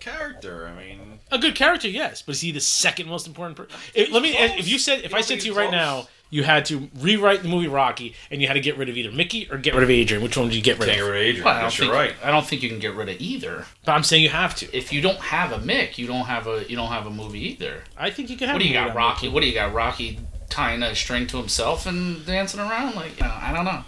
character. 0.01 0.67
I 0.67 0.75
mean, 0.79 1.21
A 1.31 1.39
good 1.39 1.55
character, 1.55 1.89
yes, 1.89 2.23
but 2.23 2.35
is 2.35 2.41
he 2.41 2.51
the 2.51 2.61
second 2.61 3.09
most 3.09 3.27
important 3.27 3.57
person? 3.57 3.73
Let 4.13 4.23
me. 4.23 4.33
close. 4.35 4.59
If 4.59 4.69
you 4.69 4.79
said, 4.79 5.01
if 5.05 5.13
You 5.13 5.19
I 5.19 5.21
said 5.21 5.41
to 5.41 5.47
you 5.47 5.55
right 5.55 5.69
close? 5.69 5.73
now, 6.05 6.09
you 6.31 6.45
had 6.45 6.65
to 6.67 6.89
rewrite 6.99 7.43
the 7.43 7.49
movie 7.49 7.69
Rocky, 7.69 8.15
and 8.31 8.41
you 8.41 8.47
had 8.47 8.55
to 8.55 8.61
get 8.61 8.79
rid 8.79 8.89
of 8.89 8.97
either 8.97 9.11
Mickey 9.13 9.49
or 9.51 9.59
get 9.59 9.75
rid 9.75 9.83
of 9.83 9.91
Adrian. 9.91 10.23
Which 10.23 10.37
one 10.37 10.49
did 10.49 10.57
you 10.57 10.63
get 10.63 10.79
rid 10.79 10.87
can't 10.87 10.99
get 10.99 11.05
of? 11.05 11.11
rid 11.13 11.17
of 11.21 11.23
Adrian. 11.27 11.45
Well, 11.45 11.55
I 11.55 11.59
I 11.59 11.61
don't 11.61 11.69
guess 11.71 11.79
think. 11.79 11.87
you're 11.89 11.99
right. 11.99 12.15
I 12.25 12.31
don't 12.31 12.47
think 12.47 12.63
you 12.63 12.69
can 12.71 12.79
get 12.79 12.95
rid 12.95 13.09
of 13.11 13.21
either. 13.21 13.67
But 13.85 13.93
I'm 13.93 14.03
saying 14.03 14.23
you 14.23 14.29
have 14.31 14.55
to. 14.57 14.77
If 14.77 14.93
you 14.93 15.01
don't 15.03 15.19
have 15.19 15.53
a 15.53 15.59
Mick, 15.59 15.99
you 15.99 16.07
don't 16.07 16.25
have 16.27 16.47
a 16.47 16.65
you 16.69 16.77
don't 16.77 16.89
have 16.89 17.07
a 17.07 17.11
movie 17.11 17.41
either. 17.51 17.85
I 17.99 18.11
think 18.11 18.31
you 18.31 18.37
can 18.39 18.49
have. 18.49 18.55
What 18.55 18.63
do 18.63 18.69
you 18.69 18.77
a 18.77 18.81
movie 18.81 18.91
got, 18.93 18.97
Rocky? 18.97 19.27
Mickey. 19.27 19.35
What 19.35 19.41
do 19.43 19.47
you 19.49 19.55
got, 19.55 19.73
Rocky 19.75 20.19
tying 20.53 20.83
a 20.83 20.95
string 20.95 21.27
to 21.29 21.39
himself 21.39 21.87
and 21.87 22.25
dancing 22.27 22.61
around? 22.61 22.95
Like, 22.95 23.19
you 23.19 23.27
know, 23.27 23.35
I 23.41 23.53
don't 23.53 23.65
know. 23.65 23.83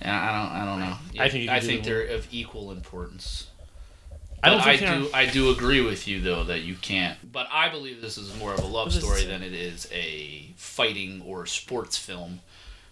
Yeah, 0.00 0.20
I 0.20 0.32
don't. 0.32 0.62
I 0.62 0.64
don't 0.64 0.80
know. 0.80 1.22
I 1.22 1.28
think 1.28 1.50
I 1.50 1.60
think 1.60 1.84
they're 1.84 2.06
of 2.06 2.26
equal 2.32 2.72
importance. 2.72 3.46
I 4.42 4.50
don't 4.50 4.62
think 4.64 4.82
I 4.82 4.98
do. 4.98 5.10
I 5.14 5.26
do 5.26 5.50
agree 5.50 5.80
with 5.80 6.08
you 6.08 6.20
though 6.20 6.42
that 6.44 6.62
you 6.62 6.74
can't. 6.74 7.16
But 7.30 7.46
I 7.52 7.68
believe 7.68 8.00
this 8.00 8.18
is 8.18 8.36
more 8.38 8.52
of 8.52 8.58
a 8.60 8.66
love 8.66 8.92
story 8.92 9.24
than 9.24 9.42
it 9.42 9.52
is 9.52 9.88
a 9.92 10.48
fighting 10.56 11.22
or 11.24 11.46
sports 11.46 11.96
film. 11.96 12.40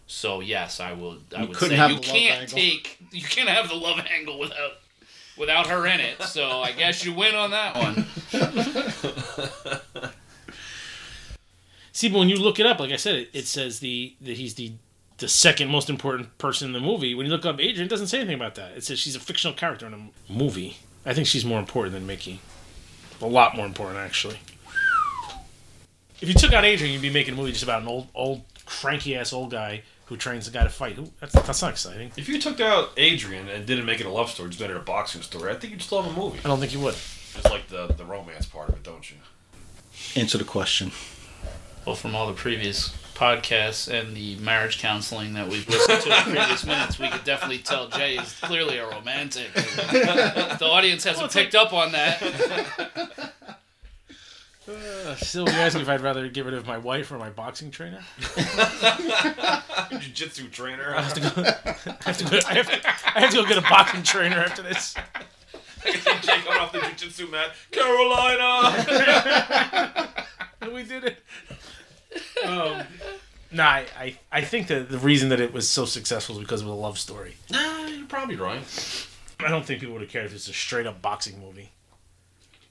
So 0.07 0.41
yes, 0.41 0.79
I 0.79 0.93
will. 0.93 1.19
I 1.37 1.43
You 1.43 1.49
would 1.49 1.57
couldn't 1.57 1.71
say 1.71 1.77
have 1.77 1.91
you 1.91 1.99
can't 1.99 2.49
take. 2.49 2.99
You 3.11 3.23
can't 3.23 3.49
have 3.49 3.69
the 3.69 3.75
love 3.75 3.99
angle 4.15 4.39
without 4.39 4.73
without 5.37 5.67
her 5.67 5.87
in 5.87 5.99
it. 5.99 6.23
So 6.23 6.61
I 6.61 6.71
guess 6.73 7.05
you 7.05 7.13
win 7.13 7.35
on 7.35 7.51
that 7.51 7.77
one. 7.77 8.07
See, 12.01 12.09
but 12.09 12.19
when 12.19 12.31
you 12.31 12.37
look 12.37 12.59
it 12.59 12.65
up, 12.65 12.81
like 12.81 12.93
I 12.93 12.97
said, 12.97 13.15
it, 13.17 13.29
it 13.35 13.47
says 13.47 13.81
the 13.81 14.15
that 14.23 14.39
he's 14.39 14.55
the 14.55 14.73
the 15.19 15.29
second 15.29 15.69
most 15.69 15.91
important 15.91 16.39
person 16.39 16.69
in 16.69 16.73
the 16.73 16.81
movie. 16.81 17.15
When 17.15 17.27
you 17.27 17.31
look 17.31 17.45
up 17.45 17.61
Adrian, 17.61 17.85
it 17.85 17.91
doesn't 17.91 18.07
say 18.07 18.21
anything 18.21 18.37
about 18.37 18.55
that. 18.55 18.75
It 18.75 18.85
says 18.85 18.99
she's 18.99 19.15
a 19.15 19.21
fictional 19.21 19.55
character 19.55 19.87
in 19.87 19.93
a 19.93 20.33
movie. 20.33 20.79
I 21.05 21.13
think 21.13 21.27
she's 21.27 21.45
more 21.45 21.59
important 21.59 21.93
than 21.93 22.07
Mickey. 22.07 22.41
A 23.21 23.27
lot 23.27 23.55
more 23.55 23.67
important, 23.67 23.99
actually. 23.99 24.39
If 26.23 26.29
you 26.29 26.33
took 26.33 26.55
out 26.55 26.65
Adrian, 26.65 26.95
you'd 26.95 27.03
be 27.03 27.11
making 27.11 27.35
a 27.35 27.37
movie 27.37 27.53
just 27.53 27.65
about 27.65 27.83
an 27.83 27.89
old, 27.89 28.09
old, 28.15 28.45
cranky 28.65 29.15
ass 29.15 29.35
old 29.35 29.51
guy 29.51 29.83
who 30.07 30.17
trains 30.17 30.49
a 30.49 30.51
guy 30.51 30.63
to 30.63 30.71
fight. 30.71 30.95
Who, 30.95 31.11
that's 31.21 31.35
that's 31.35 31.61
not 31.61 31.73
exciting. 31.73 32.13
If 32.17 32.31
you 32.31 32.41
took 32.41 32.61
out 32.61 32.93
Adrian 32.97 33.47
and 33.51 33.67
didn't 33.67 33.85
make 33.85 34.01
it 34.01 34.07
a 34.07 34.11
love 34.11 34.31
story, 34.31 34.49
just 34.49 34.61
made 34.63 34.71
it 34.71 34.77
a 34.79 34.81
boxing 34.81 35.21
story, 35.21 35.53
I 35.53 35.57
think 35.57 35.75
you'd 35.75 35.83
still 35.83 36.01
have 36.01 36.17
a 36.17 36.19
movie. 36.19 36.39
I 36.43 36.49
don't 36.49 36.61
think 36.61 36.73
you 36.73 36.81
would. 36.81 36.95
Just 36.95 37.51
like 37.51 37.69
the 37.69 37.89
the 37.89 38.07
romance 38.07 38.47
part 38.47 38.71
of 38.71 38.77
it, 38.77 38.83
don't 38.85 39.11
you? 39.11 39.19
Answer 40.17 40.39
the 40.39 40.45
question. 40.45 40.93
Well, 41.87 41.97
from 41.97 42.15
all 42.15 42.27
the 42.27 42.35
previous 42.35 42.91
podcasts 43.15 43.89
and 43.93 44.17
the 44.17 44.37
marriage 44.37 44.79
counseling 44.79 45.35
that 45.35 45.49
we've 45.49 45.69
listened 45.69 46.03
to 46.03 46.17
in 46.17 46.23
previous 46.37 46.65
minutes, 46.65 46.99
we 46.99 47.09
could 47.09 47.25
definitely 47.25 47.59
tell 47.59 47.89
Jay 47.89 48.17
is 48.17 48.33
clearly 48.41 48.79
a 48.79 48.89
romantic. 48.89 49.53
The 49.55 50.59
audience 50.63 51.05
hasn't 51.05 51.33
picked 51.33 51.55
up 51.55 51.73
on 51.73 51.93
that. 51.93 52.23
Uh, 54.69 55.17
still, 55.17 55.49
you 55.49 55.55
asking 55.55 55.81
if 55.83 55.89
I'd 55.89 56.01
rather 56.01 56.29
get 56.29 56.45
rid 56.45 56.55
of 56.55 56.67
my 56.67 56.79
wife 56.79 57.11
or 57.11 57.19
my 57.19 57.31
boxing 57.31 57.71
trainer? 57.71 58.01
Jiu-jitsu 59.91 60.49
trainer. 60.49 60.95
I 60.95 61.03
have 61.03 61.15
to 61.15 61.21
go. 61.21 61.27
I 61.27 62.05
have 62.05 62.19
to 62.19 62.25
go. 62.25 62.39
I 62.47 62.55
have 62.55 62.67
to, 62.71 62.89
I 63.17 63.21
have 63.21 63.31
to 63.31 63.37
go 63.37 63.47
get 63.47 63.59
a 63.59 63.63
boxing 63.63 64.03
trainer 64.05 64.37
after 64.37 64.63
this. 64.63 64.95
I 65.85 65.91
can 65.91 66.01
see 66.01 66.27
Jake 66.27 66.45
coming 66.45 66.61
off 66.61 66.73
the 66.73 66.81
jiu-jitsu 66.81 67.27
mat. 67.29 67.51
Carolina. 67.73 68.77
we 70.73 70.85
did 70.85 71.05
it. 71.05 71.19
Um, 72.47 72.83
nah, 73.53 73.65
I, 73.65 73.87
I, 73.99 74.19
I 74.33 74.41
think 74.43 74.67
that 74.69 74.89
the 74.91 74.99
reason 74.99 75.29
that 75.29 75.41
it 75.41 75.53
was 75.53 75.69
so 75.69 75.85
successful 75.85 76.37
is 76.37 76.41
because 76.41 76.61
of 76.63 76.67
the 76.67 76.75
love 76.75 76.99
story. 76.99 77.35
nah, 77.51 77.87
you're 77.87 78.07
probably 78.07 78.37
right. 78.37 78.63
I 79.39 79.49
don't 79.49 79.65
think 79.65 79.81
people 79.81 79.95
would 79.95 80.03
have 80.03 80.11
cared 80.11 80.27
if 80.27 80.35
it's 80.35 80.49
a 80.49 80.53
straight 80.53 80.87
up 80.87 81.01
boxing 81.01 81.41
movie. 81.41 81.71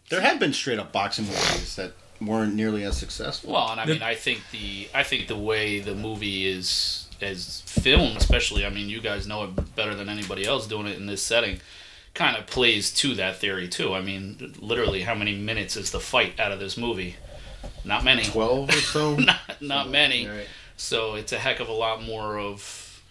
There 0.10 0.22
have 0.22 0.40
been 0.40 0.54
straight 0.54 0.80
up 0.80 0.92
boxing 0.92 1.26
movies 1.26 1.76
that 1.76 1.94
weren't 2.20 2.54
nearly 2.56 2.84
as 2.84 2.98
successful. 2.98 3.54
Well, 3.54 3.70
and 3.72 3.80
I 3.80 3.86
The- 3.86 3.94
mean, 3.94 4.04
I 4.04 4.16
think 4.16 4.42
the 4.52 4.88
I 4.94 5.04
think 5.04 5.28
the 5.28 5.38
way 5.38 5.80
the 5.80 5.96
movie 5.96 6.48
is 6.48 7.06
as 7.22 7.62
filmed, 7.66 8.18
especially, 8.18 8.66
I 8.66 8.70
mean, 8.70 8.90
you 8.90 9.02
guys 9.02 9.28
know 9.28 9.44
it 9.44 9.76
better 9.76 9.94
than 9.96 10.10
anybody 10.10 10.46
else 10.46 10.68
doing 10.68 10.88
it 10.88 10.98
in 10.98 11.06
this 11.06 11.22
setting, 11.22 11.60
kind 12.14 12.36
of 12.38 12.48
plays 12.48 12.92
to 12.96 13.14
that 13.16 13.38
theory 13.38 13.68
too. 13.68 13.94
I 13.94 14.02
mean, 14.02 14.56
literally, 14.60 15.02
how 15.04 15.16
many 15.16 15.36
minutes 15.38 15.76
is 15.78 15.92
the 15.92 16.00
fight 16.00 16.40
out 16.40 16.52
of 16.52 16.60
this 16.60 16.76
movie? 16.78 17.16
Not 17.86 18.04
many. 18.04 18.24
Twelve 18.24 18.70
or 18.70 18.74
so. 18.74 19.16
Not, 19.18 19.40
not 19.62 19.90
many. 19.90 20.28
Right. 20.28 20.48
So 20.78 21.16
it's 21.16 21.32
a 21.32 21.38
heck 21.40 21.60
of 21.60 21.68
a 21.70 21.74
lot 21.74 22.04
more 22.04 22.38
of 22.40 23.02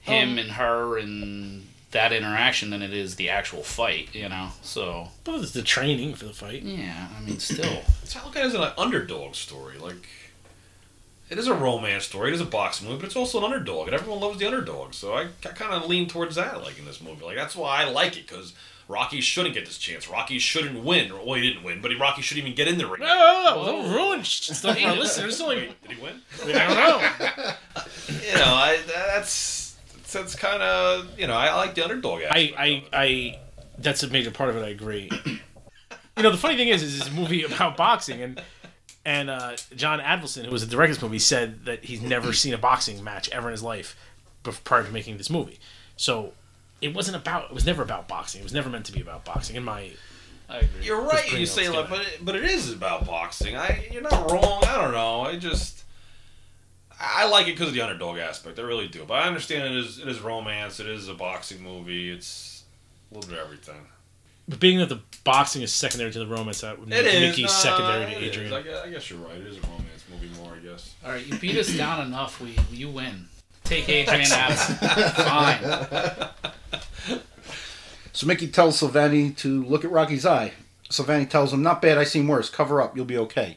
him 0.00 0.30
Um, 0.32 0.38
and 0.38 0.50
her 0.52 0.98
and 0.98 1.66
that 1.92 2.12
interaction 2.12 2.70
than 2.70 2.82
it 2.82 2.92
is 2.92 3.16
the 3.16 3.30
actual 3.30 3.62
fight, 3.62 4.14
you 4.14 4.28
know. 4.28 4.48
So 4.62 5.08
But 5.24 5.40
it's 5.40 5.52
the 5.52 5.62
training 5.62 6.14
for 6.14 6.26
the 6.26 6.32
fight. 6.32 6.62
yeah, 6.62 7.08
I 7.16 7.20
mean, 7.22 7.38
still. 7.40 7.82
It's 8.02 8.14
I 8.16 8.24
look 8.24 8.36
at 8.36 8.44
it 8.44 8.46
as 8.46 8.54
an 8.54 8.70
underdog 8.78 9.34
story. 9.34 9.76
Like, 9.78 10.06
it 11.30 11.38
is 11.38 11.46
a 11.46 11.54
romance 11.54 12.04
story. 12.06 12.30
It 12.30 12.34
is 12.34 12.40
a 12.40 12.46
boxing 12.46 12.88
movie, 12.88 13.00
but 13.00 13.06
it's 13.06 13.16
also 13.16 13.38
an 13.38 13.44
underdog, 13.44 13.86
and 13.86 13.94
everyone 13.94 14.20
loves 14.20 14.38
the 14.38 14.46
underdog. 14.46 14.94
So 14.94 15.14
I, 15.14 15.28
I 15.44 15.48
kind 15.50 15.72
of 15.72 15.88
lean 15.88 16.08
towards 16.08 16.34
that, 16.34 16.60
like 16.60 16.78
in 16.78 16.84
this 16.84 17.00
movie. 17.00 17.24
Like 17.24 17.36
that's 17.36 17.54
why 17.54 17.82
I 17.82 17.84
like 17.88 18.16
it 18.16 18.26
because 18.26 18.52
Rocky 18.88 19.20
shouldn't 19.20 19.54
get 19.54 19.64
this 19.64 19.78
chance. 19.78 20.10
Rocky 20.10 20.40
shouldn't 20.40 20.84
win. 20.84 21.12
Well, 21.14 21.34
he 21.34 21.48
didn't 21.48 21.62
win, 21.62 21.80
but 21.80 21.92
he, 21.92 21.96
Rocky 21.96 22.22
shouldn't 22.22 22.44
even 22.44 22.56
get 22.56 22.66
in 22.66 22.78
the 22.78 22.86
ring. 22.88 23.00
No, 23.00 23.06
no, 23.06 23.62
no, 23.62 23.64
don't 23.64 23.92
ruin 23.94 24.24
stuff 24.24 24.76
for 24.76 24.88
our 24.88 24.96
listeners. 24.96 25.40
Only, 25.40 25.56
Wait, 25.56 25.82
did 25.82 25.92
he 25.92 26.02
win? 26.02 26.20
I 26.44 26.66
don't 26.66 27.36
know. 27.36 27.52
You 28.10 28.34
know, 28.34 28.44
I 28.44 28.80
that's 28.86 29.76
that's 30.10 30.34
kind 30.34 30.60
of 30.62 31.16
you 31.16 31.28
know 31.28 31.34
I 31.34 31.54
like 31.54 31.76
the 31.76 31.84
underdog. 31.84 32.22
I, 32.22 32.24
aspect 32.24 32.58
I, 32.58 32.66
of. 32.66 32.84
I, 32.92 33.38
that's 33.78 34.02
a 34.02 34.08
major 34.08 34.32
part 34.32 34.50
of 34.50 34.56
it. 34.56 34.64
I 34.64 34.68
agree. 34.70 35.08
you 35.26 36.22
know, 36.24 36.32
the 36.32 36.36
funny 36.36 36.56
thing 36.56 36.68
is, 36.68 36.82
is 36.82 36.98
this 36.98 37.12
movie 37.12 37.44
about 37.44 37.76
boxing, 37.76 38.20
and 38.20 38.42
and 39.04 39.30
uh, 39.30 39.56
John 39.74 40.00
Avildsen, 40.00 40.44
who 40.44 40.50
was 40.50 40.64
the 40.64 40.70
director 40.70 40.92
of 40.92 40.96
this 40.96 41.02
movie, 41.02 41.18
said 41.18 41.64
that 41.64 41.84
he's 41.84 42.02
never 42.02 42.32
seen 42.34 42.54
a 42.54 42.58
boxing 42.58 43.02
match 43.02 43.28
ever 43.30 43.48
in 43.48 43.52
his 43.52 43.62
life 43.62 43.96
prior 44.64 44.84
to 44.84 44.90
making 44.90 45.16
this 45.16 45.30
movie. 45.30 45.58
So 45.96 46.32
it 46.80 46.94
wasn't 46.94 47.16
about. 47.16 47.50
It 47.50 47.54
was 47.54 47.66
never 47.66 47.82
about 47.82 48.08
boxing. 48.08 48.40
It 48.40 48.44
was 48.44 48.54
never 48.54 48.68
meant 48.68 48.86
to 48.86 48.92
be 48.92 49.00
about 49.00 49.24
boxing. 49.24 49.56
In 49.56 49.64
my, 49.64 49.90
I 50.48 50.58
agree. 50.58 50.82
You're 50.82 51.02
right. 51.02 51.32
You 51.32 51.46
say 51.46 51.68
like, 51.68 51.88
but 51.88 52.00
it, 52.00 52.18
but 52.22 52.36
it 52.36 52.44
is 52.44 52.72
about 52.72 53.06
boxing. 53.06 53.56
I 53.56 53.88
you're 53.92 54.02
not 54.02 54.30
wrong. 54.30 54.62
I 54.64 54.80
don't 54.80 54.92
know. 54.92 55.22
I 55.22 55.36
just 55.36 55.84
I 56.98 57.26
like 57.28 57.48
it 57.48 57.52
because 57.52 57.68
of 57.68 57.74
the 57.74 57.80
underdog 57.80 58.18
aspect. 58.18 58.58
I 58.58 58.62
really 58.62 58.88
do. 58.88 59.04
But 59.06 59.14
I 59.14 59.26
understand 59.26 59.74
it 59.74 59.76
is 59.78 59.98
it 59.98 60.08
is 60.08 60.20
romance. 60.20 60.80
It 60.80 60.86
is 60.86 61.08
a 61.08 61.14
boxing 61.14 61.62
movie. 61.62 62.10
It's 62.10 62.64
a 63.10 63.14
little 63.14 63.30
bit 63.30 63.38
of 63.38 63.44
everything. 63.44 63.86
But 64.50 64.58
being 64.58 64.78
that 64.80 64.88
the 64.88 65.00
boxing 65.22 65.62
is 65.62 65.72
secondary 65.72 66.10
to 66.10 66.18
the 66.18 66.26
romance, 66.26 66.60
that 66.62 66.78
would 66.78 66.88
make 66.88 67.04
Mickey 67.04 67.42
nah, 67.42 67.48
secondary 67.48 68.12
to. 68.12 68.18
Adrian. 68.18 68.52
I 68.52 68.62
guess, 68.62 68.82
I 68.84 68.90
guess 68.90 69.10
you're 69.10 69.20
right. 69.20 69.36
It 69.36 69.46
is 69.46 69.56
a 69.58 69.60
romance 69.60 70.04
movie 70.10 70.30
more. 70.40 70.54
I 70.54 70.58
guess. 70.58 70.94
All 71.04 71.12
right, 71.12 71.24
you 71.24 71.38
beat 71.38 71.56
us 71.56 71.72
down 71.76 72.04
enough. 72.06 72.40
We 72.40 72.58
you 72.72 72.90
win. 72.90 73.28
Take 73.62 73.88
Adrian 73.88 74.30
out. 74.32 74.52
Fine. 74.52 76.28
So 78.12 78.26
Mickey 78.26 78.48
tells 78.48 78.78
Silvani 78.78 79.34
to 79.38 79.64
look 79.64 79.84
at 79.84 79.90
Rocky's 79.90 80.26
eye. 80.26 80.52
Silvani 80.90 81.30
tells 81.30 81.52
him, 81.54 81.62
"Not 81.62 81.80
bad. 81.80 81.96
I 81.96 82.04
seen 82.04 82.26
worse. 82.26 82.50
Cover 82.50 82.82
up. 82.82 82.94
You'll 82.94 83.06
be 83.06 83.16
okay." 83.16 83.56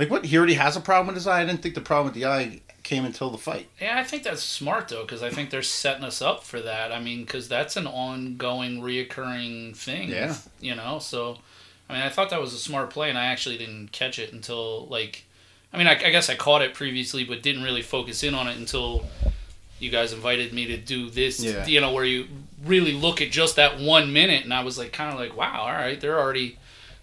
Like 0.00 0.10
what? 0.10 0.24
He 0.24 0.36
already 0.36 0.54
has 0.54 0.74
a 0.76 0.80
problem 0.80 1.08
with 1.08 1.16
his 1.16 1.26
eye. 1.26 1.42
I 1.42 1.44
didn't 1.44 1.62
think 1.62 1.76
the 1.76 1.80
problem 1.80 2.06
with 2.06 2.14
the 2.14 2.26
eye 2.26 2.60
came 2.82 3.04
until 3.04 3.30
the 3.30 3.38
fight. 3.38 3.68
Yeah, 3.80 3.98
I 3.98 4.04
think 4.04 4.22
that's 4.22 4.42
smart 4.42 4.88
though, 4.88 5.02
because 5.02 5.22
I 5.22 5.30
think 5.30 5.50
they're 5.50 5.62
setting 5.62 6.04
us 6.04 6.20
up 6.22 6.44
for 6.44 6.60
that. 6.60 6.92
I 6.92 7.00
mean, 7.00 7.24
because 7.24 7.48
that's 7.48 7.76
an 7.76 7.86
ongoing, 7.86 8.80
reoccurring 8.80 9.76
thing. 9.76 10.10
Yeah. 10.10 10.36
You 10.60 10.74
know, 10.74 10.98
so 10.98 11.38
I 11.88 11.94
mean, 11.94 12.02
I 12.02 12.08
thought 12.08 12.30
that 12.30 12.40
was 12.40 12.54
a 12.54 12.58
smart 12.58 12.90
play, 12.90 13.08
and 13.08 13.18
I 13.18 13.26
actually 13.26 13.58
didn't 13.58 13.90
catch 13.92 14.18
it 14.18 14.32
until 14.32 14.86
like, 14.86 15.24
I 15.72 15.78
mean, 15.78 15.86
I, 15.86 15.92
I 15.92 16.10
guess 16.10 16.30
I 16.30 16.36
caught 16.36 16.62
it 16.62 16.74
previously, 16.74 17.24
but 17.24 17.42
didn't 17.42 17.62
really 17.62 17.82
focus 17.82 18.22
in 18.22 18.34
on 18.34 18.48
it 18.48 18.56
until 18.56 19.06
you 19.80 19.90
guys 19.90 20.12
invited 20.12 20.52
me 20.52 20.66
to 20.66 20.76
do 20.76 21.10
this. 21.10 21.42
Yeah. 21.42 21.66
You 21.66 21.80
know, 21.80 21.92
where 21.92 22.04
you 22.04 22.26
really 22.64 22.92
look 22.92 23.20
at 23.20 23.30
just 23.30 23.56
that 23.56 23.80
one 23.80 24.12
minute, 24.12 24.44
and 24.44 24.54
I 24.54 24.62
was 24.62 24.78
like, 24.78 24.92
kind 24.92 25.12
of 25.12 25.18
like, 25.18 25.36
wow, 25.36 25.62
all 25.62 25.72
right, 25.72 26.00
they're 26.00 26.18
already. 26.18 26.58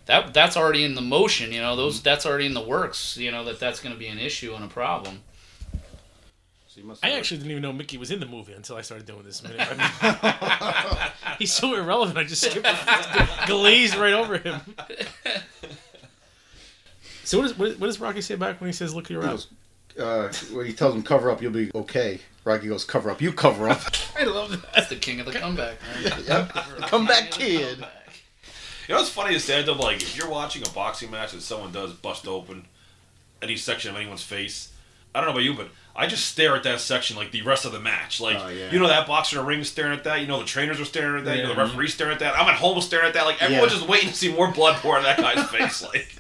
That, 0.05 0.33
that's 0.33 0.55
already 0.55 0.85
in 0.85 0.95
the 0.95 1.01
motion, 1.01 1.51
you 1.51 1.59
know. 1.59 1.75
Those 1.75 1.97
mm-hmm. 1.97 2.03
that's 2.05 2.25
already 2.25 2.45
in 2.45 2.53
the 2.53 2.61
works, 2.61 3.17
you 3.17 3.29
know. 3.29 3.43
That 3.43 3.59
that's 3.59 3.81
going 3.81 3.93
to 3.93 3.99
be 3.99 4.07
an 4.07 4.19
issue 4.19 4.53
and 4.53 4.63
a 4.63 4.69
problem. 4.69 5.21
So 6.77 6.81
you 6.81 6.87
must 6.87 7.03
I 7.03 7.13
actually 7.13 7.37
didn't 7.37 7.51
even 7.51 7.63
know 7.63 7.73
Mickey 7.73 7.97
was 7.97 8.11
in 8.11 8.19
the 8.19 8.27
movie 8.27 8.53
until 8.53 8.77
I 8.77 8.81
started 8.81 9.07
doing 9.07 9.23
this. 9.23 9.41
Minute. 9.41 9.59
I 9.59 11.01
mean, 11.01 11.11
he's 11.39 11.51
so 11.51 11.73
irrelevant. 11.73 12.19
I 12.19 12.23
just 12.23 12.43
skipped, 12.43 12.67
glazed 13.47 13.95
right 13.95 14.13
over 14.13 14.37
him. 14.37 14.61
So 17.23 17.39
what, 17.39 17.47
is, 17.47 17.57
what, 17.57 17.79
what 17.79 17.87
does 17.87 17.99
Rocky 17.99 18.21
say 18.21 18.35
back 18.35 18.61
when 18.61 18.67
he 18.67 18.73
says, 18.73 18.93
"Look, 18.93 19.09
you're 19.09 19.23
He 19.23 19.27
out"? 19.27 19.47
uh, 19.99 20.31
when 20.53 20.67
he 20.67 20.73
tells 20.73 20.93
him 20.93 21.01
cover 21.01 21.31
up, 21.31 21.41
you'll 21.41 21.51
be 21.51 21.71
okay. 21.73 22.19
Rocky 22.43 22.67
goes, 22.67 22.85
cover 22.85 23.09
up, 23.09 23.21
you 23.23 23.33
cover 23.33 23.69
up. 23.69 23.81
I 24.19 24.25
love 24.25 24.51
that. 24.51 24.73
That's 24.75 24.89
the 24.89 24.97
king 24.97 25.19
of 25.19 25.25
the 25.25 25.33
comeback. 25.33 25.77
Man. 26.03 26.23
yep. 26.27 26.49
Comeback 26.81 27.31
kid. 27.31 27.79
You 28.87 28.93
know 28.93 28.97
what's 28.99 29.09
funny 29.09 29.35
is 29.35 29.43
stand 29.43 29.67
up 29.67 29.79
like 29.79 29.97
if 29.97 30.15
you're 30.15 30.29
watching 30.29 30.61
a 30.65 30.69
boxing 30.69 31.09
match 31.09 31.33
and 31.33 31.41
someone 31.41 31.71
does 31.71 31.91
bust 31.93 32.27
open 32.27 32.65
any 33.41 33.57
section 33.57 33.89
of 33.89 33.97
anyone's 33.97 34.23
face. 34.23 34.71
I 35.13 35.19
don't 35.19 35.29
know 35.29 35.31
about 35.33 35.43
you, 35.43 35.55
but 35.55 35.69
I 35.99 36.05
just 36.05 36.27
stare 36.27 36.55
at 36.55 36.61
that 36.63 36.79
section 36.79 37.17
like 37.17 37.31
the 37.31 37.41
rest 37.41 37.65
of 37.65 37.71
the 37.71 37.79
match. 37.79 38.21
Like 38.21 38.37
Oh, 38.39 38.49
yeah. 38.49 38.69
you 38.71 38.77
know 38.79 38.87
that 38.87 39.07
boxer 39.07 39.37
in 39.39 39.41
the 39.43 39.47
ring 39.47 39.59
is 39.61 39.67
staring 39.69 39.93
at 39.97 40.03
that. 40.03 40.21
You 40.21 40.27
know 40.27 40.37
the 40.39 40.45
trainers 40.45 40.79
are 40.79 40.85
staring 40.85 41.17
at 41.17 41.25
that. 41.25 41.37
You 41.37 41.43
know 41.43 41.49
the 41.49 41.55
Yeah. 41.55 41.67
referee's 41.67 41.93
staring 41.95 42.13
at 42.13 42.19
that. 42.19 42.39
I'm 42.39 42.47
at 42.47 42.55
home 42.55 42.79
staring 42.81 43.07
at 43.07 43.13
that. 43.15 43.25
Like 43.25 43.41
everyone's 43.41 43.71
Yeah. 43.73 43.77
just 43.79 43.89
waiting 43.89 44.09
to 44.09 44.15
see 44.15 44.31
more 44.31 44.51
blood 44.51 44.75
pour 44.77 44.95
out 44.97 44.99
of 44.99 45.05
that 45.05 45.17
guy's 45.35 45.49
face. 45.49 45.81
Like 45.81 46.15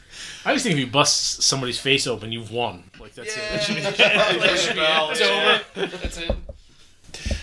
I 0.45 0.49
always 0.49 0.63
think 0.63 0.73
if 0.73 0.79
you 0.79 0.87
bust 0.87 1.43
somebody's 1.43 1.77
face 1.79 2.07
open, 2.07 2.31
you've 2.31 2.51
won. 2.51 2.89
Like 2.99 3.13
that's 3.13 3.35
it. 3.37 3.41
That 3.83 3.99
Yeah. 3.99 4.33
that 4.37 4.57
should. 4.59 4.77
It's 4.77 5.19
Yeah. 5.19 5.59
over. 5.75 5.87
That's 5.97 6.17
it. 6.17 6.31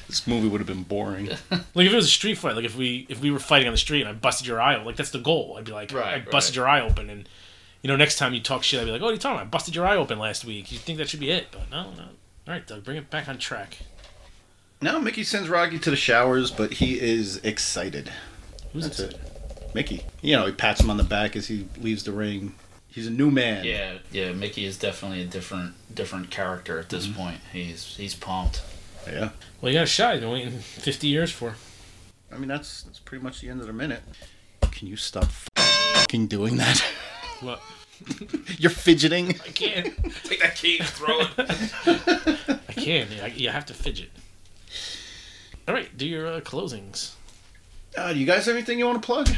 This 0.09 0.27
movie 0.27 0.49
would 0.49 0.61
have 0.61 0.67
been 0.69 0.83
boring. 0.85 1.29
Like 1.75 1.87
if 1.87 1.93
it 1.93 1.97
was 1.97 2.05
a 2.07 2.09
street 2.09 2.39
fight, 2.39 2.55
like 2.57 2.65
if 2.65 2.77
we 2.77 3.07
if 3.09 3.21
we 3.21 3.31
were 3.31 3.39
fighting 3.41 3.67
on 3.69 3.75
the 3.75 3.79
street 3.79 4.01
and 4.03 4.09
I 4.11 4.13
busted 4.13 4.47
your 4.47 4.61
eye, 4.61 4.75
open, 4.75 4.87
like 4.87 4.97
that's 4.97 5.11
the 5.11 5.19
goal. 5.19 5.57
I'd 5.59 5.65
be 5.65 5.73
like, 5.73 5.93
Right, 5.93 6.15
I 6.15 6.19
busted 6.31 6.57
right. 6.57 6.79
your 6.79 6.87
eye 6.87 6.89
open, 6.89 7.11
and 7.11 7.29
you 7.83 7.89
know, 7.89 7.97
next 7.97 8.17
time 8.17 8.33
you 8.33 8.41
talk 8.41 8.63
shit, 8.63 8.81
I'd 8.81 8.85
be 8.87 8.93
like, 8.93 9.01
oh, 9.01 9.05
what 9.05 9.11
are 9.11 9.15
you 9.15 9.19
talking 9.19 9.37
about? 9.39 9.47
I 9.47 9.51
busted 9.51 9.75
your 9.75 9.87
eye 9.87 9.97
open 9.97 10.19
last 10.19 10.45
week. 10.45 10.71
You 10.73 10.79
think 10.79 10.99
that 10.99 11.09
should 11.09 11.21
be 11.21 11.31
it? 11.31 11.49
But 11.51 11.69
no, 11.71 11.91
no. 11.91 12.05
All 12.47 12.53
right, 12.53 12.67
Doug, 12.67 12.85
bring 12.85 12.99
it 12.99 13.09
back 13.09 13.29
on 13.29 13.39
track. 13.39 13.79
now 14.83 14.99
Mickey 14.99 15.25
sends 15.25 15.49
Rocky 15.49 15.79
to 15.79 15.91
the 15.91 15.97
showers, 15.97 16.51
but 16.51 16.75
he 16.75 17.01
is 17.01 17.39
excited. 17.39 18.13
Who's 18.73 18.85
That's 18.85 19.01
it? 19.01 19.15
it. 19.15 19.75
Mickey. 19.75 20.05
You 20.21 20.37
know, 20.37 20.47
he 20.47 20.53
pats 20.53 20.81
him 20.81 20.91
on 20.91 20.99
the 20.99 21.05
back 21.05 21.37
as 21.37 21.47
he 21.47 21.67
leaves 21.81 22.05
the 22.05 22.13
ring. 22.13 22.55
He's 22.89 23.07
a 23.07 23.11
new 23.11 23.31
man. 23.31 23.65
Yeah, 23.65 23.99
yeah. 24.13 24.33
Mickey 24.33 24.67
is 24.67 24.79
definitely 24.79 25.23
a 25.23 25.27
different 25.27 25.75
different 25.93 26.31
character 26.31 26.79
at 26.79 26.91
this 26.91 27.07
mm-hmm. 27.07 27.21
point. 27.21 27.41
He's 27.53 27.97
he's 27.97 28.15
pumped. 28.15 28.63
Yeah. 29.07 29.31
Well, 29.61 29.73
you 29.73 29.79
got 29.79 29.85
a 29.85 29.87
shot. 29.87 30.15
You've 30.15 30.23
been 30.23 30.31
waiting 30.31 30.59
50 30.59 31.09
years 31.09 31.33
for. 31.33 31.57
I 32.31 32.37
mean, 32.37 32.49
that's 32.49 32.83
that's 32.83 33.01
pretty 33.01 33.25
much 33.25 33.41
the 33.41 33.49
end 33.49 33.61
of 33.61 33.67
the 33.67 33.73
minute. 33.73 34.03
Can 34.71 34.87
you 34.87 34.97
stop 34.97 35.25
fucking 35.25 36.27
doing 36.29 36.57
that? 36.59 36.85
What? 37.41 37.61
You're 38.59 38.71
fidgeting. 38.71 39.31
I 39.31 39.49
can't. 39.51 39.87
take 40.25 40.41
that 40.41 40.57
key 40.57 40.79
and 40.79 40.89
throw 40.89 41.21
it. 41.21 42.61
I 42.69 42.73
can. 42.73 43.09
Yeah, 43.11 43.27
you 43.27 43.51
have 43.51 43.67
to 43.67 43.75
fidget. 43.75 44.11
All 45.67 45.75
right, 45.75 45.97
do 45.97 46.07
your 46.07 46.27
uh, 46.27 46.41
closings. 46.41 47.13
Uh, 47.97 48.13
do 48.13 48.19
you 48.19 48.27
guys 48.27 48.47
have 48.47 48.55
anything 48.55 48.79
you 48.79 48.87
want 48.87 49.01
to 49.03 49.07
plug? 49.07 49.29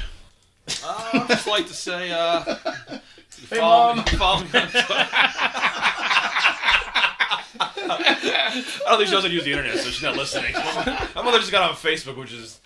Uh, 0.85 1.11
I'd 1.12 1.29
just 1.29 1.46
like 1.46 1.66
to 1.68 1.74
say, 1.74 2.11
uh, 2.11 2.42
you 2.90 3.46
Hey, 3.48 3.59
follow 3.59 3.94
Mom. 3.94 4.05
Me, 4.05 4.11
follow 4.12 4.40
me 4.40 4.46
on 4.55 4.68
Twitter. 4.68 4.87
I 7.88 8.64
don't 8.87 8.98
think 8.98 9.09
she 9.09 9.14
doesn't 9.14 9.33
use 9.33 9.44
the 9.44 9.52
internet, 9.52 9.79
so 9.79 9.90
she's 9.90 10.02
not 10.02 10.16
listening. 10.16 10.52
My 10.55 11.22
mother 11.22 11.38
just 11.38 11.52
got 11.52 11.68
on 11.68 11.76
Facebook, 11.76 12.16
which 12.16 12.33
is 12.33 12.61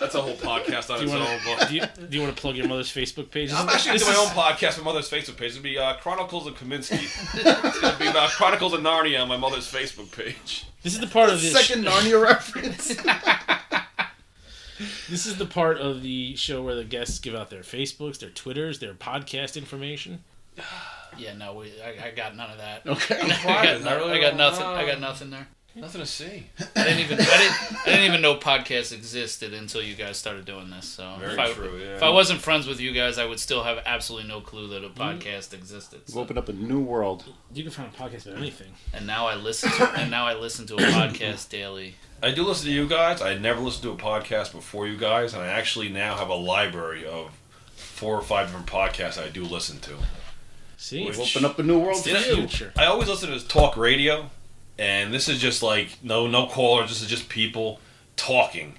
that's 0.00 0.14
a 0.14 0.22
whole 0.22 0.34
podcast 0.36 0.90
on 0.90 0.98
Do 0.98 1.04
its 1.04 1.12
you 1.12 1.18
own. 1.18 1.24
want 1.24 1.42
But 1.44 1.58
to 1.60 1.68
do 1.68 1.74
you, 1.76 1.82
do 2.08 2.16
you 2.16 2.22
want 2.22 2.36
to 2.36 2.40
plug 2.40 2.56
your 2.56 2.68
mother's 2.68 2.92
Facebook 2.92 3.30
page? 3.30 3.52
I'm 3.52 3.68
actually 3.68 3.92
This 3.98 4.04
doing 4.04 4.16
my 4.16 4.22
is- 4.22 4.28
own 4.30 4.34
podcast. 4.36 4.78
My 4.78 4.84
mother's 4.84 5.10
Facebook 5.10 5.36
page. 5.36 5.52
It'll 5.52 5.62
be 5.62 5.78
uh, 5.78 5.94
Chronicles 5.94 6.46
of 6.46 6.54
Kaminsky. 6.54 7.02
it's 7.34 7.80
gonna 7.80 7.98
be 7.98 8.06
about 8.06 8.30
Chronicles 8.30 8.72
of 8.74 8.80
Narnia 8.80 9.20
on 9.22 9.28
my 9.28 9.36
mother's 9.36 9.70
Facebook 9.70 10.10
page. 10.16 10.66
This 10.82 10.94
is 10.94 11.00
the 11.00 11.06
part 11.06 11.30
of 11.30 11.40
the 11.40 11.48
Second 11.48 11.84
Narnia 11.84 12.22
reference. 12.22 12.94
This 15.10 15.26
is 15.26 15.38
the 15.38 15.46
part 15.46 15.78
of 15.78 16.02
the 16.02 16.36
show 16.36 16.62
where 16.62 16.76
the 16.76 16.84
guests 16.84 17.18
give 17.18 17.34
out 17.34 17.50
their 17.50 17.62
Facebooks, 17.62 18.20
their 18.20 18.30
Twitters, 18.30 18.78
their 18.78 18.94
podcast 18.94 19.56
information. 19.56 20.22
Yeah, 21.16 21.34
no, 21.34 21.54
we, 21.54 21.72
I, 21.82 22.08
I 22.08 22.10
got 22.12 22.36
none 22.36 22.50
of 22.50 22.58
that. 22.58 22.86
okay. 22.86 23.18
I 23.20 23.26
got, 23.28 23.38
Private, 23.40 23.84
no- 23.84 23.90
I 23.90 23.94
really 23.96 24.12
I 24.12 24.20
got 24.20 24.36
nothing. 24.36 24.60
know. 24.64 24.74
I 24.74 24.86
got 24.86 25.00
nothing 25.00 25.30
there. 25.30 25.48
Nothing 25.80 26.00
to 26.00 26.06
see. 26.06 26.46
I 26.76 26.84
didn't 26.84 26.98
even. 27.00 27.18
I 27.20 27.24
didn't. 27.24 27.80
I 27.80 27.84
didn't 27.86 28.04
even 28.04 28.20
know 28.22 28.34
podcasts 28.36 28.92
existed 28.92 29.54
until 29.54 29.80
you 29.82 29.94
guys 29.94 30.16
started 30.16 30.44
doing 30.44 30.70
this. 30.70 30.86
So 30.86 31.14
Very 31.20 31.32
if 31.34 31.38
I, 31.38 31.52
true, 31.52 31.78
yeah. 31.78 31.96
If 31.96 32.02
I 32.02 32.08
wasn't 32.10 32.40
friends 32.40 32.66
with 32.66 32.80
you 32.80 32.92
guys, 32.92 33.18
I 33.18 33.24
would 33.26 33.38
still 33.40 33.62
have 33.62 33.78
absolutely 33.86 34.28
no 34.28 34.40
clue 34.40 34.66
that 34.68 34.84
a 34.84 34.88
podcast 34.88 35.54
existed. 35.54 36.00
We've 36.06 36.14
So. 36.14 36.20
opened 36.20 36.38
up 36.38 36.48
a 36.48 36.52
new 36.52 36.80
world. 36.80 37.24
You 37.54 37.62
can 37.62 37.72
find 37.72 37.88
a 37.92 37.96
podcast 37.96 38.26
about 38.26 38.38
anything. 38.38 38.72
And 38.92 39.06
now 39.06 39.26
I 39.26 39.36
listen. 39.36 39.70
To, 39.70 39.84
and 40.00 40.10
now 40.10 40.26
I 40.26 40.34
listen 40.34 40.66
to 40.66 40.74
a 40.74 40.78
podcast 40.78 41.48
daily. 41.58 41.94
I 42.22 42.32
do 42.32 42.42
listen 42.44 42.66
to 42.66 42.72
you 42.72 42.88
guys. 42.88 43.22
I 43.22 43.38
never 43.38 43.60
listened 43.60 43.84
to 43.84 43.90
a 43.90 43.96
podcast 43.96 44.52
before 44.52 44.88
you 44.88 44.96
guys, 44.96 45.32
and 45.34 45.42
I 45.42 45.46
actually 45.46 45.88
now 45.88 46.16
have 46.16 46.28
a 46.28 46.34
library 46.34 47.06
of 47.06 47.30
four 47.76 48.16
or 48.16 48.22
five 48.22 48.48
different 48.48 48.66
podcasts 48.66 49.22
I 49.22 49.28
do 49.28 49.44
listen 49.44 49.78
to. 49.80 49.94
See, 50.76 51.04
Which- 51.06 51.16
We've 51.18 51.28
opened 51.28 51.46
up 51.46 51.58
a 51.58 51.62
new 51.62 51.78
world 51.78 51.98
it's 52.06 52.24
for 52.24 52.28
you. 52.30 52.36
future. 52.48 52.72
I 52.76 52.86
always 52.86 53.08
listen 53.08 53.30
to 53.30 53.46
talk 53.46 53.76
radio, 53.76 54.30
and 54.78 55.12
this 55.12 55.28
is 55.28 55.38
just 55.38 55.62
like 55.62 55.98
no 56.02 56.26
no 56.26 56.46
callers. 56.46 56.88
This 56.88 57.02
is 57.02 57.08
just 57.08 57.28
people 57.28 57.80
talking, 58.16 58.74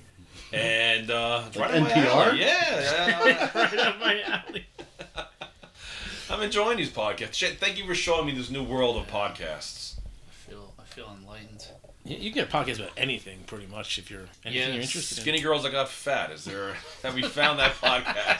and 0.54 1.12
uh, 1.12 1.44
it's 1.48 1.58
Like 1.58 1.72
right 1.72 1.84
NPR? 1.84 2.38
Yeah, 2.38 3.26
yeah. 3.26 3.50
right 3.56 3.80
up 3.80 4.00
my 4.00 4.22
alley. 4.22 4.66
I'm 6.30 6.42
enjoying 6.42 6.78
these 6.78 6.92
podcasts. 6.92 7.34
Shit, 7.34 7.60
thank 7.60 7.78
you 7.78 7.86
for 7.86 7.96
showing 7.96 8.28
me 8.28 8.34
this 8.34 8.50
new 8.52 8.64
world 8.64 8.98
of 8.98 9.08
podcasts. 9.08 9.96
I 10.30 10.32
feel. 10.32 10.74
I 10.80 10.84
feel 10.84 11.16
enlightened. 11.20 11.68
You, 12.06 12.18
you 12.18 12.32
can 12.32 12.46
get 12.46 12.54
a 12.54 12.58
podcast 12.58 12.80
about 12.80 12.92
anything, 12.96 13.40
pretty 13.46 13.66
much, 13.68 13.98
if 13.98 14.10
you're 14.10 14.28
anything 14.46 14.62
Yeah, 14.62 14.74
you're 14.74 14.82
interested 14.82 15.18
in. 15.18 15.22
Skinny 15.24 15.42
girls 15.42 15.64
that 15.64 15.72
got 15.72 15.90
fat. 15.90 16.32
Is 16.32 16.46
there? 16.46 16.76
Have 17.04 17.16
we 17.16 17.24
found 17.24 17.60
that 17.60 17.74
podcast? 17.82 18.38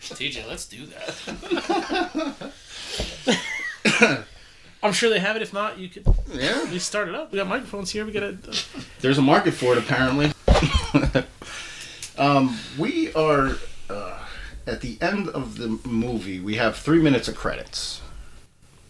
TJ, 0.00 0.48
let's 0.48 0.66
do 0.66 0.86
that. 0.86 2.52
I'm 4.84 4.92
sure 4.92 5.08
they 5.08 5.18
have 5.18 5.34
it. 5.34 5.40
If 5.42 5.52
not, 5.54 5.78
you 5.78 5.88
could 5.88 6.06
Yeah. 6.32 6.60
at 6.62 6.70
least 6.70 6.86
start 6.86 7.08
it 7.08 7.14
up. 7.14 7.32
We 7.32 7.38
got 7.38 7.48
microphones 7.48 7.90
here. 7.90 8.04
We 8.04 8.12
got 8.12 8.22
a. 8.22 8.36
There's 9.00 9.16
a 9.16 9.22
market 9.22 9.52
for 9.54 9.72
it, 9.72 9.78
apparently. 9.78 10.30
um, 12.18 12.58
we 12.78 13.12
are 13.14 13.56
uh, 13.88 14.18
at 14.66 14.82
the 14.82 14.98
end 15.00 15.28
of 15.30 15.56
the 15.56 15.68
movie. 15.88 16.38
We 16.38 16.56
have 16.56 16.76
three 16.76 17.00
minutes 17.00 17.28
of 17.28 17.34
credits, 17.34 18.02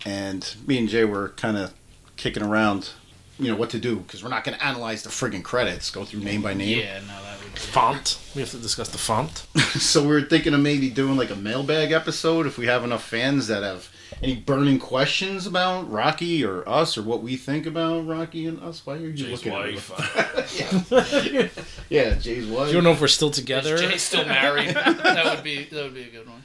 and 0.04 0.54
me 0.66 0.78
and 0.78 0.88
Jay 0.88 1.04
were 1.04 1.28
kind 1.30 1.56
of 1.56 1.72
kicking 2.16 2.42
around, 2.42 2.90
you 3.38 3.50
know, 3.50 3.56
what 3.56 3.70
to 3.70 3.78
do 3.78 3.96
because 4.00 4.22
we're 4.22 4.30
not 4.30 4.42
going 4.42 4.58
to 4.58 4.64
analyze 4.64 5.04
the 5.04 5.10
friggin' 5.10 5.44
credits, 5.44 5.90
go 5.90 6.04
through 6.04 6.20
name 6.20 6.42
by 6.42 6.54
name. 6.54 6.80
Yeah, 6.80 7.00
no, 7.00 7.22
that 7.22 7.38
would. 7.42 7.54
Be, 7.54 7.60
font. 7.60 8.18
We 8.34 8.40
have 8.40 8.50
to 8.50 8.58
discuss 8.58 8.88
the 8.88 8.98
font. 8.98 9.46
so 9.78 10.02
we 10.02 10.08
were 10.08 10.22
thinking 10.22 10.54
of 10.54 10.60
maybe 10.60 10.90
doing 10.90 11.16
like 11.16 11.30
a 11.30 11.36
mailbag 11.36 11.92
episode 11.92 12.46
if 12.46 12.58
we 12.58 12.66
have 12.66 12.82
enough 12.82 13.04
fans 13.04 13.46
that 13.46 13.62
have 13.62 13.88
any 14.22 14.36
burning 14.36 14.78
questions 14.78 15.46
about 15.46 15.90
Rocky 15.90 16.44
or 16.44 16.68
us 16.68 16.96
or 16.96 17.02
what 17.02 17.22
we 17.22 17.36
think 17.36 17.66
about 17.66 18.06
Rocky 18.06 18.46
and 18.46 18.62
us. 18.62 18.86
Why 18.86 18.94
are 18.94 18.98
you 18.98 19.12
Jay's 19.12 19.44
looking 19.44 19.52
at 19.52 19.66
me? 19.66 19.74
wife. 19.74 21.60
Yeah, 21.90 22.14
Jay's 22.14 22.46
wife. 22.46 22.68
You 22.68 22.74
don't 22.74 22.84
know 22.84 22.92
if 22.92 23.00
we're 23.00 23.08
still 23.08 23.30
together. 23.30 23.74
Is 23.74 23.80
Jay 23.80 23.96
still 23.98 24.24
married? 24.24 24.70
that 24.74 25.24
would 25.34 25.44
be. 25.44 25.64
That 25.64 25.84
would 25.84 25.94
be 25.94 26.02
a 26.02 26.10
good 26.10 26.28
one. 26.28 26.42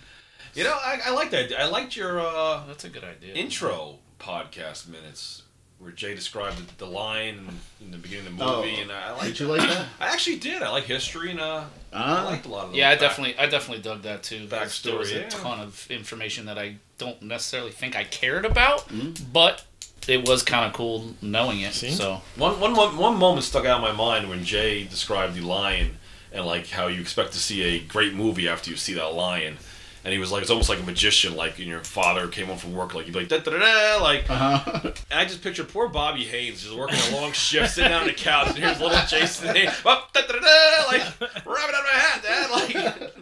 You 0.53 0.63
know, 0.63 0.73
I, 0.73 0.99
I 1.05 1.12
like 1.12 1.32
that. 1.32 1.51
I 1.58 1.67
liked 1.67 1.95
your 1.95 2.19
uh, 2.19 2.65
That's 2.67 2.84
a 2.84 2.89
good 2.89 3.03
idea. 3.03 3.34
intro 3.34 3.99
podcast 4.19 4.88
minutes 4.89 5.43
where 5.80 5.92
Jay 5.92 6.13
described 6.13 6.58
the, 6.58 6.86
the 6.86 6.92
line 6.92 7.48
in 7.82 7.92
the 7.92 7.98
beginning 7.98 8.28
of 8.28 8.38
the 8.38 8.44
Oh. 8.44 8.58
movie, 8.58 8.82
and 8.82 8.92
I, 8.92 9.12
I 9.12 9.12
Did 9.13 9.18
liked 9.28 9.39
you 9.39 9.48
like 9.48 9.62
that? 9.62 9.86
I 10.00 10.08
actually 10.08 10.36
did. 10.38 10.62
I 10.62 10.70
like 10.70 10.84
history, 10.84 11.32
and 11.32 11.39
uh, 11.39 11.63
I 11.94 12.22
Ah, 12.22 12.26
liked 12.26 12.46
a 12.46 12.50
lot 12.50 12.65
of. 12.68 12.76
Yeah, 12.76 12.89
I 12.89 12.94
back- 12.94 13.00
definitely, 13.02 13.38
I 13.38 13.46
definitely 13.48 13.82
dug 13.84 14.02
that 14.04 14.24
too. 14.24 14.44
because 14.46 14.82
There 14.82 14.94
Backstory, 14.94 14.98
was 15.00 15.12
a 15.12 15.20
yeah. 15.22 15.30
ton 15.30 15.60
of 15.60 15.88
information 15.89 16.46
that 16.48 16.58
I 16.60 16.76
don't 16.98 17.22
necessarily 17.22 17.72
think 17.72 17.96
I 17.96 18.04
cared 18.04 18.46
about, 18.46 18.88
Mm-hmm. 18.89 19.32
but 19.32 19.63
it 20.08 20.28
was 20.28 20.44
kind 20.44 20.65
of 20.65 20.74
cool 20.74 21.13
knowing 21.22 21.62
it. 21.62 21.74
See? 21.74 21.92
So 21.92 22.22
One, 22.36 22.60
one, 22.60 22.74
one, 22.76 22.98
one 22.98 23.15
moment 23.18 23.46
stuck 23.46 23.65
out 23.65 23.78
in 23.78 23.82
my 23.82 23.92
mind 23.92 24.30
when 24.30 24.44
Jay 24.44 24.84
described 24.84 25.36
the 25.36 25.42
lion 25.42 25.98
and 26.34 26.46
like 26.46 26.70
how 26.70 26.88
you 26.88 27.00
expect 27.00 27.32
to 27.34 27.39
see 27.39 27.62
a 27.63 27.80
great 27.80 28.13
movie 28.13 28.48
after 28.50 28.70
you 28.70 28.76
see 28.78 28.94
that 28.96 29.13
lion. 29.13 29.58
And 30.04 30.14
he 30.14 30.20
was 30.20 30.32
like, 30.32 30.42
it's 30.42 30.52
almost 30.52 30.70
like 30.70 30.80
a 30.80 30.84
magician, 30.84 31.36
like 31.36 31.58
when 31.58 31.68
your 31.68 31.84
father 31.84 32.28
came 32.28 32.48
home 32.48 32.58
from 32.58 32.74
work, 32.74 32.94
like 32.96 33.06
you'd 33.06 33.14
be 33.14 33.20
like, 33.20 33.30
da 33.30 33.40
da 33.40 33.52
da 33.52 33.60
da, 33.60 34.02
like. 34.04 34.30
uh-huh. 34.30 34.92
And 35.12 35.20
I 35.20 35.26
just 35.26 35.42
picture 35.42 35.64
poor 35.64 35.89
Bobby 35.89 36.24
Haynes 36.24 36.64
just 36.64 36.76
working 36.76 37.00
a 37.12 37.16
long 37.20 37.32
shift, 37.34 37.74
sitting 37.74 37.91
down 37.91 38.02
on 38.02 38.08
the 38.08 38.14
couch, 38.14 38.47
and 38.47 38.58
here's 38.58 38.80
little 38.80 38.97
Jason 39.08 39.56
Haynes, 39.56 39.74
up, 39.86 40.14
da 40.14 40.22
da 40.22 40.34
da 40.34 40.39
da, 40.39 40.88
like, 40.88 41.02
rub 41.45 41.70
it 41.70 41.76
on 41.76 41.84
my 41.84 41.89
hat, 41.91 42.24
Dad, 42.24 42.52
like, 42.52 43.14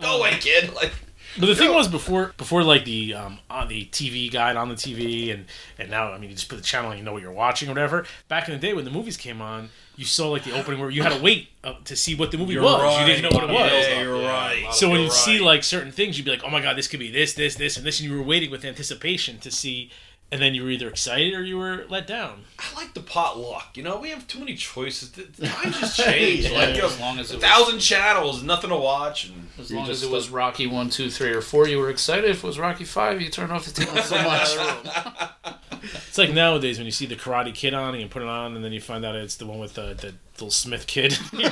go 0.00 0.18
away, 0.18 0.38
kid, 0.40 0.74
like. 0.74 0.92
But 1.38 1.46
the 1.46 1.54
thing 1.54 1.74
was 1.74 1.86
before 1.86 2.32
before 2.38 2.62
like 2.62 2.86
the 2.86 3.12
um 3.12 3.38
on 3.50 3.68
the 3.68 3.84
TV 3.86 4.32
guide 4.32 4.56
on 4.56 4.70
the 4.70 4.74
TV 4.74 5.34
and 5.34 5.44
and 5.78 5.90
now 5.90 6.10
I 6.10 6.18
mean 6.18 6.30
you 6.30 6.34
just 6.34 6.48
put 6.48 6.56
the 6.56 6.62
channel 6.62 6.90
and 6.90 6.98
you 6.98 7.04
know 7.04 7.12
what 7.12 7.20
you're 7.20 7.30
watching 7.30 7.68
or 7.68 7.72
whatever. 7.72 8.06
Back 8.28 8.48
in 8.48 8.54
the 8.54 8.58
day 8.60 8.72
when 8.72 8.86
the 8.86 8.90
movies 8.90 9.18
came 9.18 9.42
on, 9.42 9.68
you 9.96 10.04
saw 10.04 10.28
like 10.28 10.44
the 10.44 10.52
opening 10.58 10.80
where 10.80 10.90
you 10.90 11.02
had 11.02 11.12
to 11.12 11.22
wait 11.22 11.48
uh, 11.64 11.74
to 11.84 11.96
see 11.96 12.14
what 12.14 12.30
the 12.30 12.38
movie 12.38 12.58
was. 12.58 13.00
You 13.00 13.06
didn't 13.06 13.22
know 13.30 13.36
what 13.36 13.44
it 13.48 13.52
was. 13.52 13.70
Yeah, 13.88 14.02
you're 14.02 14.20
right. 14.20 14.68
So 14.72 14.88
when 14.88 14.96
You're 14.96 15.04
you'd 15.04 15.12
see 15.12 15.38
like 15.40 15.64
certain 15.64 15.92
things, 15.92 16.18
you'd 16.18 16.24
be 16.24 16.30
like, 16.30 16.44
"Oh 16.44 16.50
my 16.50 16.60
god, 16.60 16.76
this 16.76 16.88
could 16.88 17.00
be 17.00 17.10
this, 17.10 17.34
this, 17.34 17.54
this, 17.56 17.76
and 17.76 17.84
this," 17.86 18.00
and 18.00 18.08
you 18.08 18.16
were 18.16 18.22
waiting 18.22 18.50
with 18.50 18.64
anticipation 18.64 19.38
to 19.38 19.50
see 19.50 19.90
and 20.32 20.42
then 20.42 20.54
you 20.54 20.64
were 20.64 20.70
either 20.70 20.88
excited 20.88 21.34
or 21.34 21.44
you 21.44 21.56
were 21.56 21.84
let 21.88 22.06
down. 22.06 22.44
I 22.58 22.64
like 22.74 22.94
the 22.94 23.00
potluck. 23.00 23.76
You 23.76 23.84
know, 23.84 23.98
we 23.98 24.10
have 24.10 24.26
too 24.26 24.40
many 24.40 24.56
choices. 24.56 25.12
The 25.12 25.22
the 25.22 25.46
times 25.46 25.78
just 25.80 25.96
changed. 25.96 26.50
Yeah. 26.50 26.58
Like, 26.58 26.76
As 26.82 26.98
long 26.98 27.18
as 27.18 27.30
a 27.30 27.34
it 27.34 27.36
was- 27.36 27.44
thousand 27.44 27.78
channels, 27.78 28.42
nothing 28.42 28.70
to 28.70 28.76
watch, 28.76 29.28
and 29.28 29.48
As 29.58 29.70
You 29.70 29.76
long 29.78 29.88
as 29.88 30.02
it 30.02 30.10
was 30.10 30.28
Rocky 30.28 30.66
one, 30.66 30.90
two, 30.90 31.10
three, 31.10 31.30
or 31.30 31.40
four, 31.40 31.68
you 31.68 31.78
were 31.78 31.90
excited. 31.90 32.28
If 32.28 32.42
it 32.42 32.46
was 32.46 32.58
Rocky 32.58 32.84
five, 32.84 33.20
you 33.20 33.30
turned 33.30 33.52
off 33.52 33.66
the 33.66 33.82
TV 33.84 34.02
so 34.02 34.16
much. 34.22 35.54
It's 35.82 36.18
like 36.18 36.32
nowadays 36.32 36.78
when 36.78 36.86
you 36.86 36.92
see 36.92 37.06
the 37.06 37.16
Karate 37.16 37.54
Kid 37.54 37.74
on 37.74 37.94
and 37.94 38.02
you 38.02 38.08
put 38.08 38.22
it 38.22 38.28
on, 38.28 38.54
and 38.56 38.64
then 38.64 38.72
you 38.72 38.80
find 38.80 39.04
out 39.04 39.14
it's 39.16 39.36
the 39.36 39.46
one 39.46 39.58
with 39.58 39.74
the, 39.74 39.94
the 39.94 40.14
little 40.34 40.50
Smith 40.50 40.86
kid. 40.86 41.12
yeah, 41.32 41.48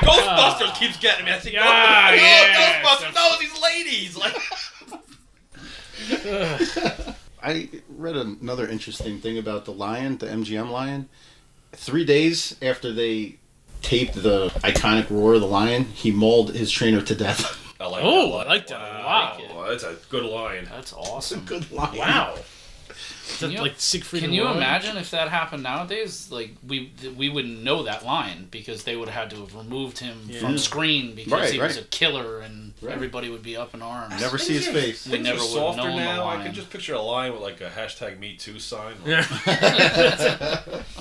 Ghostbusters 0.00 0.74
keeps 0.78 0.96
getting 0.98 1.24
me. 1.26 1.32
I 1.32 1.38
think, 1.38 1.56
Ah, 1.58 2.08
oh, 2.10 2.14
yeah, 2.14 2.82
Ghostbusters, 2.82 3.14
no, 3.14 3.36
these 3.40 3.60
ladies, 3.62 4.16
like. 4.18 4.36
I 7.42 7.68
read 7.88 8.16
another 8.16 8.68
interesting 8.68 9.20
thing 9.20 9.38
about 9.38 9.64
the 9.64 9.72
lion, 9.72 10.18
the 10.18 10.26
MGM 10.26 10.70
lion. 10.70 11.08
Three 11.72 12.04
days 12.04 12.56
after 12.62 12.92
they 12.92 13.36
taped 13.82 14.14
the 14.14 14.48
iconic 14.64 15.10
roar 15.10 15.34
of 15.34 15.40
the 15.40 15.46
lion, 15.46 15.84
he 15.84 16.10
mauled 16.10 16.54
his 16.54 16.70
trainer 16.70 17.02
to 17.02 17.14
death. 17.14 17.62
I 17.78 17.86
like 17.86 18.02
Oh, 18.04 18.38
that. 18.38 18.46
I 18.46 18.50
like 18.50 18.66
that 18.68 18.80
a 18.80 19.02
lot. 19.02 19.40
Wow, 19.54 19.66
that's 19.68 19.84
a 19.84 19.96
good 20.08 20.24
line. 20.24 20.64
That's 20.70 20.92
awesome. 20.94 21.40
Good 21.44 21.70
lion. 21.70 21.96
wow. 21.98 22.36
Is 23.28 23.40
that 23.40 23.46
Can 23.46 23.56
you- 23.56 23.60
like 23.62 23.74
Siegfried 23.76 24.20
Can 24.20 24.30
and 24.30 24.36
you 24.36 24.44
Roy? 24.44 24.52
imagine 24.54 24.96
if 24.96 25.10
that 25.10 25.28
happened 25.28 25.62
nowadays? 25.64 26.28
Like 26.30 26.52
we 26.66 26.92
we 27.16 27.28
wouldn't 27.28 27.62
know 27.62 27.82
that 27.82 28.04
line 28.04 28.46
because 28.50 28.84
they 28.84 28.94
would 28.96 29.08
have 29.08 29.22
had 29.28 29.30
to 29.36 29.40
have 29.44 29.54
removed 29.54 29.98
him 29.98 30.22
Yeah. 30.28 30.40
from 30.40 30.56
screen 30.58 31.14
because 31.14 31.32
Right, 31.32 31.52
he 31.52 31.58
was 31.58 31.76
a 31.76 31.82
killer 31.82 32.40
and 32.40 32.72
Right. 32.80 32.94
everybody 32.94 33.28
would 33.28 33.42
be 33.42 33.56
up 33.56 33.74
in 33.74 33.82
arms. 33.82 34.20
Never 34.20 34.38
see 34.38 34.54
his 34.54 34.68
face. 34.68 35.04
We 35.06 35.12
Things 35.12 35.24
never 35.24 35.38
are 35.38 35.42
would've 35.42 35.52
softer 35.54 35.82
the 35.90 35.96
now. 35.96 36.26
I 36.28 36.42
can 36.42 36.54
just 36.54 36.70
picture 36.70 36.94
a 36.94 37.00
line 37.02 37.32
with 37.32 37.42
like 37.42 37.60
a 37.60 37.68
hashtag 37.70 38.18
Me 38.20 38.36
Too 38.36 38.58
sign. 38.60 38.94
Yeah. 39.04 39.26
It- 39.46 40.86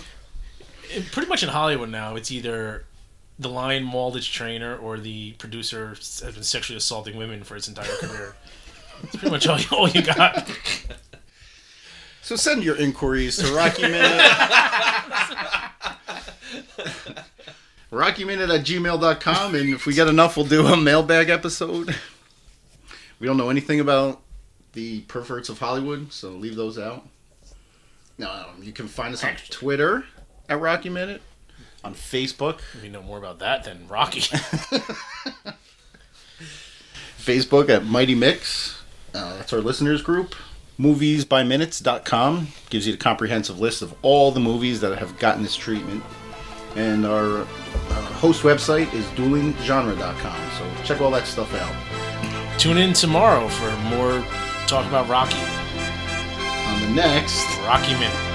Pretty 1.11 1.27
much 1.29 1.43
in 1.43 1.49
Hollywood 1.49 1.89
now, 1.89 2.15
it's 2.15 2.31
either 2.31 2.85
the 3.37 3.49
lion 3.49 3.83
mauled 3.83 4.15
its 4.15 4.25
trainer 4.27 4.77
or 4.77 4.97
the 4.97 5.33
producer 5.33 5.89
has 5.89 6.21
been 6.33 6.43
sexually 6.43 6.77
assaulting 6.77 7.17
women 7.17 7.43
for 7.43 7.55
its 7.55 7.67
entire 7.67 7.93
career. 7.97 8.35
That's 9.01 9.15
pretty 9.17 9.31
much 9.31 9.45
all 9.47 9.59
you, 9.59 9.67
all 9.71 9.89
you 9.89 10.01
got. 10.01 10.49
So 12.25 12.35
send 12.35 12.63
your 12.63 12.75
inquiries 12.75 13.37
to 13.37 13.53
Rocky 13.53 13.81
Minute. 13.87 14.19
Rocky 17.91 18.23
Minute 18.25 18.49
at 18.49 18.61
gmail.com, 18.61 19.53
and 19.53 19.69
if 19.69 19.85
we 19.85 19.93
get 19.93 20.07
enough, 20.07 20.35
we'll 20.35 20.47
do 20.47 20.65
a 20.65 20.75
mailbag 20.75 21.29
episode. 21.29 21.95
We 23.19 23.27
don't 23.27 23.37
know 23.37 23.51
anything 23.51 23.79
about 23.79 24.21
the 24.73 25.01
perverts 25.01 25.49
of 25.49 25.59
Hollywood, 25.59 26.11
so 26.11 26.31
leave 26.31 26.55
those 26.55 26.79
out. 26.79 27.07
No, 28.17 28.27
um, 28.31 28.63
you 28.63 28.71
can 28.73 28.87
find 28.87 29.13
us 29.13 29.23
on 29.23 29.35
Twitter 29.51 30.05
at 30.49 30.59
Rocky 30.59 30.89
Minute, 30.89 31.21
on 31.83 31.93
Facebook, 31.93 32.61
We 32.81 32.89
know 32.89 33.03
more 33.03 33.19
about 33.19 33.37
that 33.37 33.65
than 33.65 33.87
Rocky. 33.87 34.21
Facebook 37.19 37.69
at 37.69 37.85
Mighty 37.85 38.15
Mix. 38.15 38.81
Uh, 39.13 39.37
that's 39.37 39.53
our 39.53 39.61
listeners 39.61 40.01
group. 40.01 40.33
Moviesbyminutes.com 40.79 42.47
gives 42.69 42.85
you 42.85 42.91
the 42.93 42.97
comprehensive 42.97 43.59
list 43.59 43.81
of 43.81 43.95
all 44.01 44.31
the 44.31 44.39
movies 44.39 44.81
that 44.81 44.97
have 44.97 45.17
gotten 45.19 45.43
this 45.43 45.55
treatment. 45.55 46.03
And 46.75 47.05
our 47.05 47.41
uh, 47.41 47.45
host 48.17 48.43
website 48.43 48.93
is 48.93 49.05
duelinggenre.com. 49.07 50.51
So 50.57 50.83
check 50.83 50.99
all 50.99 51.11
that 51.11 51.25
stuff 51.25 51.53
out. 51.55 52.59
Tune 52.59 52.77
in 52.77 52.93
tomorrow 52.93 53.47
for 53.47 53.71
more 53.89 54.23
talk 54.67 54.85
about 54.87 55.07
Rocky. 55.07 55.39
On 56.67 56.81
the 56.81 56.89
next 56.89 57.45
Rocky 57.59 57.93
Minute. 57.93 58.34